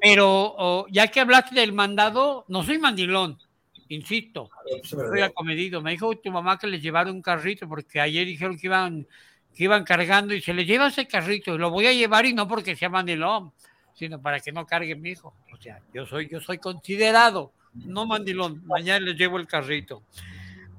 pero 0.00 0.52
oh, 0.58 0.86
ya 0.90 1.06
que 1.06 1.20
hablaste 1.20 1.54
del 1.54 1.72
mandado, 1.72 2.44
no 2.48 2.64
soy 2.64 2.78
mandilón, 2.78 3.38
insisto. 3.86 4.50
Soy 4.82 5.20
acomedido. 5.20 5.80
Me 5.80 5.92
dijo 5.92 6.12
tu 6.16 6.32
mamá 6.32 6.58
que 6.58 6.66
les 6.66 6.82
llevaron 6.82 7.14
un 7.14 7.22
carrito 7.22 7.68
porque 7.68 8.00
ayer 8.00 8.26
dijeron 8.26 8.58
que 8.58 8.66
iban, 8.66 9.06
que 9.54 9.62
iban 9.62 9.84
cargando 9.84 10.34
y 10.34 10.42
se 10.42 10.54
les 10.54 10.66
lleva 10.66 10.88
ese 10.88 11.06
carrito. 11.06 11.56
Lo 11.56 11.70
voy 11.70 11.86
a 11.86 11.92
llevar 11.92 12.26
y 12.26 12.34
no 12.34 12.48
porque 12.48 12.74
sea 12.74 12.88
mandilón 12.88 13.52
sino 13.94 14.20
para 14.20 14.40
que 14.40 14.52
no 14.52 14.66
cargue 14.66 14.94
mi 14.94 15.10
hijo. 15.10 15.34
O 15.52 15.60
sea, 15.60 15.80
yo 15.92 16.06
soy, 16.06 16.28
yo 16.28 16.40
soy 16.40 16.58
considerado, 16.58 17.52
no 17.74 18.06
mandilón. 18.06 18.62
Mañana 18.66 19.00
les 19.00 19.16
llevo 19.16 19.38
el 19.38 19.46
carrito. 19.46 20.02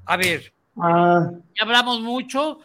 A 0.06 0.18
ver, 0.18 0.54
ah. 0.78 1.32
ya 1.56 1.64
hablamos 1.64 2.02
mucho 2.02 2.60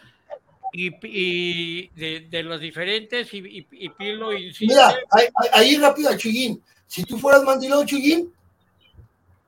y, 0.73 0.93
y 1.07 1.89
de, 1.89 2.27
de, 2.29 2.43
los 2.43 2.61
diferentes 2.61 3.33
y, 3.33 3.39
y, 3.39 3.67
y 3.71 3.89
Pilo 3.91 4.33
insiste. 4.33 4.67
Mira, 4.67 4.95
ahí, 5.11 5.27
ahí 5.53 5.77
rápido, 5.77 6.17
Chuyín. 6.17 6.63
Si 6.87 7.05
tú 7.05 7.19
fueras 7.19 7.43
mandilón, 7.43 7.87
Chuyín, 7.87 8.33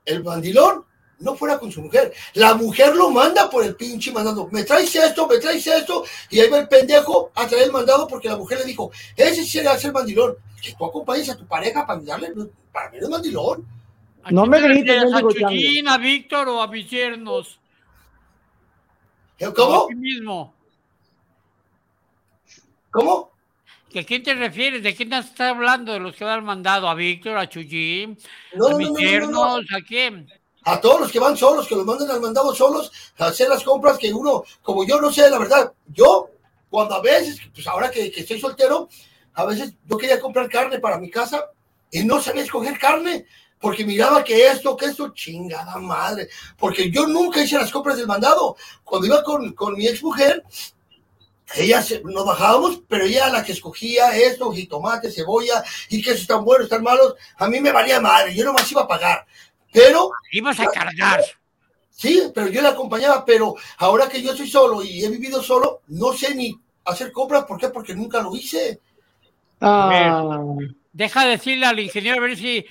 el 0.05 0.23
mandilón 0.23 0.85
no 1.21 1.35
fuera 1.35 1.57
con 1.57 1.71
su 1.71 1.81
mujer. 1.81 2.13
La 2.33 2.53
mujer 2.55 2.95
lo 2.95 3.09
manda 3.09 3.49
por 3.49 3.63
el 3.63 3.75
pinche 3.75 4.11
mandado. 4.11 4.49
Me 4.51 4.63
traes 4.63 4.93
esto, 4.95 5.27
me 5.27 5.37
traes 5.37 5.65
esto, 5.65 6.03
y 6.29 6.39
ahí 6.39 6.49
va 6.49 6.59
el 6.59 6.67
pendejo 6.67 7.31
a 7.35 7.47
traer 7.47 7.65
el 7.65 7.71
mandado 7.71 8.07
porque 8.07 8.29
la 8.29 8.37
mujer 8.37 8.59
le 8.59 8.65
dijo, 8.65 8.91
ese 9.15 9.43
sí 9.43 9.59
era 9.59 9.73
el 9.73 9.93
mandilón. 9.93 10.35
Que 10.61 10.73
tú 10.73 10.85
acompañes 10.85 11.29
a 11.29 11.37
tu 11.37 11.45
pareja 11.47 11.85
para 11.85 11.99
ayudarle, 11.99 12.33
para 12.71 12.89
mí 12.91 12.97
no 12.99 13.05
es 13.05 13.09
mandilón. 13.09 13.67
No 14.29 14.45
me 14.45 14.61
grites, 14.61 15.03
¿A 15.13 15.21
Chuyín, 15.21 15.87
a 15.87 15.97
Víctor 15.97 16.47
o 16.49 16.61
a 16.61 16.67
mis 16.67 16.87
yernos? 16.89 17.59
¿Cómo? 19.55 19.87
A 19.89 19.95
mismo. 19.95 20.53
¿Cómo? 22.91 23.31
¿A 23.95 24.03
quién 24.03 24.21
te 24.21 24.35
refieres? 24.35 24.83
¿De 24.83 24.95
quién 24.95 25.11
estás 25.11 25.49
hablando? 25.49 25.93
¿De 25.93 25.99
los 25.99 26.15
que 26.15 26.23
han 26.23 26.45
mandado? 26.45 26.87
¿A 26.87 26.93
Víctor, 26.93 27.37
a 27.37 27.49
Chuyín? 27.49 28.17
No, 28.53 28.67
¿A 28.67 28.71
no, 28.71 28.77
mis 28.77 28.87
no, 28.87 28.93
no, 28.93 28.99
yernos? 28.99 29.65
¿A 29.71 29.81
quién? 29.85 30.29
A 30.63 30.79
todos 30.79 31.01
los 31.01 31.11
que 31.11 31.19
van 31.19 31.37
solos, 31.37 31.67
que 31.67 31.75
los 31.75 31.85
mandan 31.85 32.11
al 32.11 32.21
mandado 32.21 32.53
solos, 32.53 32.91
a 33.17 33.27
hacer 33.27 33.49
las 33.49 33.63
compras 33.63 33.97
que 33.97 34.13
uno, 34.13 34.43
como 34.61 34.85
yo 34.85 35.01
no 35.01 35.11
sé, 35.11 35.29
la 35.29 35.39
verdad, 35.39 35.73
yo, 35.87 36.29
cuando 36.69 36.95
a 36.95 37.01
veces, 37.01 37.39
pues 37.53 37.65
ahora 37.67 37.89
que, 37.89 38.11
que 38.11 38.21
estoy 38.21 38.39
soltero, 38.39 38.87
a 39.33 39.45
veces 39.45 39.73
yo 39.85 39.97
quería 39.97 40.19
comprar 40.19 40.49
carne 40.49 40.79
para 40.79 40.97
mi 40.97 41.09
casa 41.09 41.45
y 41.89 42.03
no 42.03 42.21
sabía 42.21 42.43
escoger 42.43 42.77
carne, 42.77 43.25
porque 43.59 43.85
miraba 43.85 44.23
que 44.23 44.47
esto, 44.47 44.75
que 44.75 44.87
esto, 44.87 45.13
chingada 45.13 45.77
madre, 45.77 46.29
porque 46.57 46.89
yo 46.89 47.05
nunca 47.05 47.43
hice 47.43 47.57
las 47.57 47.71
compras 47.71 47.97
del 47.97 48.07
mandado. 48.07 48.55
Cuando 48.83 49.07
iba 49.07 49.23
con, 49.23 49.53
con 49.53 49.75
mi 49.75 49.87
ex 49.87 50.03
mujer, 50.03 50.43
ella 51.53 51.83
nos 52.03 52.25
bajábamos, 52.25 52.81
pero 52.87 53.05
ella 53.05 53.29
la 53.29 53.43
que 53.43 53.51
escogía 53.51 54.17
esto, 54.17 54.51
jitomate, 54.51 55.11
cebolla, 55.11 55.63
y 55.89 56.01
que 56.01 56.11
están 56.11 56.43
buenos, 56.43 56.65
están 56.65 56.81
malos, 56.81 57.15
a 57.37 57.47
mí 57.47 57.59
me 57.59 57.71
valía 57.71 58.01
madre, 58.01 58.33
yo 58.33 58.43
nomás 58.43 58.71
iba 58.71 58.81
a 58.81 58.87
pagar. 58.87 59.27
Pero. 59.71 60.11
Ibas 60.31 60.59
a 60.59 60.67
cargar. 60.67 61.21
Sí, 61.89 62.31
pero 62.33 62.47
yo 62.47 62.61
la 62.61 62.69
acompañaba, 62.69 63.23
pero 63.23 63.55
ahora 63.77 64.09
que 64.09 64.21
yo 64.21 64.31
estoy 64.31 64.49
solo 64.49 64.81
y 64.81 65.03
he 65.03 65.09
vivido 65.09 65.43
solo, 65.43 65.81
no 65.89 66.13
sé 66.13 66.33
ni 66.33 66.59
hacer 66.85 67.11
compras. 67.11 67.45
¿Por 67.45 67.59
qué? 67.59 67.69
Porque 67.69 67.93
nunca 67.93 68.21
lo 68.21 68.35
hice. 68.35 68.79
Ah. 69.59 70.39
Deja 70.91 71.25
decirle 71.25 71.65
al 71.65 71.79
ingeniero 71.79 72.17
a 72.17 72.27
ver 72.27 72.37
si. 72.37 72.65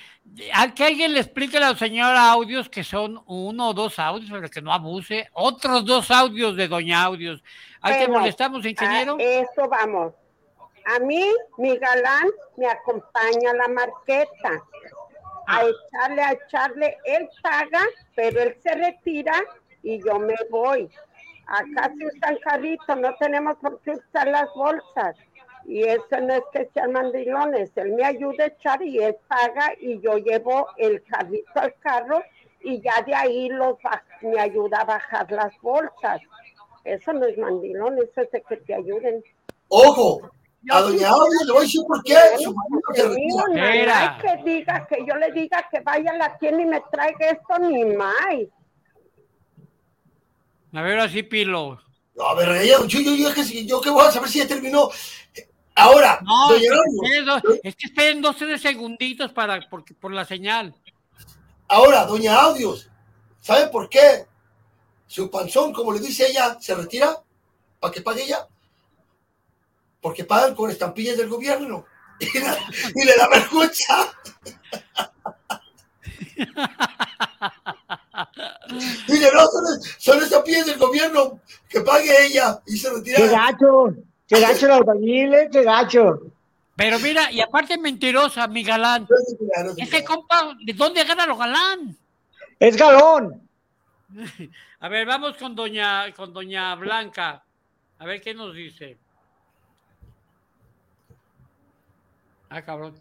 A 0.54 0.74
que 0.74 0.84
alguien 0.84 1.12
le 1.12 1.20
explique 1.20 1.56
a 1.56 1.60
la 1.60 1.76
señora 1.76 2.30
audios 2.30 2.68
que 2.68 2.84
son 2.84 3.22
uno 3.26 3.70
o 3.70 3.74
dos 3.74 3.98
audios, 3.98 4.30
pero 4.30 4.48
que 4.48 4.62
no 4.62 4.72
abuse. 4.72 5.28
Otros 5.32 5.84
dos 5.84 6.10
audios 6.10 6.56
de 6.56 6.68
Doña 6.68 7.02
Audios. 7.02 7.42
¿Hay 7.80 7.98
que 7.98 8.08
molestamos, 8.08 8.64
ingeniero? 8.64 9.16
A 9.18 9.22
eso 9.22 9.68
vamos. 9.68 10.12
A 10.86 10.98
mí, 10.98 11.24
mi 11.58 11.76
galán 11.76 12.28
me 12.56 12.66
acompaña 12.66 13.50
a 13.50 13.54
la 13.54 13.68
marqueta 13.68 14.64
a 15.50 15.62
echarle, 15.64 16.22
a 16.22 16.32
echarle, 16.32 16.98
él 17.04 17.28
paga, 17.42 17.84
pero 18.14 18.40
él 18.40 18.56
se 18.62 18.74
retira 18.74 19.32
y 19.82 20.02
yo 20.04 20.18
me 20.18 20.34
voy. 20.50 20.88
Acá 21.46 21.92
se 21.96 22.06
usan 22.06 22.38
carritos, 22.44 22.96
no 22.98 23.14
tenemos 23.16 23.56
por 23.56 23.80
qué 23.80 23.92
usar 23.92 24.28
las 24.28 24.48
bolsas. 24.54 25.16
Y 25.64 25.82
eso 25.82 26.20
no 26.20 26.34
es 26.34 26.42
que 26.52 26.68
sean 26.72 26.92
mandilones, 26.92 27.70
él 27.76 27.92
me 27.92 28.04
ayuda 28.04 28.44
a 28.44 28.46
echar 28.46 28.82
y 28.82 28.98
él 28.98 29.16
paga 29.28 29.72
y 29.78 30.00
yo 30.00 30.16
llevo 30.16 30.66
el 30.78 31.02
carrito 31.04 31.60
al 31.60 31.74
carro 31.80 32.22
y 32.62 32.80
ya 32.80 33.02
de 33.02 33.14
ahí 33.14 33.48
los 33.48 33.76
me 34.22 34.40
ayuda 34.40 34.80
a 34.80 34.84
bajar 34.84 35.30
las 35.30 35.52
bolsas. 35.60 36.20
Eso 36.84 37.12
no 37.12 37.26
es 37.26 37.36
mandilón, 37.36 37.98
eso 37.98 38.22
es 38.22 38.30
de 38.30 38.42
que 38.42 38.56
te 38.56 38.74
ayuden. 38.74 39.22
Ojo, 39.68 40.30
a 40.68 40.80
doña 40.80 41.08
Audia 41.08 41.44
le 41.46 41.52
voy 41.52 41.60
a 41.60 41.64
decir 41.64 41.80
por 41.86 42.02
qué. 42.02 42.16
Su 42.42 42.54
marido 42.54 43.44
hay 43.56 44.20
que 44.20 44.42
diga, 44.44 44.86
que 44.86 45.06
yo 45.06 45.14
le 45.16 45.32
diga 45.32 45.66
que 45.70 45.80
vaya 45.80 46.10
a 46.10 46.16
la 46.16 46.38
tienda 46.38 46.62
y 46.62 46.66
me 46.66 46.82
traiga 46.92 47.30
esto 47.30 47.58
ni 47.60 47.84
más. 47.84 48.14
A 50.72 50.82
ver, 50.82 50.98
así 51.00 51.22
pilo. 51.22 51.80
No, 52.14 52.24
a 52.24 52.34
ver, 52.34 52.48
ella, 52.62 52.78
yo, 52.86 53.00
yo, 53.00 53.14
yo, 53.14 53.34
yo, 53.34 53.42
yo 53.42 53.80
qué 53.80 53.90
voy 53.90 54.06
a 54.06 54.10
saber 54.10 54.28
si 54.28 54.38
ya 54.38 54.46
terminó. 54.46 54.90
Ahora, 55.74 56.20
no, 56.22 56.50
doña 56.50 56.66
es, 56.66 57.42
que 57.42 57.68
es 57.68 57.76
que 57.76 57.86
esperen 57.86 58.20
dos 58.20 58.36
tres 58.36 58.60
segunditos 58.60 59.32
para, 59.32 59.66
por, 59.70 59.82
por 59.96 60.12
la 60.12 60.26
señal. 60.26 60.74
Ahora, 61.68 62.04
doña 62.04 62.38
Audios, 62.38 62.90
¿sabe 63.40 63.68
por 63.68 63.88
qué? 63.88 64.26
Su 65.06 65.30
panzón, 65.30 65.72
como 65.72 65.92
le 65.92 66.00
dice 66.00 66.26
ella, 66.26 66.58
se 66.60 66.74
retira 66.74 67.16
para 67.78 67.92
que 67.92 68.02
pague 68.02 68.24
ella 68.24 68.46
porque 70.00 70.24
pagan 70.24 70.54
con 70.54 70.70
estampillas 70.70 71.16
del 71.16 71.28
gobierno. 71.28 71.84
y 72.20 73.04
le 73.04 73.16
daba 73.16 73.36
escucha. 73.36 74.12
Dice, 79.08 79.30
no, 79.34 79.46
son, 79.98 80.28
son 80.28 80.44
pies 80.44 80.66
del 80.66 80.78
gobierno, 80.78 81.40
que 81.68 81.80
pague 81.80 82.26
ella 82.26 82.60
y 82.66 82.76
se 82.76 82.90
retira. 82.90 83.18
¡Qué 83.18 83.28
gacho! 83.28 83.94
¡Qué 84.28 84.40
gacho 84.40 84.66
el 84.66 84.72
albañil, 84.72 85.34
eh! 85.34 85.48
¡Qué 85.50 85.62
gacho! 85.62 86.20
Pero 86.76 86.98
mira, 87.00 87.30
y 87.30 87.40
aparte 87.40 87.74
es 87.74 87.80
mentirosa, 87.80 88.46
mi 88.46 88.62
galán. 88.62 89.06
Ese 89.76 90.04
compa, 90.04 90.54
¿de 90.64 90.72
dónde 90.72 91.04
gana 91.04 91.26
lo 91.26 91.36
galán? 91.36 91.96
¡Es 92.58 92.76
galón! 92.76 93.48
A 94.80 94.88
ver, 94.88 95.06
vamos 95.06 95.36
con 95.36 95.54
doña, 95.54 96.10
con 96.14 96.32
doña 96.32 96.74
Blanca. 96.76 97.44
A 97.98 98.06
ver 98.06 98.22
qué 98.22 98.32
nos 98.32 98.54
dice. 98.54 98.96
Ah, 102.50 102.62
cabrón. 102.62 103.00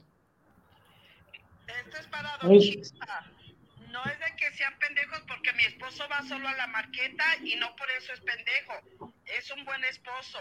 Esto 1.68 1.97
es 2.00 2.08
para 2.08 2.38
Don 2.38 2.60
Chispa. 2.60 3.26
No 3.91 4.00
es 4.06 4.20
de 4.20 4.36
que 4.38 4.56
sean 4.56 4.74
pendejos 4.80 5.22
porque 5.28 5.52
mi 5.54 5.64
esposo 5.64 6.04
va 6.10 6.22
solo 6.22 6.47
a 6.47 6.56
la 6.56 6.68
marqueta 6.68 7.24
y 7.43 7.56
no 7.56 7.76
por 7.76 7.89
eso 7.97 8.14
es 8.14 8.22
pendejo. 8.22 9.14
Es 9.26 9.52
un 9.52 9.66
buen 9.66 9.84
esposo. 9.86 10.39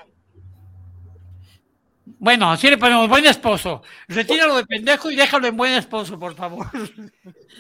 Bueno, 2.04 2.50
así 2.50 2.68
le 2.68 2.76
ponemos 2.76 3.08
buen 3.08 3.24
esposo. 3.24 3.82
Retíralo 4.08 4.56
de 4.56 4.66
pendejo 4.66 5.10
y 5.10 5.16
déjalo 5.16 5.46
en 5.46 5.56
buen 5.56 5.72
esposo, 5.74 6.18
por 6.18 6.34
favor. 6.34 6.66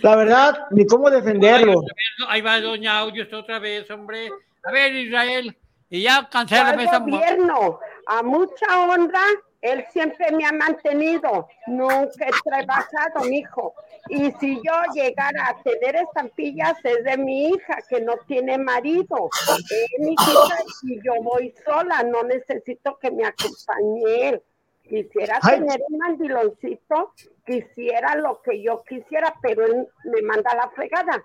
La 0.02 0.16
verdad, 0.16 0.66
ni 0.70 0.86
cómo 0.86 1.08
defenderlo. 1.10 1.82
Ahí 2.28 2.42
va 2.42 2.60
Doña 2.60 2.98
Audios 2.98 3.32
otra 3.32 3.58
vez, 3.58 3.90
hombre. 3.90 4.30
A 4.64 4.70
ver, 4.70 4.94
Israel. 4.94 5.56
Y 5.88 6.02
ya 6.02 6.28
cancélame 6.28 6.84
esta 6.84 7.00
¿Cuál 7.00 7.12
gobierno? 7.12 7.80
A 8.06 8.22
mucha 8.22 8.80
honra, 8.80 9.22
él 9.60 9.84
siempre 9.92 10.30
me 10.32 10.44
ha 10.44 10.52
mantenido. 10.52 11.48
Nunca 11.66 12.26
he 12.26 12.30
trabajado, 12.44 13.24
mijo. 13.28 13.74
Y 14.08 14.30
si 14.32 14.56
yo 14.56 14.72
llegara 14.94 15.48
a 15.48 15.62
tener 15.62 15.96
estampillas, 15.96 16.76
es 16.84 17.04
de 17.04 17.18
mi 17.18 17.48
hija, 17.48 17.78
que 17.88 18.00
no 18.00 18.14
tiene 18.26 18.58
marido. 18.58 19.28
Es 19.48 20.00
mi 20.00 20.12
hija 20.12 20.56
y 20.84 20.96
yo 21.04 21.14
voy 21.22 21.52
sola, 21.64 22.02
no 22.04 22.22
necesito 22.22 22.98
que 22.98 23.10
me 23.10 23.24
acompañe 23.24 24.28
él. 24.28 24.42
Quisiera 24.88 25.38
Ay. 25.42 25.58
tener 25.58 25.80
un 25.88 25.98
mandiloncito, 25.98 27.12
quisiera 27.44 28.14
lo 28.14 28.40
que 28.40 28.62
yo 28.62 28.82
quisiera, 28.84 29.34
pero 29.42 29.66
él 29.66 29.86
me 30.04 30.22
manda 30.22 30.54
la 30.54 30.70
fregada. 30.70 31.24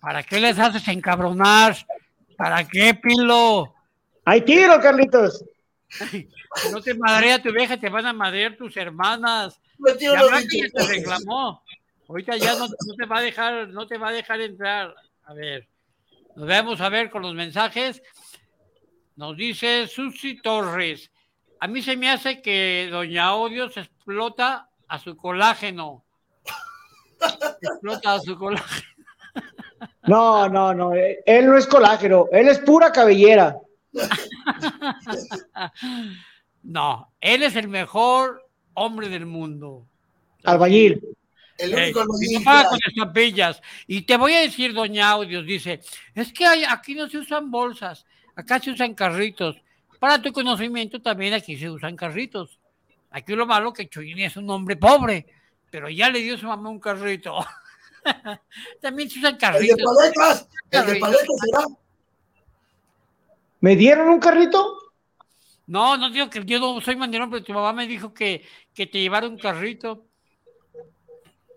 ¿Para 0.00 0.22
qué 0.22 0.38
les 0.38 0.56
haces 0.58 0.86
encabronar? 0.86 1.74
¿Para 2.36 2.62
qué, 2.64 2.94
Pilo? 2.94 3.74
¡Hay 4.24 4.42
tiro, 4.42 4.78
Carlitos! 4.80 5.44
No 6.72 6.80
te 6.80 6.94
madrea 6.94 7.40
tu 7.42 7.52
vieja, 7.52 7.76
te 7.76 7.88
van 7.88 8.06
a 8.06 8.12
madrear 8.12 8.56
tus 8.56 8.76
hermanas. 8.76 9.60
Ya 10.00 10.12
Blanca 10.12 10.40
ya 10.40 10.46
bichos. 10.64 10.72
te 10.72 10.82
reclamó. 10.86 11.62
Ahorita 12.08 12.36
ya 12.36 12.54
no, 12.56 12.66
no 12.66 12.94
te 12.96 13.06
va 13.06 13.18
a 13.18 13.22
dejar, 13.22 13.68
no 13.68 13.86
te 13.86 13.98
va 13.98 14.08
a 14.08 14.12
dejar 14.12 14.40
entrar. 14.40 14.94
A 15.24 15.34
ver, 15.34 15.68
nos 16.34 16.46
vemos 16.46 16.80
a 16.80 16.88
ver 16.88 17.10
con 17.10 17.22
los 17.22 17.34
mensajes. 17.34 18.02
Nos 19.16 19.36
dice 19.36 19.86
Susi 19.88 20.40
Torres. 20.40 21.10
A 21.60 21.66
mí 21.68 21.82
se 21.82 21.96
me 21.96 22.10
hace 22.10 22.42
que 22.42 22.88
Doña 22.90 23.34
Odios 23.34 23.76
explota 23.76 24.68
a 24.88 24.98
su 24.98 25.16
colágeno. 25.16 26.04
Explota 27.60 28.14
a 28.14 28.20
su 28.20 28.36
colágeno. 28.36 28.86
No, 30.06 30.48
no, 30.48 30.72
no. 30.74 30.94
eh, 30.94 31.22
Él 31.26 31.46
no 31.46 31.56
es 31.56 31.66
colágeno. 31.66 32.26
Él 32.30 32.48
es 32.48 32.58
pura 32.60 32.92
cabellera. 32.92 33.56
No, 36.62 37.12
él 37.20 37.42
es 37.44 37.54
el 37.54 37.68
mejor 37.68 38.42
hombre 38.74 39.08
del 39.08 39.24
mundo. 39.26 39.86
Albañil. 40.44 41.00
El 41.58 41.74
único 41.74 42.04
no 42.04 42.44
paga 42.44 42.68
con 42.68 42.78
estampillas. 42.86 43.62
Y 43.86 44.02
te 44.02 44.16
voy 44.16 44.34
a 44.34 44.40
decir, 44.40 44.74
doña 44.74 45.10
Audios, 45.10 45.46
dice, 45.46 45.80
es 46.14 46.32
que 46.32 46.44
hay- 46.44 46.64
aquí 46.64 46.94
no 46.94 47.08
se 47.08 47.18
usan 47.18 47.50
bolsas, 47.50 48.04
acá 48.34 48.58
se 48.60 48.70
usan 48.72 48.94
carritos. 48.94 49.56
Para 49.98 50.20
tu 50.20 50.32
conocimiento, 50.32 51.00
también 51.00 51.32
aquí 51.34 51.56
se 51.56 51.70
usan 51.70 51.96
carritos. 51.96 52.58
Aquí 53.10 53.34
lo 53.34 53.46
malo 53.46 53.72
que 53.72 53.88
Chuyini 53.88 54.24
es 54.24 54.36
un 54.36 54.50
hombre 54.50 54.76
pobre, 54.76 55.24
pero 55.70 55.88
ya 55.88 56.10
le 56.10 56.18
dio 56.20 56.36
su 56.36 56.46
mamá 56.46 56.68
un 56.68 56.80
carrito. 56.80 57.38
también 58.82 59.08
se 59.08 59.20
usan 59.20 59.32
El 59.34 59.38
de 59.38 59.38
carritos. 59.38 59.78
paletas, 59.96 60.48
el 60.72 60.86
de 60.86 60.96
paletas 60.96 61.26
será. 61.40 61.66
¿Me 63.60 63.76
dieron 63.76 64.08
un 64.08 64.20
carrito? 64.20 64.78
No, 65.66 65.96
no 65.96 66.10
digo 66.10 66.30
que 66.30 66.44
yo 66.44 66.58
no 66.60 66.80
soy 66.80 66.96
mandilón, 66.96 67.30
pero 67.30 67.42
tu 67.42 67.52
mamá 67.52 67.72
me 67.72 67.86
dijo 67.86 68.14
que, 68.14 68.44
que 68.74 68.86
te 68.86 69.00
llevara 69.00 69.26
un 69.28 69.38
carrito. 69.38 70.06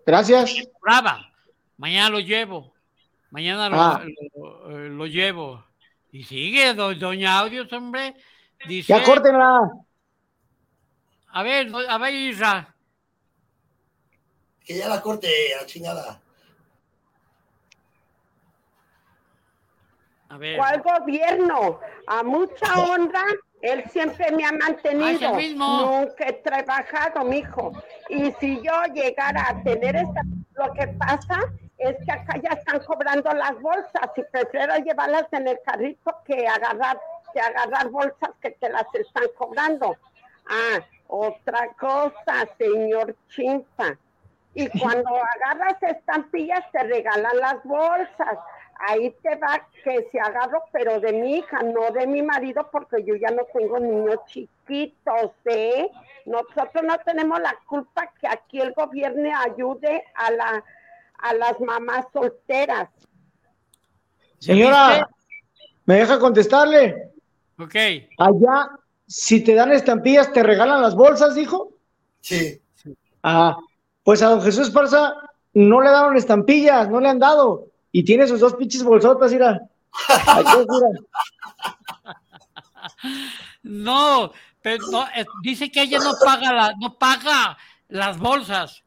Gracias. 0.04 0.54
Brava. 0.82 1.30
Mañana 1.76 2.10
lo 2.10 2.18
llevo. 2.20 2.72
Mañana 3.30 3.68
lo, 3.68 3.80
Ah. 3.80 4.04
lo- 4.36 4.70
eh, 4.76 4.88
lo 4.88 5.06
llevo. 5.06 5.64
Y 6.10 6.24
sigue, 6.24 6.74
do- 6.74 6.94
doña 6.94 7.38
Audios, 7.38 7.72
hombre. 7.72 8.16
Dice, 8.66 8.92
Ya 8.92 9.04
córtenla. 9.04 9.70
a 11.28 11.42
ver, 11.44 11.70
a 11.88 11.98
ver, 11.98 12.14
Isra. 12.14 12.74
Que 14.64 14.76
ya 14.78 14.88
la 14.88 15.00
corte 15.00 15.28
a 15.54 15.64
chingada. 15.66 16.20
A 20.30 20.38
ver. 20.38 20.56
¿Cuál 20.56 20.80
gobierno? 20.80 21.80
A 22.06 22.22
mucha 22.22 22.72
honra, 22.78 23.24
él 23.62 23.84
siempre 23.90 24.30
me 24.30 24.44
ha 24.44 24.52
mantenido. 24.52 25.34
mismo. 25.34 26.00
Nunca 26.00 26.28
he 26.28 26.32
trabajado, 26.34 27.24
mijo. 27.24 27.72
Y 28.08 28.30
si 28.38 28.62
yo 28.62 28.72
llegara 28.94 29.48
a 29.48 29.62
tener 29.62 29.96
esta, 29.96 30.22
lo 30.54 30.72
que 30.72 30.86
pasa 30.86 31.40
es 31.78 31.96
que 32.04 32.12
acá 32.12 32.38
ya 32.40 32.50
están 32.50 32.80
cobrando 32.84 33.32
las 33.32 33.60
bolsas 33.60 34.10
y 34.16 34.22
prefiero 34.30 34.76
llevarlas 34.76 35.26
en 35.32 35.48
el 35.48 35.58
carrito 35.64 36.14
que 36.24 36.46
agarrar, 36.46 37.00
que 37.32 37.40
agarrar 37.40 37.88
bolsas 37.88 38.30
que 38.40 38.52
te 38.52 38.68
las 38.68 38.86
están 38.94 39.24
cobrando. 39.36 39.96
Ah, 40.48 40.80
otra 41.08 41.68
cosa, 41.78 42.46
señor 42.56 43.16
Chimpa. 43.30 43.96
Y 44.54 44.68
cuando 44.80 45.10
agarras 45.10 45.82
estampillas 45.82 46.70
te 46.70 46.84
regalan 46.84 47.36
las 47.36 47.64
bolsas. 47.64 48.38
Ahí 48.88 49.14
te 49.22 49.36
va 49.36 49.68
que 49.84 50.08
se 50.10 50.18
agarro, 50.18 50.62
pero 50.72 51.00
de 51.00 51.12
mi 51.12 51.36
hija, 51.36 51.62
no 51.62 51.90
de 51.90 52.06
mi 52.06 52.22
marido, 52.22 52.66
porque 52.72 53.04
yo 53.04 53.14
ya 53.14 53.30
no 53.30 53.42
tengo 53.52 53.78
niños 53.78 54.18
chiquitos, 54.26 55.32
¿eh? 55.44 55.90
Nosotros 56.24 56.82
no 56.84 56.96
tenemos 57.04 57.40
la 57.40 57.54
culpa 57.66 58.10
que 58.18 58.26
aquí 58.26 58.58
el 58.58 58.72
gobierno 58.72 59.28
ayude 59.38 60.02
a, 60.14 60.30
la, 60.30 60.64
a 61.18 61.34
las 61.34 61.60
mamás 61.60 62.06
solteras. 62.10 62.88
Señora, 64.38 65.06
¿me 65.84 65.96
deja 65.96 66.18
contestarle? 66.18 67.10
Ok. 67.58 67.74
Allá, 68.16 68.70
si 69.06 69.44
te 69.44 69.54
dan 69.54 69.72
estampillas, 69.72 70.32
¿te 70.32 70.42
regalan 70.42 70.80
las 70.80 70.94
bolsas, 70.94 71.34
dijo? 71.34 71.72
Sí. 72.20 72.62
Ah, 73.22 73.58
pues 74.02 74.22
a 74.22 74.28
don 74.28 74.40
Jesús 74.40 74.70
Parza 74.70 75.12
no 75.52 75.82
le 75.82 75.90
daron 75.90 76.16
estampillas, 76.16 76.88
no 76.88 77.00
le 77.00 77.10
han 77.10 77.18
dado. 77.18 77.69
Y 77.92 78.04
tiene 78.04 78.26
sus 78.26 78.40
dos 78.40 78.54
pinches 78.54 78.82
bolsotas, 78.84 79.32
mira. 79.32 79.60
Aquí, 80.08 80.56
mira. 80.68 80.88
No, 83.62 84.32
pero 84.62 84.86
no, 84.90 85.06
eh, 85.08 85.24
dice 85.42 85.70
que 85.70 85.82
ella 85.82 85.98
no 85.98 86.12
paga, 86.24 86.52
la, 86.52 86.74
no 86.78 86.98
paga 86.98 87.56
las 87.88 88.18
bolsas. 88.18 88.82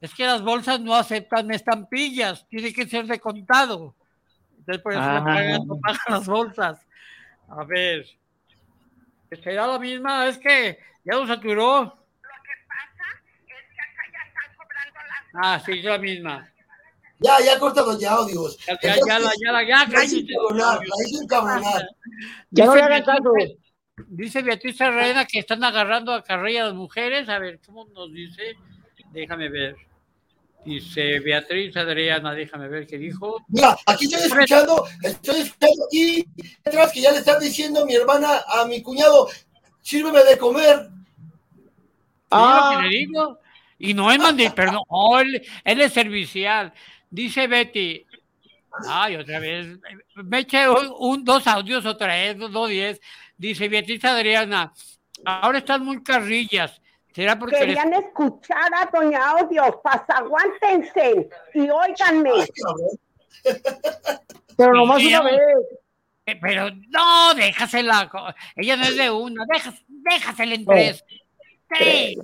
Es 0.00 0.14
que 0.14 0.26
las 0.26 0.42
bolsas 0.42 0.80
no 0.80 0.94
aceptan 0.94 1.50
estampillas, 1.50 2.46
tiene 2.48 2.72
que 2.72 2.86
ser 2.86 3.06
de 3.06 3.18
contado. 3.18 3.94
Entonces 4.58 4.82
por 4.82 4.92
eso 4.92 5.00
no 5.02 5.06
Ah. 5.08 5.24
pagan, 5.24 5.66
no 5.66 5.78
pagan 5.80 6.00
las 6.08 6.26
bolsas. 6.26 6.86
A 7.48 7.64
ver. 7.64 8.06
¿Será 9.42 9.66
la 9.66 9.78
misma? 9.78 10.26
Es 10.26 10.38
que 10.38 10.78
ya 11.04 11.14
lo 11.14 11.26
saturó. 11.26 11.82
Lo 11.82 11.90
que 12.42 12.54
pasa 12.66 13.04
es 13.46 13.46
que 13.46 13.80
acá 13.80 14.02
ya 14.12 14.28
están 14.28 14.56
cobrando 14.56 14.98
las 15.08 15.60
Ah, 15.60 15.62
sí, 15.64 15.72
es 15.78 15.84
la 15.84 15.98
misma. 15.98 16.48
Ya, 17.20 17.40
ya 17.44 17.58
corta 17.58 17.82
doña 17.82 18.10
Audios. 18.12 18.56
Ya, 18.66 18.78
ya, 18.82 18.96
ya, 19.06 19.18
la- 19.18 19.32
ya, 19.44 19.52
la- 19.52 19.62
ya, 19.66 19.86
La 19.88 20.02
encabronar, 20.04 20.80
encabronar. 21.22 21.88
Ya 22.50 22.66
no 22.66 22.72
Dice 22.74 22.76
le 22.88 22.94
hagan 22.94 23.02
caso. 23.04 23.32
Beatriz- 23.32 23.58
Dice 24.06 24.42
Beatriz 24.42 24.80
Herrera 24.80 25.24
que 25.24 25.40
están 25.40 25.64
agarrando 25.64 26.12
a 26.14 26.22
carrilla 26.22 26.62
a 26.62 26.66
las 26.66 26.74
mujeres. 26.74 27.28
A 27.28 27.38
ver, 27.40 27.58
¿cómo 27.66 27.84
nos 27.86 28.12
dice? 28.12 28.54
Déjame 29.12 29.48
ver. 29.48 29.74
Dice 30.64 31.18
Beatriz 31.18 31.76
Adriana, 31.76 32.32
déjame 32.32 32.68
ver 32.68 32.86
qué 32.86 32.96
dijo. 32.98 33.42
Mira, 33.48 33.76
aquí 33.86 34.04
estoy 34.04 34.20
escuchando, 34.22 34.84
estoy 35.02 35.40
escuchando 35.40 35.84
aquí 35.86 36.24
atrás 36.64 36.92
que 36.92 37.00
ya 37.00 37.10
le 37.10 37.18
están 37.18 37.40
diciendo 37.40 37.82
a 37.82 37.86
mi 37.86 37.94
hermana, 37.96 38.42
a 38.46 38.64
mi 38.66 38.82
cuñado, 38.82 39.28
sírveme 39.80 40.22
de 40.24 40.38
comer. 40.38 40.88
Ah. 42.30 42.68
Sí, 42.70 42.74
lo 42.76 42.80
que 42.82 42.88
le 42.88 42.98
digo. 42.98 43.38
Y 43.80 43.94
no 43.94 44.10
es 44.12 44.18
mandil, 44.18 44.52
perdón. 44.52 44.80
Oh, 44.88 45.18
él, 45.20 45.42
él 45.64 45.80
es 45.80 45.92
servicial. 45.92 46.72
Dice 47.10 47.46
Betty. 47.46 48.04
Ay, 48.88 49.16
otra 49.16 49.40
vez. 49.40 49.78
Me 50.14 50.40
eché 50.40 50.68
un, 50.68 50.92
un- 50.98 51.24
dos 51.24 51.46
audios 51.46 51.84
otra 51.86 52.08
vez, 52.08 52.36
dos, 52.38 52.52
dos 52.52 52.68
diez. 52.68 53.00
Dice 53.36 53.68
Beatriz 53.68 54.04
Adriana. 54.04 54.72
Ahora 55.24 55.58
están 55.58 55.84
muy 55.84 56.02
carrillas. 56.02 56.80
¿Será 57.12 57.36
porque 57.38 57.56
Querían 57.58 57.92
escuchar 57.94 58.70
a 58.74 58.88
Doña 58.92 59.30
Audios, 59.30 59.76
pasa, 59.82 60.18
aguántense 60.18 61.28
y 61.54 61.68
óiganme. 61.68 62.30
Pero 64.56 64.74
nomás 64.74 65.02
una 65.04 65.22
vez. 65.22 65.40
Eh, 66.26 66.38
Pero 66.40 66.70
no, 66.90 67.34
déjasela. 67.34 68.10
Ella 68.54 68.76
no 68.76 68.84
es 68.84 68.96
de 68.96 69.10
una, 69.10 69.44
déjas, 69.50 69.82
déjasela 69.88 70.54
en 70.54 70.64
tres. 70.66 71.04
Sí, 71.76 72.16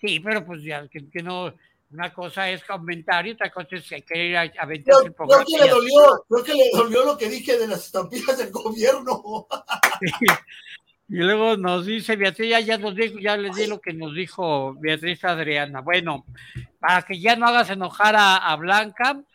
sí, 0.00 0.20
pero 0.20 0.44
pues 0.44 0.62
ya, 0.64 0.88
que, 0.88 1.08
que 1.10 1.22
no. 1.22 1.52
Una 1.92 2.12
cosa 2.12 2.48
es 2.50 2.64
comentario, 2.64 3.34
otra 3.34 3.50
cosa 3.50 3.76
es 3.76 3.88
que 3.88 4.02
querer 4.02 4.50
Creo, 4.50 4.62
aventarse 4.62 5.02
creo 5.02 5.14
programa. 5.14 5.44
que 5.44 5.58
le 5.58 5.68
dolió, 5.68 6.24
creo 6.28 6.44
que 6.44 6.54
le 6.54 6.70
dolió 6.72 7.04
lo 7.04 7.18
que 7.18 7.28
dije 7.28 7.58
de 7.58 7.68
las 7.68 7.84
estampillas 7.86 8.38
del 8.38 8.50
gobierno. 8.50 9.46
Y 11.08 11.16
luego 11.16 11.58
nos 11.58 11.84
dice 11.84 12.16
Beatriz, 12.16 12.48
ya, 12.48 12.60
ya 12.60 12.78
nos 12.78 12.94
dijo, 12.96 13.18
ya 13.18 13.36
les 13.36 13.54
di 13.54 13.66
lo 13.66 13.82
que 13.82 13.92
nos 13.92 14.14
dijo 14.14 14.74
Beatriz 14.80 15.22
Adriana. 15.24 15.82
Bueno, 15.82 16.24
para 16.80 17.02
que 17.02 17.20
ya 17.20 17.36
no 17.36 17.46
hagas 17.46 17.68
enojar 17.68 18.16
a, 18.16 18.36
a 18.36 18.56
Blanca 18.56 19.20
y 19.20 19.31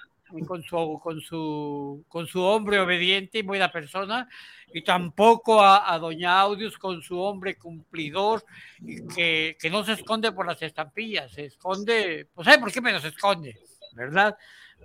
con 0.48 0.64
su, 0.64 1.00
con 1.02 1.22
su, 1.22 2.06
con 2.08 2.28
su 2.28 2.42
hombre 2.42 2.80
obediente 2.80 3.40
y 3.40 3.44
buena 3.44 3.72
persona, 3.72 4.28
y 4.74 4.84
tampoco 4.84 5.64
a, 5.64 5.98
Doña 6.00 6.40
Audios 6.40 6.78
con 6.78 7.02
su 7.02 7.20
hombre 7.20 7.58
cumplidor, 7.58 8.44
y 8.80 9.08
que, 9.08 9.58
que 9.60 9.70
no 9.70 9.84
se 9.84 9.94
esconde 9.94 10.32
por 10.32 10.46
las 10.46 10.62
estampillas, 10.62 11.32
se 11.32 11.46
esconde, 11.46 12.28
pues 12.34 12.46
¿sabe 12.46 12.60
por 12.60 12.72
qué 12.72 12.82
me 12.82 12.92
los 12.92 13.06
esconde? 13.06 13.58
¿Verdad? 13.94 14.38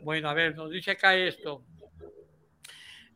Bueno, 0.03 0.28
a 0.28 0.34
ver, 0.34 0.55
nos 0.55 0.70
dice 0.70 0.93
acá 0.93 1.14
esto. 1.14 1.64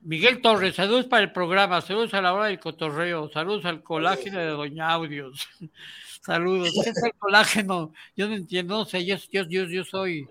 Miguel 0.03 0.41
Torres, 0.41 0.77
saludos 0.77 1.07
para 1.07 1.25
el 1.25 1.33
programa, 1.33 1.81
saludos 1.81 2.15
a 2.15 2.23
la 2.23 2.33
hora 2.33 2.47
del 2.47 2.61
cotorreo, 2.61 3.29
saludos 3.29 3.65
al 3.65 3.83
colágeno 3.83 4.39
de 4.39 4.47
Doña 4.47 4.91
Audios. 4.91 5.49
Saludos. 6.27 6.73
¿Qué 6.83 6.91
es 6.91 7.05
el 7.05 7.13
colágeno? 7.15 7.93
Yo 8.17 8.29
no 8.29 8.35
entiendo, 8.35 8.79
no 8.79 8.85
sé, 8.85 9.05
yo, 9.07 9.15
yo, 9.31 9.45
yo, 9.49 9.65
yo 9.67 9.85
soy. 9.85 10.27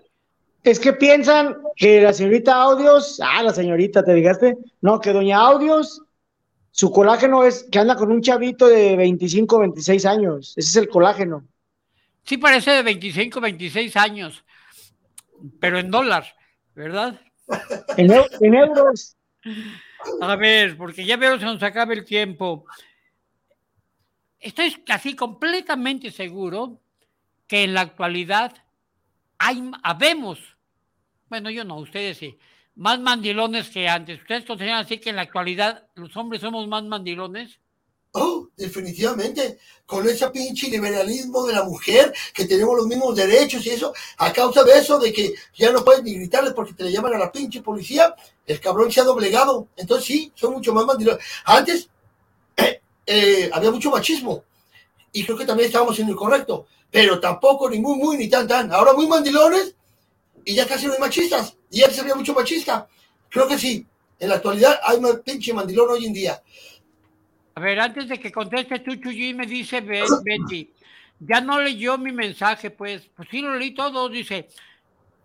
Es 0.66 0.80
que 0.80 0.92
piensan 0.92 1.58
que 1.76 2.00
la 2.00 2.12
señorita 2.12 2.56
Audios, 2.60 3.20
ah, 3.22 3.40
la 3.40 3.54
señorita, 3.54 4.02
¿te 4.02 4.12
fijaste? 4.12 4.56
No, 4.80 5.00
que 5.00 5.12
doña 5.12 5.38
Audios, 5.38 6.02
su 6.72 6.90
colágeno 6.90 7.44
es 7.44 7.68
que 7.70 7.78
anda 7.78 7.94
con 7.94 8.10
un 8.10 8.20
chavito 8.20 8.66
de 8.66 8.96
25, 8.96 9.60
26 9.60 10.04
años. 10.06 10.54
Ese 10.56 10.68
es 10.70 10.76
el 10.76 10.88
colágeno. 10.88 11.46
Sí, 12.24 12.36
parece 12.36 12.72
de 12.72 12.82
25, 12.82 13.40
26 13.40 13.96
años, 13.96 14.42
pero 15.60 15.78
en 15.78 15.88
dólar, 15.88 16.34
¿verdad? 16.74 17.20
En, 17.96 18.08
eu- 18.08 18.26
en 18.40 18.54
euros. 18.54 19.16
A 20.20 20.34
ver, 20.34 20.76
porque 20.76 21.04
ya 21.04 21.16
veo 21.16 21.38
se 21.38 21.44
nos 21.44 21.62
acaba 21.62 21.94
el 21.94 22.04
tiempo. 22.04 22.64
Estoy 24.40 24.72
casi 24.84 25.14
completamente 25.14 26.10
seguro 26.10 26.80
que 27.46 27.62
en 27.62 27.74
la 27.74 27.82
actualidad 27.82 28.52
hay, 29.38 29.70
habemos, 29.84 30.55
bueno, 31.28 31.50
yo 31.50 31.64
no, 31.64 31.78
ustedes 31.78 32.18
sí, 32.18 32.38
más 32.76 33.00
mandilones 33.00 33.68
que 33.70 33.88
antes. 33.88 34.20
¿Ustedes 34.20 34.44
consideran 34.44 34.84
así 34.84 34.98
que 34.98 35.10
en 35.10 35.16
la 35.16 35.22
actualidad 35.22 35.88
los 35.94 36.16
hombres 36.16 36.40
somos 36.40 36.68
más 36.68 36.84
mandilones? 36.84 37.58
Oh, 38.18 38.48
definitivamente, 38.56 39.58
con 39.84 40.08
ese 40.08 40.30
pinche 40.30 40.70
liberalismo 40.70 41.46
de 41.46 41.52
la 41.52 41.64
mujer, 41.64 42.14
que 42.32 42.46
tenemos 42.46 42.74
los 42.74 42.86
mismos 42.86 43.14
derechos 43.14 43.66
y 43.66 43.70
eso, 43.70 43.92
a 44.16 44.32
causa 44.32 44.64
de 44.64 44.78
eso, 44.78 44.98
de 44.98 45.12
que 45.12 45.34
ya 45.54 45.70
no 45.70 45.84
puedes 45.84 46.02
ni 46.02 46.14
gritarle 46.14 46.52
porque 46.52 46.72
te 46.72 46.84
le 46.84 46.92
llaman 46.92 47.12
a 47.14 47.18
la 47.18 47.30
pinche 47.30 47.60
policía, 47.60 48.14
el 48.46 48.58
cabrón 48.58 48.90
se 48.90 49.00
ha 49.00 49.04
doblegado. 49.04 49.68
Entonces 49.76 50.06
sí, 50.06 50.32
son 50.34 50.54
mucho 50.54 50.72
más 50.72 50.86
mandilones. 50.86 51.22
Antes 51.44 51.90
eh, 52.56 52.80
eh, 53.06 53.50
había 53.52 53.70
mucho 53.70 53.90
machismo 53.90 54.44
y 55.12 55.24
creo 55.24 55.36
que 55.36 55.44
también 55.44 55.66
estábamos 55.66 55.98
en 55.98 56.08
el 56.08 56.16
correcto, 56.16 56.66
pero 56.90 57.20
tampoco 57.20 57.68
ni 57.68 57.80
muy, 57.80 57.98
muy, 57.98 58.16
ni 58.16 58.28
tan, 58.28 58.48
tan. 58.48 58.72
Ahora 58.72 58.94
muy 58.94 59.06
mandilones 59.06 59.75
y 60.46 60.54
ya 60.54 60.66
casi 60.66 60.86
no 60.86 60.94
hay 60.94 60.98
machistas. 61.00 61.58
Y 61.70 61.82
antes 61.82 61.98
había 61.98 62.14
mucho 62.14 62.32
machista. 62.32 62.88
Creo 63.28 63.46
que 63.48 63.58
sí, 63.58 63.84
en 64.18 64.28
la 64.28 64.36
actualidad 64.36 64.80
hay 64.82 64.98
más 65.00 65.16
pinche 65.16 65.52
mandilón 65.52 65.90
hoy 65.90 66.06
en 66.06 66.12
día. 66.14 66.40
A 67.56 67.60
ver, 67.60 67.80
antes 67.80 68.08
de 68.08 68.18
que 68.20 68.30
conteste 68.30 68.78
tú, 68.78 68.94
Chuyi, 68.96 69.34
me 69.34 69.44
dice 69.46 69.80
Be- 69.80 70.04
Betty, 70.24 70.70
ya 71.18 71.40
no 71.40 71.60
leyó 71.60 71.98
mi 71.98 72.12
mensaje, 72.12 72.70
pues, 72.70 73.10
pues 73.16 73.28
sí 73.30 73.40
lo 73.40 73.56
leí 73.56 73.74
todo, 73.74 74.08
dice, 74.08 74.48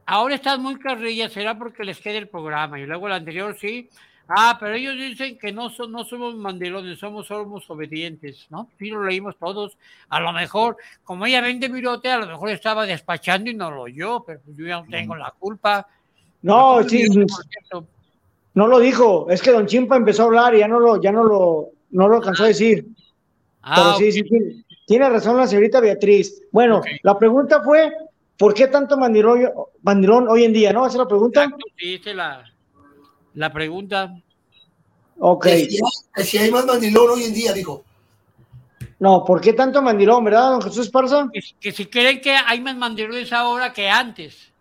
ahora 0.06 0.36
estás 0.36 0.58
muy 0.58 0.80
carrilla, 0.80 1.30
será 1.30 1.58
porque 1.58 1.84
les 1.84 2.00
queda 2.00 2.18
el 2.18 2.28
programa, 2.28 2.80
y 2.80 2.86
luego 2.86 3.08
el 3.08 3.14
anterior 3.14 3.56
sí, 3.60 3.90
ah, 4.36 4.58
pero 4.60 4.76
ellos 4.76 4.96
dicen 4.96 5.38
que 5.38 5.52
no, 5.52 5.70
son, 5.70 5.92
no 5.92 6.04
somos 6.04 6.36
mandilones, 6.36 7.00
somos, 7.00 7.28
somos 7.28 7.70
obedientes, 7.70 8.48
¿no? 8.50 8.70
Sí 8.80 8.90
lo 8.90 9.04
leímos 9.04 9.38
todos, 9.38 9.78
a 10.10 10.20
lo 10.20 10.32
mejor, 10.32 10.78
como 11.04 11.26
ella 11.26 11.42
vende 11.42 11.68
virote, 11.68 12.10
a 12.10 12.20
lo 12.20 12.28
mejor 12.28 12.50
estaba 12.50 12.86
despachando 12.86 13.50
y 13.50 13.56
no 13.56 13.70
lo 13.72 13.84
oyó, 13.84 14.24
pero 14.24 14.40
pues 14.44 14.58
yo 14.58 14.66
ya 14.66 14.82
no 14.82 14.88
tengo 14.90 15.16
la 15.16 15.32
culpa. 15.38 15.88
No, 16.42 16.82
sí, 16.84 17.08
Por 17.08 17.46
cierto, 17.46 17.88
no 18.54 18.68
lo 18.68 18.80
dijo. 18.80 19.30
Es 19.30 19.42
que 19.42 19.52
Don 19.52 19.68
Chimpa 19.68 19.96
empezó 19.96 20.24
a 20.24 20.26
hablar 20.26 20.56
y 20.56 20.60
ya 20.60 20.68
no 20.68 20.80
lo, 20.80 21.02
ya 21.02 21.12
no 21.12 21.24
lo, 21.24 21.70
no 21.92 22.08
lo 22.08 22.16
alcanzó 22.16 22.44
a 22.44 22.48
decir. 22.48 22.86
Ah, 23.62 23.76
Pero 23.76 24.12
sí, 24.12 24.22
ok. 24.22 24.28
sí, 24.28 24.66
tiene, 24.88 25.10
razón 25.10 25.38
la 25.38 25.48
señorita 25.48 25.80
Beatriz. 25.80 26.44
Bueno, 26.52 26.82
la 27.04 27.18
pregunta 27.18 27.62
fue, 27.62 27.92
¿por 28.38 28.54
qué 28.54 28.68
tanto 28.68 28.98
mandilón, 28.98 29.50
mandilón 29.84 30.28
hoy 30.28 30.44
en 30.44 30.54
día? 30.54 30.74
¿No? 30.74 30.86
¿Esa 30.86 30.96
es 30.96 31.00
la 31.00 31.08
pregunta? 31.08 31.50
sí, 31.78 31.96
esa 31.96 32.10
es 32.10 32.16
la, 32.16 32.51
la 33.34 33.52
pregunta. 33.52 34.16
Ok. 35.20 35.46
Que 35.46 35.70
si, 35.70 35.80
hay, 36.16 36.24
si 36.26 36.38
hay 36.38 36.52
más 36.52 36.66
mandilón 36.66 37.12
hoy 37.12 37.24
en 37.24 37.34
día, 37.34 37.54
dijo. 37.54 37.84
No, 39.00 39.26
¿por 39.26 39.42
qué 39.42 39.54
tanto 39.54 39.82
mandilón, 39.82 40.24
verdad, 40.24 40.52
don 40.52 40.62
Jesús 40.62 40.86
Esparza? 40.86 41.28
Que, 41.34 41.42
que 41.60 41.72
si 41.72 41.88
creen 41.88 42.22
que 42.22 42.36
hay 42.36 42.62
más 42.62 42.76
mandilones 42.76 43.34
ahora 43.34 43.74
que 43.74 43.90
antes. 43.90 44.52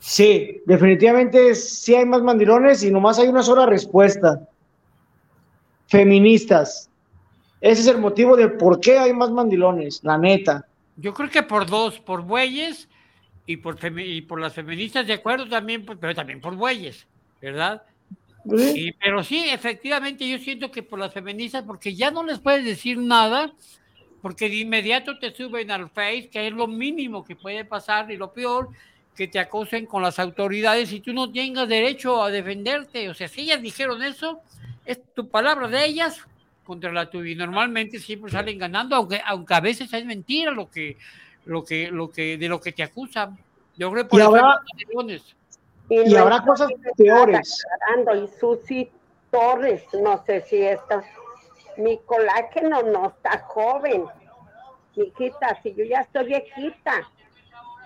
Sí, 0.00 0.62
definitivamente 0.66 1.54
sí 1.54 1.94
hay 1.94 2.04
más 2.04 2.22
mandilones 2.22 2.82
y 2.82 2.90
nomás 2.90 3.18
hay 3.18 3.28
una 3.28 3.42
sola 3.42 3.66
respuesta. 3.66 4.48
Feministas. 5.86 6.90
Ese 7.60 7.82
es 7.82 7.86
el 7.88 7.98
motivo 7.98 8.36
de 8.36 8.48
por 8.48 8.78
qué 8.80 8.98
hay 8.98 9.12
más 9.12 9.30
mandilones, 9.30 10.00
la 10.04 10.16
neta. 10.18 10.66
Yo 10.96 11.14
creo 11.14 11.30
que 11.30 11.42
por 11.42 11.66
dos, 11.66 11.98
por 11.98 12.22
bueyes 12.22 12.88
y 13.46 13.56
por, 13.56 13.78
femi- 13.78 14.16
y 14.16 14.22
por 14.22 14.40
las 14.40 14.54
feministas, 14.54 15.06
de 15.06 15.14
acuerdo 15.14 15.48
también, 15.48 15.84
pues, 15.84 15.98
pero 16.00 16.14
también 16.14 16.40
por 16.40 16.54
bueyes, 16.54 17.06
¿verdad? 17.40 17.82
Y- 18.56 18.92
pero 18.92 19.22
sí, 19.22 19.44
efectivamente, 19.48 20.28
yo 20.28 20.38
siento 20.38 20.70
que 20.70 20.82
por 20.82 20.98
las 20.98 21.12
feministas, 21.12 21.64
porque 21.64 21.94
ya 21.94 22.10
no 22.10 22.24
les 22.24 22.38
puedes 22.38 22.64
decir 22.64 22.98
nada, 22.98 23.52
porque 24.22 24.48
de 24.48 24.56
inmediato 24.56 25.18
te 25.18 25.34
suben 25.34 25.70
al 25.70 25.90
Face, 25.90 26.28
que 26.30 26.46
es 26.46 26.52
lo 26.52 26.66
mínimo 26.66 27.24
que 27.24 27.36
puede 27.36 27.64
pasar, 27.64 28.10
y 28.10 28.16
lo 28.16 28.32
peor, 28.32 28.70
que 29.14 29.26
te 29.26 29.40
acosen 29.40 29.84
con 29.84 30.00
las 30.00 30.20
autoridades 30.20 30.92
y 30.92 31.00
tú 31.00 31.12
no 31.12 31.30
tengas 31.32 31.68
derecho 31.68 32.22
a 32.22 32.30
defenderte. 32.30 33.08
O 33.08 33.14
sea, 33.14 33.26
si 33.26 33.40
ellas 33.42 33.60
dijeron 33.60 34.02
eso, 34.02 34.40
es 34.84 35.00
tu 35.12 35.28
palabra 35.28 35.66
de 35.66 35.84
ellas 35.86 36.24
contra 36.64 36.92
la 36.92 37.10
tuya. 37.10 37.32
Y 37.32 37.34
normalmente 37.34 37.98
siempre 37.98 38.30
salen 38.30 38.58
ganando, 38.58 38.94
aunque, 38.94 39.20
aunque 39.26 39.54
a 39.54 39.60
veces 39.60 39.92
es 39.92 40.04
mentira 40.04 40.52
lo 40.52 40.70
que, 40.70 40.96
lo 41.46 41.64
que, 41.64 41.90
lo 41.90 42.10
que, 42.10 42.38
de 42.38 42.48
lo 42.48 42.60
que 42.60 42.70
te 42.70 42.84
acusan. 42.84 43.36
Yo 43.76 43.90
creo 43.90 44.04
que 44.04 44.10
por 44.10 44.20
Y 44.20 44.22
eso 44.22 44.32
Y 45.88 46.04
no 46.04 46.20
habrá 46.20 46.42
cosas 46.42 46.68
peores. 46.96 47.64
Y 48.14 48.38
Susi 48.38 48.90
Torres, 49.30 49.82
no 49.94 50.22
sé 50.24 50.42
si 50.42 50.62
está. 50.62 51.02
Mi 51.76 51.98
colágeno 51.98 52.82
no 52.82 53.08
está 53.08 53.38
joven. 53.46 54.04
Mijita, 54.96 55.60
si 55.62 55.74
yo 55.74 55.84
ya 55.84 56.00
estoy 56.00 56.26
viejita. 56.26 57.08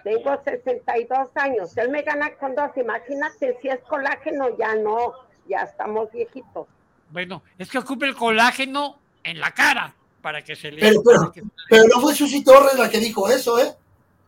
Tengo 0.03 0.40
62 0.42 1.28
años. 1.34 1.76
Él 1.76 1.90
me 1.90 2.03
gana 2.03 2.34
con 2.36 2.55
dos. 2.55 2.70
Imagínate 2.76 3.59
si 3.61 3.68
es 3.68 3.80
colágeno, 3.88 4.57
ya 4.57 4.74
no. 4.74 5.12
Ya 5.48 5.61
estamos 5.61 6.11
viejitos. 6.11 6.66
Bueno, 7.11 7.42
es 7.59 7.70
que 7.70 7.78
ocupa 7.78 8.07
el 8.07 8.16
colágeno 8.16 8.98
en 9.22 9.38
la 9.38 9.53
cara 9.53 9.94
para 10.22 10.42
que 10.42 10.57
se 10.57 10.72
le. 10.72 10.80
Pero, 10.80 11.03
pero, 11.03 11.32
pero 11.68 11.84
no 11.84 12.00
fue 12.00 12.14
Susi 12.14 12.42
Torres 12.42 12.78
la 12.78 12.88
que 12.88 12.98
dijo 12.98 13.28
eso, 13.28 13.59
¿eh? 13.59 13.74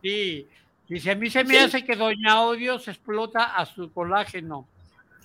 Sí, 0.01 0.47
dice, 0.87 1.11
a 1.11 1.15
mí 1.15 1.29
se 1.29 1.43
me 1.43 1.59
hace 1.59 1.83
que 1.83 1.95
Doña 1.95 2.41
Odios 2.41 2.87
explota 2.87 3.55
a 3.55 3.65
su 3.65 3.91
colágeno. 3.91 4.67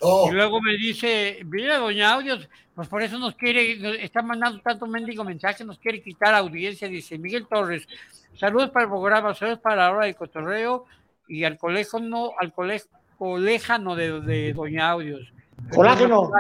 Oh. 0.00 0.28
Y 0.30 0.34
luego 0.34 0.60
me 0.62 0.72
dice, 0.76 1.40
mira, 1.44 1.78
Doña 1.78 2.16
Odios, 2.16 2.48
pues 2.74 2.88
por 2.88 3.02
eso 3.02 3.18
nos 3.18 3.34
quiere, 3.34 3.76
nos 3.78 3.96
está 3.96 4.22
mandando 4.22 4.58
tanto 4.60 4.86
mendigo 4.86 5.24
mensaje, 5.24 5.64
nos 5.64 5.78
quiere 5.78 6.02
quitar 6.02 6.34
audiencia, 6.34 6.88
dice 6.88 7.18
Miguel 7.18 7.46
Torres. 7.46 7.86
Saludos 8.34 8.70
para 8.70 8.84
el 8.84 8.90
programa, 8.90 9.34
saludos 9.34 9.58
para 9.58 9.76
la 9.76 9.90
hora 9.92 10.06
de 10.06 10.14
cotorreo 10.14 10.86
y 11.28 11.44
al 11.44 11.58
coléjano, 11.58 12.30
al 12.40 12.52
cole- 12.54 12.82
coléjano 13.18 13.94
de, 13.94 14.20
de 14.22 14.54
Doña 14.54 14.90
Audios. 14.90 15.30
Colágeno. 15.74 16.30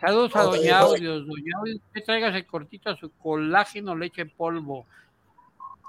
Saludos 0.00 0.36
a 0.36 0.42
Doña. 0.44 0.78
Audios. 0.78 1.26
Doña 1.26 1.58
Audios, 1.58 1.80
que 1.92 2.00
traigas 2.02 2.34
el 2.36 2.46
cortito 2.46 2.90
a 2.90 2.96
su 2.96 3.10
colágeno 3.10 3.96
leche 3.96 4.22
en 4.22 4.30
polvo. 4.30 4.86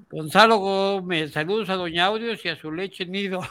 Gonzalo 0.10 0.58
Gómez, 0.58 1.32
saludos 1.32 1.70
a 1.70 1.76
Doña 1.76 2.06
Audios 2.06 2.44
y 2.46 2.50
a 2.50 2.56
su 2.56 2.72
leche 2.72 3.06
nido. 3.06 3.42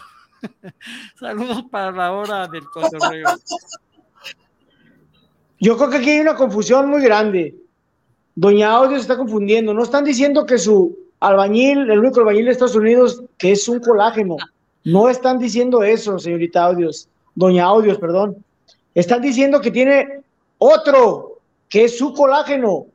saludos 1.18 1.64
para 1.70 1.92
la 1.92 2.12
hora 2.12 2.48
del 2.48 2.64
cotorreo. 2.64 3.28
Yo 5.58 5.76
creo 5.76 5.90
que 5.90 5.96
aquí 5.98 6.10
hay 6.10 6.20
una 6.20 6.34
confusión 6.34 6.88
muy 6.88 7.02
grande. 7.02 7.54
Doña 8.34 8.72
Audio 8.72 8.96
se 8.96 9.02
está 9.02 9.16
confundiendo. 9.16 9.74
No 9.74 9.82
están 9.82 10.04
diciendo 10.04 10.46
que 10.46 10.58
su 10.58 10.98
albañil, 11.20 11.90
el 11.90 11.98
único 11.98 12.20
albañil 12.20 12.46
de 12.46 12.52
Estados 12.52 12.76
Unidos 12.76 13.22
que 13.36 13.52
es 13.52 13.68
un 13.68 13.80
colágeno. 13.80 14.36
No 14.84 15.08
están 15.08 15.38
diciendo 15.38 15.82
eso, 15.82 16.18
señorita 16.18 16.64
Audios, 16.64 17.08
doña 17.34 17.66
Audios, 17.66 17.98
perdón. 17.98 18.42
Están 18.94 19.20
diciendo 19.20 19.60
que 19.60 19.70
tiene 19.70 20.22
otro, 20.58 21.38
que 21.68 21.84
es 21.84 21.98
su 21.98 22.14
colágeno, 22.14 22.86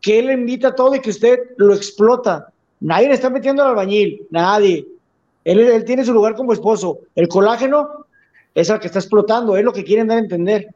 que 0.00 0.18
él 0.18 0.30
invita 0.30 0.74
todo 0.74 0.94
y 0.94 1.00
que 1.00 1.10
usted 1.10 1.38
lo 1.56 1.74
explota. 1.74 2.52
Nadie 2.80 3.08
le 3.08 3.14
está 3.14 3.28
metiendo 3.30 3.62
al 3.62 3.70
albañil, 3.70 4.26
nadie. 4.30 4.86
Él, 5.44 5.60
él 5.60 5.84
tiene 5.84 6.04
su 6.04 6.12
lugar 6.12 6.34
como 6.34 6.52
esposo. 6.52 6.98
El 7.14 7.26
colágeno 7.28 8.06
es 8.54 8.68
el 8.70 8.78
que 8.78 8.86
está 8.86 8.98
explotando, 8.98 9.56
es 9.56 9.64
lo 9.64 9.72
que 9.72 9.84
quieren 9.84 10.06
dar 10.08 10.18
a 10.18 10.20
entender. 10.20 10.68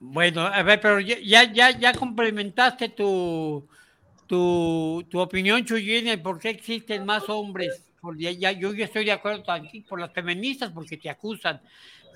Bueno, 0.00 0.42
a 0.42 0.62
ver, 0.62 0.80
pero 0.80 1.00
ya, 1.00 1.44
ya, 1.52 1.70
ya, 1.78 1.94
complementaste 1.94 2.88
tu, 2.90 3.64
tu, 4.26 5.04
tu 5.08 5.20
opinión, 5.20 5.64
Chuyina, 5.64 6.20
por 6.22 6.38
qué 6.38 6.50
existen 6.50 7.06
más 7.06 7.28
hombres. 7.28 7.82
Ya, 8.18 8.32
ya- 8.32 8.52
yo 8.52 8.74
ya 8.74 8.86
estoy 8.86 9.04
de 9.04 9.12
acuerdo 9.12 9.44
aquí 9.52 9.80
por 9.82 10.00
las 10.00 10.12
feministas, 10.12 10.70
porque 10.72 10.96
te 10.96 11.08
acusan. 11.08 11.60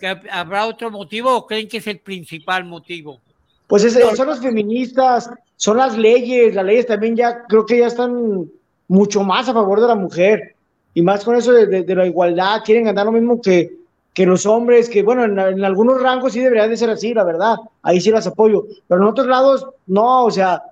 ¿Que 0.01 0.09
¿Habrá 0.31 0.67
otro 0.67 0.91
motivo 0.91 1.35
o 1.35 1.47
creen 1.47 1.69
que 1.69 1.77
es 1.79 1.87
el 1.87 2.01
principal 2.01 2.65
motivo? 2.65 3.21
Pues 3.69 3.85
es- 3.85 4.17
son 4.17 4.27
los 4.27 4.41
feministas, 4.41 5.31
son 5.57 5.77
las 5.79 5.97
leyes, 5.97 6.55
las 6.55 6.65
leyes 6.65 6.87
también 6.87 7.17
ya 7.17 7.45
creo 7.47 7.65
que 7.67 7.79
ya 7.79 7.87
están 7.87 8.45
mucho 8.89 9.23
más 9.23 9.49
a 9.49 9.55
favor 9.55 9.81
de 9.81 9.89
la 9.89 9.95
mujer 9.95 10.55
y 10.95 11.03
más 11.03 11.25
con 11.25 11.35
eso 11.37 11.53
de, 11.53 11.67
de- 11.67 11.83
de 11.83 11.95
la 11.95 12.07
igualdad, 12.07 12.63
quieren 12.65 12.85
ganar 12.85 13.07
lo 13.07 13.13
mismo 13.13 13.41
que, 13.41 13.73
que 14.15 14.25
los 14.27 14.47
hombres, 14.47 14.89
que 14.89 15.03
bueno, 15.03 15.25
en, 15.25 15.39
en 15.39 15.65
algunos 15.65 16.01
rangos 16.01 16.33
sí 16.33 16.41
deberían 16.41 16.71
de 16.71 16.77
ser 16.77 16.91
así, 16.91 17.13
la 17.15 17.25
verdad, 17.25 17.57
ahí 17.83 18.01
sí 18.01 18.11
las 18.11 18.27
apoyo, 18.27 18.65
pero 18.89 19.01
en 19.03 19.09
otros 19.09 19.27
lados 19.27 19.67
no, 19.87 20.25
o 20.25 20.31
sea, 20.31 20.63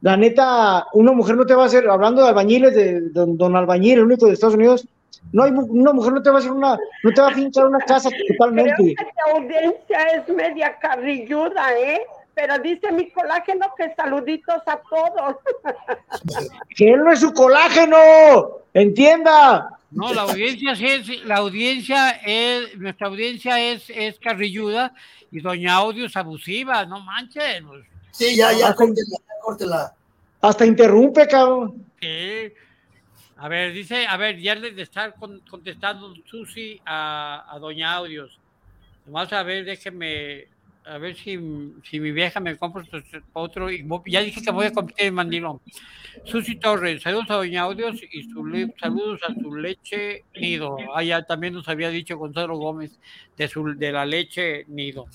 la 0.00 0.16
neta, 0.16 0.86
una 0.92 1.12
mujer 1.12 1.36
no 1.36 1.44
te 1.46 1.54
va 1.54 1.64
a 1.64 1.66
hacer, 1.66 1.88
hablando 1.88 2.22
de 2.22 2.28
albañiles, 2.28 2.74
de 2.74 3.00
don, 3.10 3.36
don 3.36 3.56
albañil, 3.56 3.98
el 3.98 4.04
único 4.04 4.26
de 4.26 4.32
Estados 4.32 4.54
Unidos, 4.56 4.86
no 5.32 5.42
hay 5.42 5.50
una 5.52 5.92
mujer 5.92 6.12
no 6.12 6.22
te 6.22 6.30
va 6.30 6.36
a 6.36 6.38
hacer 6.38 6.52
una, 6.52 6.78
no 7.02 7.12
te 7.12 7.20
va 7.20 7.28
a 7.28 7.34
fincar 7.34 7.66
una 7.66 7.80
casa 7.80 8.08
Creo 8.08 8.22
totalmente. 8.36 8.94
que 8.94 9.04
la 9.04 9.32
audiencia 9.36 10.02
es 10.14 10.28
media 10.34 10.76
carrilluda, 10.80 11.76
¿eh? 11.78 12.00
Pero 12.38 12.56
dice 12.60 12.92
mi 12.92 13.10
colágeno 13.10 13.66
que 13.76 13.92
saluditos 13.96 14.62
a 14.66 14.80
todos. 14.88 15.36
Que 16.76 16.92
él 16.92 17.02
no 17.02 17.10
es 17.12 17.18
su 17.20 17.32
colágeno, 17.32 17.96
entienda. 18.72 19.76
No, 19.90 20.14
la 20.14 20.22
audiencia 20.22 20.76
sí 20.76 20.86
es, 20.86 21.24
la 21.24 21.38
audiencia 21.38 22.10
es, 22.24 22.76
nuestra 22.78 23.08
audiencia 23.08 23.58
es, 23.58 23.90
es 23.90 24.18
carrilluda 24.20 24.92
y 25.32 25.40
doña 25.40 25.74
Audio 25.74 26.06
es 26.06 26.16
abusiva, 26.16 26.84
no 26.86 27.00
manches. 27.00 27.62
pues. 27.66 27.84
Sí, 28.12 28.36
ya, 28.36 28.52
ya, 28.52 28.72
córtela, 28.74 29.18
córtela. 29.42 29.92
Hasta 30.40 30.64
interrumpe, 30.64 31.26
cabrón. 31.26 31.84
Sí. 32.00 32.52
A 33.38 33.48
ver, 33.48 33.72
dice, 33.72 34.06
a 34.06 34.16
ver, 34.16 34.38
ya 34.38 34.54
le 34.54 34.70
de 34.72 34.82
estar 34.82 35.14
con- 35.14 35.40
contestando 35.50 36.14
Susi 36.26 36.80
a, 36.86 37.46
a 37.48 37.58
Doña 37.58 37.94
Audios. 37.94 38.38
Vamos 39.06 39.32
a 39.32 39.42
ver, 39.42 39.64
déjeme, 39.64 40.46
a 40.88 40.98
ver 40.98 41.14
si, 41.16 41.38
si 41.88 42.00
mi 42.00 42.12
vieja 42.12 42.40
me 42.40 42.56
compra 42.56 42.84
otro- 43.32 43.70
y 43.70 43.84
Ya 44.06 44.22
dije 44.22 44.42
que 44.42 44.50
voy 44.50 44.66
a 44.66 44.72
competir 44.72 45.06
en 45.06 45.14
mandilón. 45.14 45.60
Susi 46.24 46.56
Torres, 46.56 47.02
saludos 47.02 47.30
a 47.30 47.34
Doña 47.34 47.62
Audios 47.62 47.96
y 48.12 48.22
su 48.24 48.44
le- 48.44 48.72
saludos 48.78 49.20
a 49.26 49.32
su 49.40 49.54
leche 49.54 50.24
nido. 50.34 50.76
Ah, 50.94 51.02
ya 51.02 51.22
también 51.22 51.54
nos 51.54 51.68
había 51.68 51.90
dicho 51.90 52.18
Gonzalo 52.18 52.56
Gómez 52.56 52.98
de, 53.36 53.48
su, 53.48 53.64
de 53.76 53.92
la 53.92 54.04
leche 54.04 54.64
nido. 54.68 55.06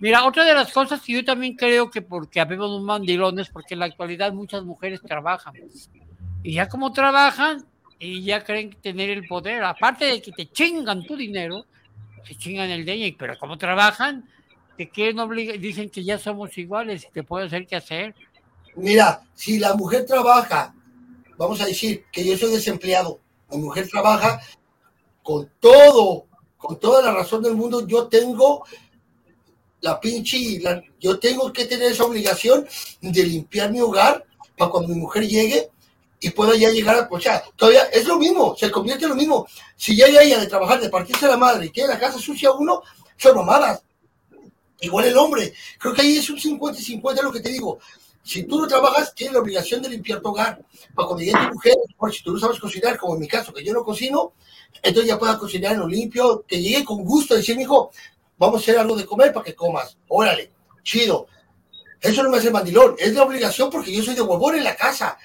Mira, 0.00 0.24
otra 0.24 0.44
de 0.44 0.54
las 0.54 0.72
cosas 0.72 1.02
que 1.02 1.12
yo 1.14 1.24
también 1.24 1.56
creo 1.56 1.90
que 1.90 2.02
porque 2.02 2.40
habemos 2.40 2.70
un 2.70 2.84
mandilón 2.84 3.38
es 3.38 3.48
porque 3.50 3.74
en 3.74 3.80
la 3.80 3.86
actualidad 3.86 4.32
muchas 4.32 4.64
mujeres 4.64 5.00
trabajan. 5.02 5.54
Y 6.42 6.54
ya 6.54 6.68
como 6.68 6.92
trabajan 6.92 7.64
y 7.98 8.22
ya 8.22 8.42
creen 8.42 8.76
tener 8.82 9.10
el 9.10 9.26
poder, 9.26 9.62
aparte 9.64 10.06
de 10.06 10.22
que 10.22 10.32
te 10.32 10.46
chingan 10.46 11.04
tu 11.04 11.16
dinero, 11.16 11.66
se 12.24 12.34
chingan 12.36 12.70
el 12.70 12.84
de 12.84 12.92
ella, 12.94 13.16
pero 13.18 13.38
como 13.38 13.58
trabajan, 13.58 14.24
te 14.76 14.88
quieren 14.88 15.18
obligar, 15.20 15.58
dicen 15.58 15.90
que 15.90 16.02
ya 16.04 16.18
somos 16.18 16.56
iguales 16.58 17.04
y 17.08 17.12
te 17.12 17.22
pueden 17.22 17.46
hacer 17.48 17.66
qué 17.66 17.76
hacer. 17.76 18.14
Mira, 18.76 19.22
si 19.34 19.58
la 19.58 19.74
mujer 19.74 20.06
trabaja, 20.06 20.74
vamos 21.36 21.60
a 21.60 21.66
decir 21.66 22.04
que 22.10 22.24
yo 22.24 22.36
soy 22.38 22.50
desempleado, 22.52 23.20
mi 23.50 23.58
mujer 23.58 23.88
trabaja 23.88 24.40
con 25.22 25.50
todo, 25.60 26.26
con 26.56 26.78
toda 26.80 27.02
la 27.02 27.12
razón 27.12 27.42
del 27.42 27.54
mundo, 27.54 27.86
yo 27.86 28.08
tengo 28.08 28.64
la 29.80 30.00
pinche, 30.00 30.58
la- 30.60 30.82
yo 31.00 31.18
tengo 31.18 31.52
que 31.52 31.66
tener 31.66 31.92
esa 31.92 32.04
obligación 32.04 32.66
de 33.00 33.22
limpiar 33.24 33.70
mi 33.70 33.80
hogar 33.80 34.24
para 34.56 34.70
cuando 34.70 34.88
mi 34.94 35.00
mujer 35.00 35.26
llegue 35.26 35.70
y 36.20 36.30
pueda 36.30 36.54
ya 36.56 36.70
llegar 36.70 36.96
a, 36.96 37.08
o 37.10 37.20
sea, 37.20 37.42
todavía 37.56 37.82
es 37.92 38.06
lo 38.06 38.16
mismo, 38.16 38.54
se 38.56 38.70
convierte 38.70 39.04
en 39.04 39.10
lo 39.10 39.16
mismo. 39.16 39.46
Si 39.76 39.96
ya 39.96 40.06
ella 40.06 40.38
de 40.38 40.46
trabajar, 40.46 40.80
de 40.80 40.88
partirse 40.88 41.26
la 41.26 41.36
madre 41.36 41.66
y 41.66 41.70
tiene 41.70 41.88
la 41.88 41.98
casa 41.98 42.18
sucia 42.18 42.52
uno, 42.52 42.80
son 43.16 43.36
mamadas. 43.36 43.82
Igual 44.82 45.06
el 45.06 45.16
hombre, 45.16 45.54
creo 45.78 45.94
que 45.94 46.02
ahí 46.02 46.16
es 46.18 46.28
un 46.28 46.38
50 46.38 46.80
y 46.80 46.82
50 46.82 47.22
lo 47.22 47.32
que 47.32 47.40
te 47.40 47.50
digo. 47.50 47.78
Si 48.24 48.42
tú 48.42 48.60
no 48.60 48.66
trabajas, 48.66 49.14
tienes 49.14 49.32
la 49.32 49.40
obligación 49.40 49.80
de 49.80 49.88
limpiar 49.88 50.20
tu 50.20 50.28
hogar. 50.28 50.60
Para 50.94 51.06
cuando 51.06 51.24
llegue 51.24 51.38
tu 51.38 51.54
mujer, 51.54 51.76
por 51.96 52.12
si 52.12 52.22
tú 52.22 52.32
no 52.32 52.38
sabes 52.40 52.58
cocinar, 52.58 52.98
como 52.98 53.14
en 53.14 53.20
mi 53.20 53.28
caso, 53.28 53.52
que 53.52 53.64
yo 53.64 53.72
no 53.72 53.84
cocino, 53.84 54.32
entonces 54.82 55.08
ya 55.08 55.18
puedas 55.20 55.36
cocinar 55.36 55.74
en 55.74 55.80
lo 55.80 55.88
limpio, 55.88 56.44
que 56.46 56.60
llegue 56.60 56.84
con 56.84 57.04
gusto, 57.04 57.36
decir, 57.36 57.58
hijo, 57.60 57.92
vamos 58.38 58.60
a 58.60 58.62
hacer 58.62 58.78
algo 58.78 58.96
de 58.96 59.06
comer 59.06 59.32
para 59.32 59.44
que 59.44 59.54
comas. 59.54 59.96
Órale, 60.08 60.50
chido. 60.82 61.28
Eso 62.00 62.24
no 62.24 62.30
me 62.30 62.38
hace 62.38 62.50
mandilón, 62.50 62.96
es 62.98 63.14
la 63.14 63.22
obligación 63.22 63.70
porque 63.70 63.92
yo 63.92 64.02
soy 64.02 64.16
de 64.16 64.22
huevón 64.22 64.56
en 64.56 64.64
la 64.64 64.74
casa. 64.74 65.16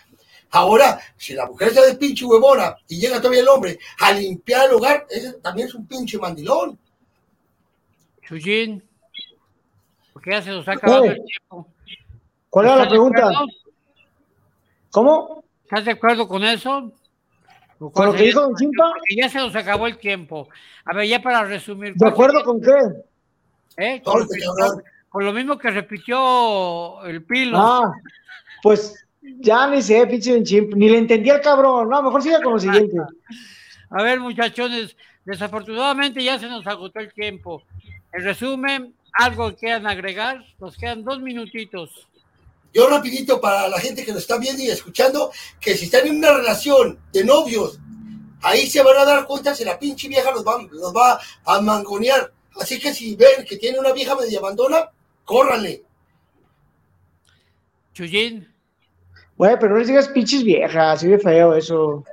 Ahora, 0.51 0.99
si 1.17 1.33
la 1.33 1.47
mujer 1.47 1.69
está 1.69 1.83
de 1.83 1.95
pinche 1.95 2.25
huevona 2.25 2.75
y 2.87 2.99
llega 2.99 3.17
todavía 3.17 3.41
el 3.41 3.47
hombre 3.47 3.79
a 3.97 4.11
limpiar 4.11 4.67
el 4.67 4.75
hogar, 4.75 5.07
también 5.41 5.67
es 5.67 5.73
un 5.73 5.87
pinche 5.87 6.19
mandilón. 6.19 6.77
Chuyín, 8.21 8.86
porque 10.27 10.39
ya 10.39 10.41
se 10.41 10.49
nos 10.51 10.67
ha 10.67 10.73
acabado 10.73 11.05
el 11.05 11.23
tiempo. 11.23 11.67
¿Cuál 12.49 12.65
era 12.65 12.75
la 12.75 12.83
¿Estás 12.83 12.91
de 12.91 12.97
pregunta? 12.97 13.31
¿Cómo? 14.91 15.43
¿Estás 15.63 15.85
de 15.85 15.91
acuerdo 15.91 16.27
con 16.27 16.43
eso? 16.43 16.91
¿Con 17.77 18.05
lo 18.07 18.13
que 18.13 18.23
dijo 18.23 18.41
Don 18.41 18.55
Chimpa? 18.55 18.89
Porque 18.91 19.15
ya 19.15 19.29
se 19.29 19.37
nos 19.37 19.55
acabó 19.55 19.87
el 19.87 19.97
tiempo. 19.97 20.49
A 20.85 20.93
ver, 20.95 21.07
ya 21.07 21.21
para 21.21 21.43
resumir. 21.45 21.93
¿De 21.95 22.07
acuerdo 22.07 22.43
con 22.43 22.59
qué? 22.59 22.71
¿Eh? 23.77 24.01
Con, 24.03 24.21
lo 24.21 24.27
que- 24.27 24.39
con 25.09 25.23
lo 25.25 25.31
mismo 25.31 25.57
que 25.57 25.69
repitió 25.71 27.03
el 27.05 27.23
Pilo. 27.23 27.57
Ah, 27.57 27.93
pues 28.63 29.05
ya 29.21 29.67
ni 29.67 29.81
sé, 29.81 30.05
pinche 30.07 30.43
chimp, 30.43 30.73
ni 30.73 30.89
le 30.89 30.97
entendí 30.97 31.29
al 31.29 31.41
cabrón. 31.41 31.89
No, 31.89 32.01
mejor 32.01 32.21
siga 32.21 32.41
con 32.41 32.53
lo 32.53 32.59
siguiente. 32.59 32.97
A 33.91 34.03
ver, 34.03 34.19
muchachones, 34.19 34.97
desafortunadamente 35.23 36.21
ya 36.23 36.37
se 36.39 36.47
nos 36.47 36.65
agotó 36.67 36.99
el 36.99 37.13
tiempo. 37.13 37.61
En 38.11 38.23
resumen, 38.23 38.93
algo 39.17 39.49
que 39.49 39.57
quieran 39.57 39.87
agregar, 39.87 40.43
nos 40.59 40.77
quedan 40.77 41.03
dos 41.03 41.19
minutitos. 41.19 42.07
Yo 42.73 42.87
rapidito 42.89 43.41
para 43.41 43.67
la 43.67 43.79
gente 43.79 44.05
que 44.05 44.11
nos 44.11 44.21
está 44.21 44.37
viendo 44.37 44.61
y 44.61 44.69
escuchando, 44.69 45.31
que 45.59 45.75
si 45.75 45.85
están 45.85 46.07
en 46.07 46.17
una 46.17 46.33
relación 46.33 46.99
de 47.11 47.23
novios, 47.23 47.79
ahí 48.41 48.67
se 48.67 48.83
van 48.83 48.97
a 48.97 49.05
dar 49.05 49.25
cuenta 49.25 49.55
si 49.55 49.65
la 49.65 49.79
pinche 49.79 50.07
vieja 50.07 50.31
los 50.31 50.45
va, 50.45 50.61
los 50.69 50.93
va 50.93 51.19
a 51.45 51.61
mangonear. 51.61 52.31
Así 52.59 52.79
que 52.79 52.93
si 52.93 53.15
ven 53.15 53.45
que 53.47 53.57
tiene 53.57 53.79
una 53.79 53.93
vieja 53.93 54.15
medio 54.15 54.39
abandona, 54.39 54.89
córranle. 55.25 55.83
Chuyín. 57.93 58.47
Güey, 59.37 59.57
pero 59.59 59.73
no 59.73 59.79
les 59.79 59.87
digas 59.87 60.07
pinches 60.09 60.43
viejas, 60.43 60.99
sí 60.99 61.07
de 61.07 61.19
feo 61.19 61.53
eso. 61.53 62.03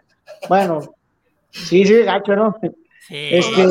Bueno, 0.48 0.94
sí, 1.50 1.84
sí, 1.86 2.02
gacho, 2.02 2.36
¿no? 2.36 2.56
Este, 3.08 3.66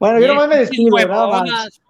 bueno, 0.00 0.18
yo 0.18 0.26
nomás 0.28 0.48
me 0.48 0.56
despido, 0.56 0.96
nada 1.06 1.26
más. 1.28 1.80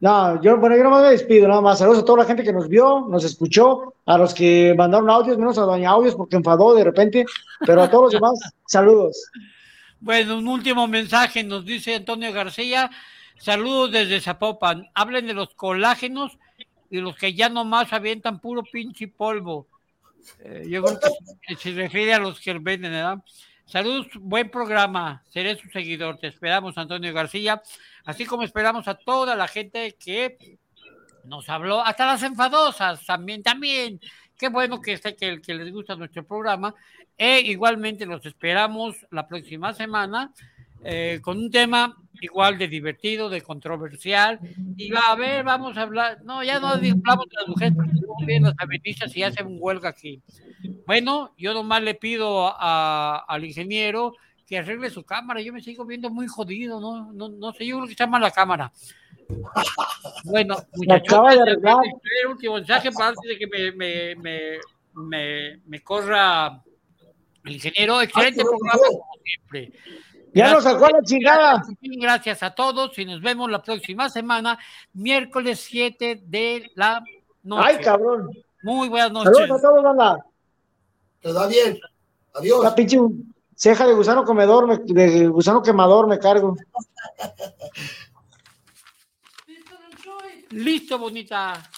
No, 0.00 0.40
yo, 0.40 0.56
bueno, 0.56 0.76
yo 0.76 0.84
nomás 0.84 1.02
me 1.02 1.10
despido, 1.10 1.48
nada 1.48 1.60
más. 1.60 1.78
Saludos 1.78 2.02
a 2.02 2.04
toda 2.04 2.18
la 2.18 2.24
gente 2.24 2.42
que 2.42 2.52
nos 2.52 2.68
vio, 2.68 3.06
nos 3.08 3.24
escuchó, 3.24 3.94
a 4.06 4.16
los 4.16 4.32
que 4.32 4.74
mandaron 4.76 5.10
audios, 5.10 5.36
menos 5.36 5.58
a 5.58 5.62
Doña 5.62 5.90
Audios 5.90 6.14
porque 6.14 6.36
enfadó 6.36 6.74
de 6.74 6.84
repente, 6.84 7.24
pero 7.66 7.82
a 7.82 7.90
todos 7.90 8.04
los 8.04 8.12
demás, 8.12 8.38
saludos. 8.66 9.30
Bueno, 9.98 10.38
un 10.38 10.48
último 10.48 10.86
mensaje 10.86 11.42
nos 11.42 11.64
dice 11.64 11.96
Antonio 11.96 12.32
García. 12.32 12.90
Saludos 13.38 13.92
desde 13.92 14.20
Zapopan. 14.20 14.88
Hablen 14.94 15.26
de 15.26 15.34
los 15.34 15.54
colágenos 15.54 16.38
y 16.90 16.98
los 16.98 17.16
que 17.16 17.34
ya 17.34 17.48
nomás 17.48 17.92
avientan 17.92 18.40
puro 18.40 18.62
pinche 18.62 19.08
polvo. 19.08 19.66
Eh, 20.40 20.66
yo 20.68 20.82
creo 20.82 20.98
que 21.46 21.56
se 21.56 21.72
refiere 21.72 22.14
a 22.14 22.18
los 22.18 22.40
que 22.40 22.52
venden, 22.54 22.92
¿verdad? 22.92 23.18
Saludos, 23.70 24.08
buen 24.18 24.50
programa. 24.50 25.22
Seré 25.28 25.54
su 25.54 25.68
seguidor. 25.68 26.18
Te 26.18 26.26
esperamos, 26.26 26.76
Antonio 26.76 27.14
García. 27.14 27.62
Así 28.04 28.26
como 28.26 28.42
esperamos 28.42 28.88
a 28.88 28.96
toda 28.96 29.36
la 29.36 29.46
gente 29.46 29.94
que 29.96 30.58
nos 31.22 31.48
habló, 31.48 31.80
hasta 31.80 32.04
las 32.04 32.24
enfadosas 32.24 33.06
también, 33.06 33.44
también. 33.44 34.00
Qué 34.36 34.48
bueno 34.48 34.80
que, 34.80 34.96
sé 34.96 35.14
que, 35.14 35.40
que 35.40 35.54
les 35.54 35.72
gusta 35.72 35.94
nuestro 35.94 36.26
programa. 36.26 36.74
E 37.16 37.42
igualmente 37.42 38.06
los 38.06 38.26
esperamos 38.26 39.06
la 39.12 39.28
próxima 39.28 39.72
semana 39.72 40.32
eh, 40.84 41.20
con 41.22 41.38
un 41.38 41.50
tema 41.50 41.96
igual 42.22 42.58
de 42.58 42.68
divertido, 42.68 43.28
de 43.30 43.40
controversial. 43.40 44.38
Y 44.76 44.90
va 44.90 45.00
a 45.10 45.14
ver, 45.14 45.44
vamos 45.44 45.76
a 45.76 45.82
hablar. 45.82 46.22
No, 46.24 46.42
ya 46.44 46.60
no 46.60 46.68
hablamos 46.68 47.26
de 47.28 47.36
las 47.38 47.48
mujeres, 47.48 47.74
porque 47.74 48.40
las 48.40 48.54
feministas 48.56 49.16
y 49.16 49.22
hacen 49.22 49.46
huelga 49.58 49.88
aquí. 49.88 50.22
Bueno, 50.86 51.34
yo 51.38 51.54
nomás 51.54 51.82
le 51.82 51.94
pido 51.94 52.48
a- 52.56 53.24
al 53.26 53.44
ingeniero 53.44 54.14
que 54.46 54.58
arregle 54.58 54.90
su 54.90 55.04
cámara. 55.04 55.40
Yo 55.40 55.52
me 55.52 55.62
sigo 55.62 55.84
viendo 55.86 56.10
muy 56.10 56.26
jodido, 56.26 56.80
no, 56.80 57.12
no, 57.12 57.28
no 57.28 57.52
sé, 57.52 57.64
yo 57.66 57.76
creo 57.76 57.86
que 57.86 57.92
está 57.92 58.06
mal 58.06 58.20
la 58.20 58.30
cámara. 58.32 58.72
Bueno, 60.24 60.56
muchachos, 60.74 61.18
el 62.22 62.28
último 62.28 62.54
mensaje 62.56 62.90
para 62.90 63.08
antes 63.08 63.28
de 63.28 63.38
que 63.38 63.46
me, 63.46 63.72
me, 63.72 64.16
me, 64.16 64.58
me, 64.94 65.56
me 65.66 65.80
corra 65.80 66.62
el 67.44 67.52
ingeniero. 67.52 68.02
Excelente 68.02 68.42
programa, 68.44 68.82
como 68.88 69.14
siempre. 69.24 69.72
Ya 70.34 70.52
nos 70.52 70.64
sacó 70.64 70.88
la 70.88 71.02
chingada. 71.02 71.62
Gracias 71.80 72.42
a 72.42 72.50
todos 72.54 72.96
y 72.98 73.04
nos 73.04 73.20
vemos 73.20 73.50
la 73.50 73.62
próxima 73.62 74.08
semana, 74.08 74.58
miércoles 74.92 75.60
7 75.60 76.22
de 76.24 76.70
la 76.74 77.02
noche. 77.42 77.62
Ay, 77.66 77.78
cabrón. 77.82 78.30
Muy 78.62 78.88
buenas 78.88 79.10
noches. 79.12 79.36
Saludos 79.36 79.58
a 79.58 79.62
todos, 79.68 79.82
banda. 79.82 80.26
Te 81.20 81.32
da 81.32 81.46
bien. 81.46 81.78
Adiós. 82.34 82.62
La 82.62 82.74
pinche 82.74 82.98
ceja 83.54 83.86
de 83.86 83.94
gusano 83.94 84.24
comedor, 84.24 84.66
me- 84.66 84.78
de 84.78 85.26
gusano 85.28 85.62
quemador 85.62 86.06
me 86.06 86.18
cargo. 86.18 86.56
Listo, 90.50 90.98
bonita. 90.98 91.70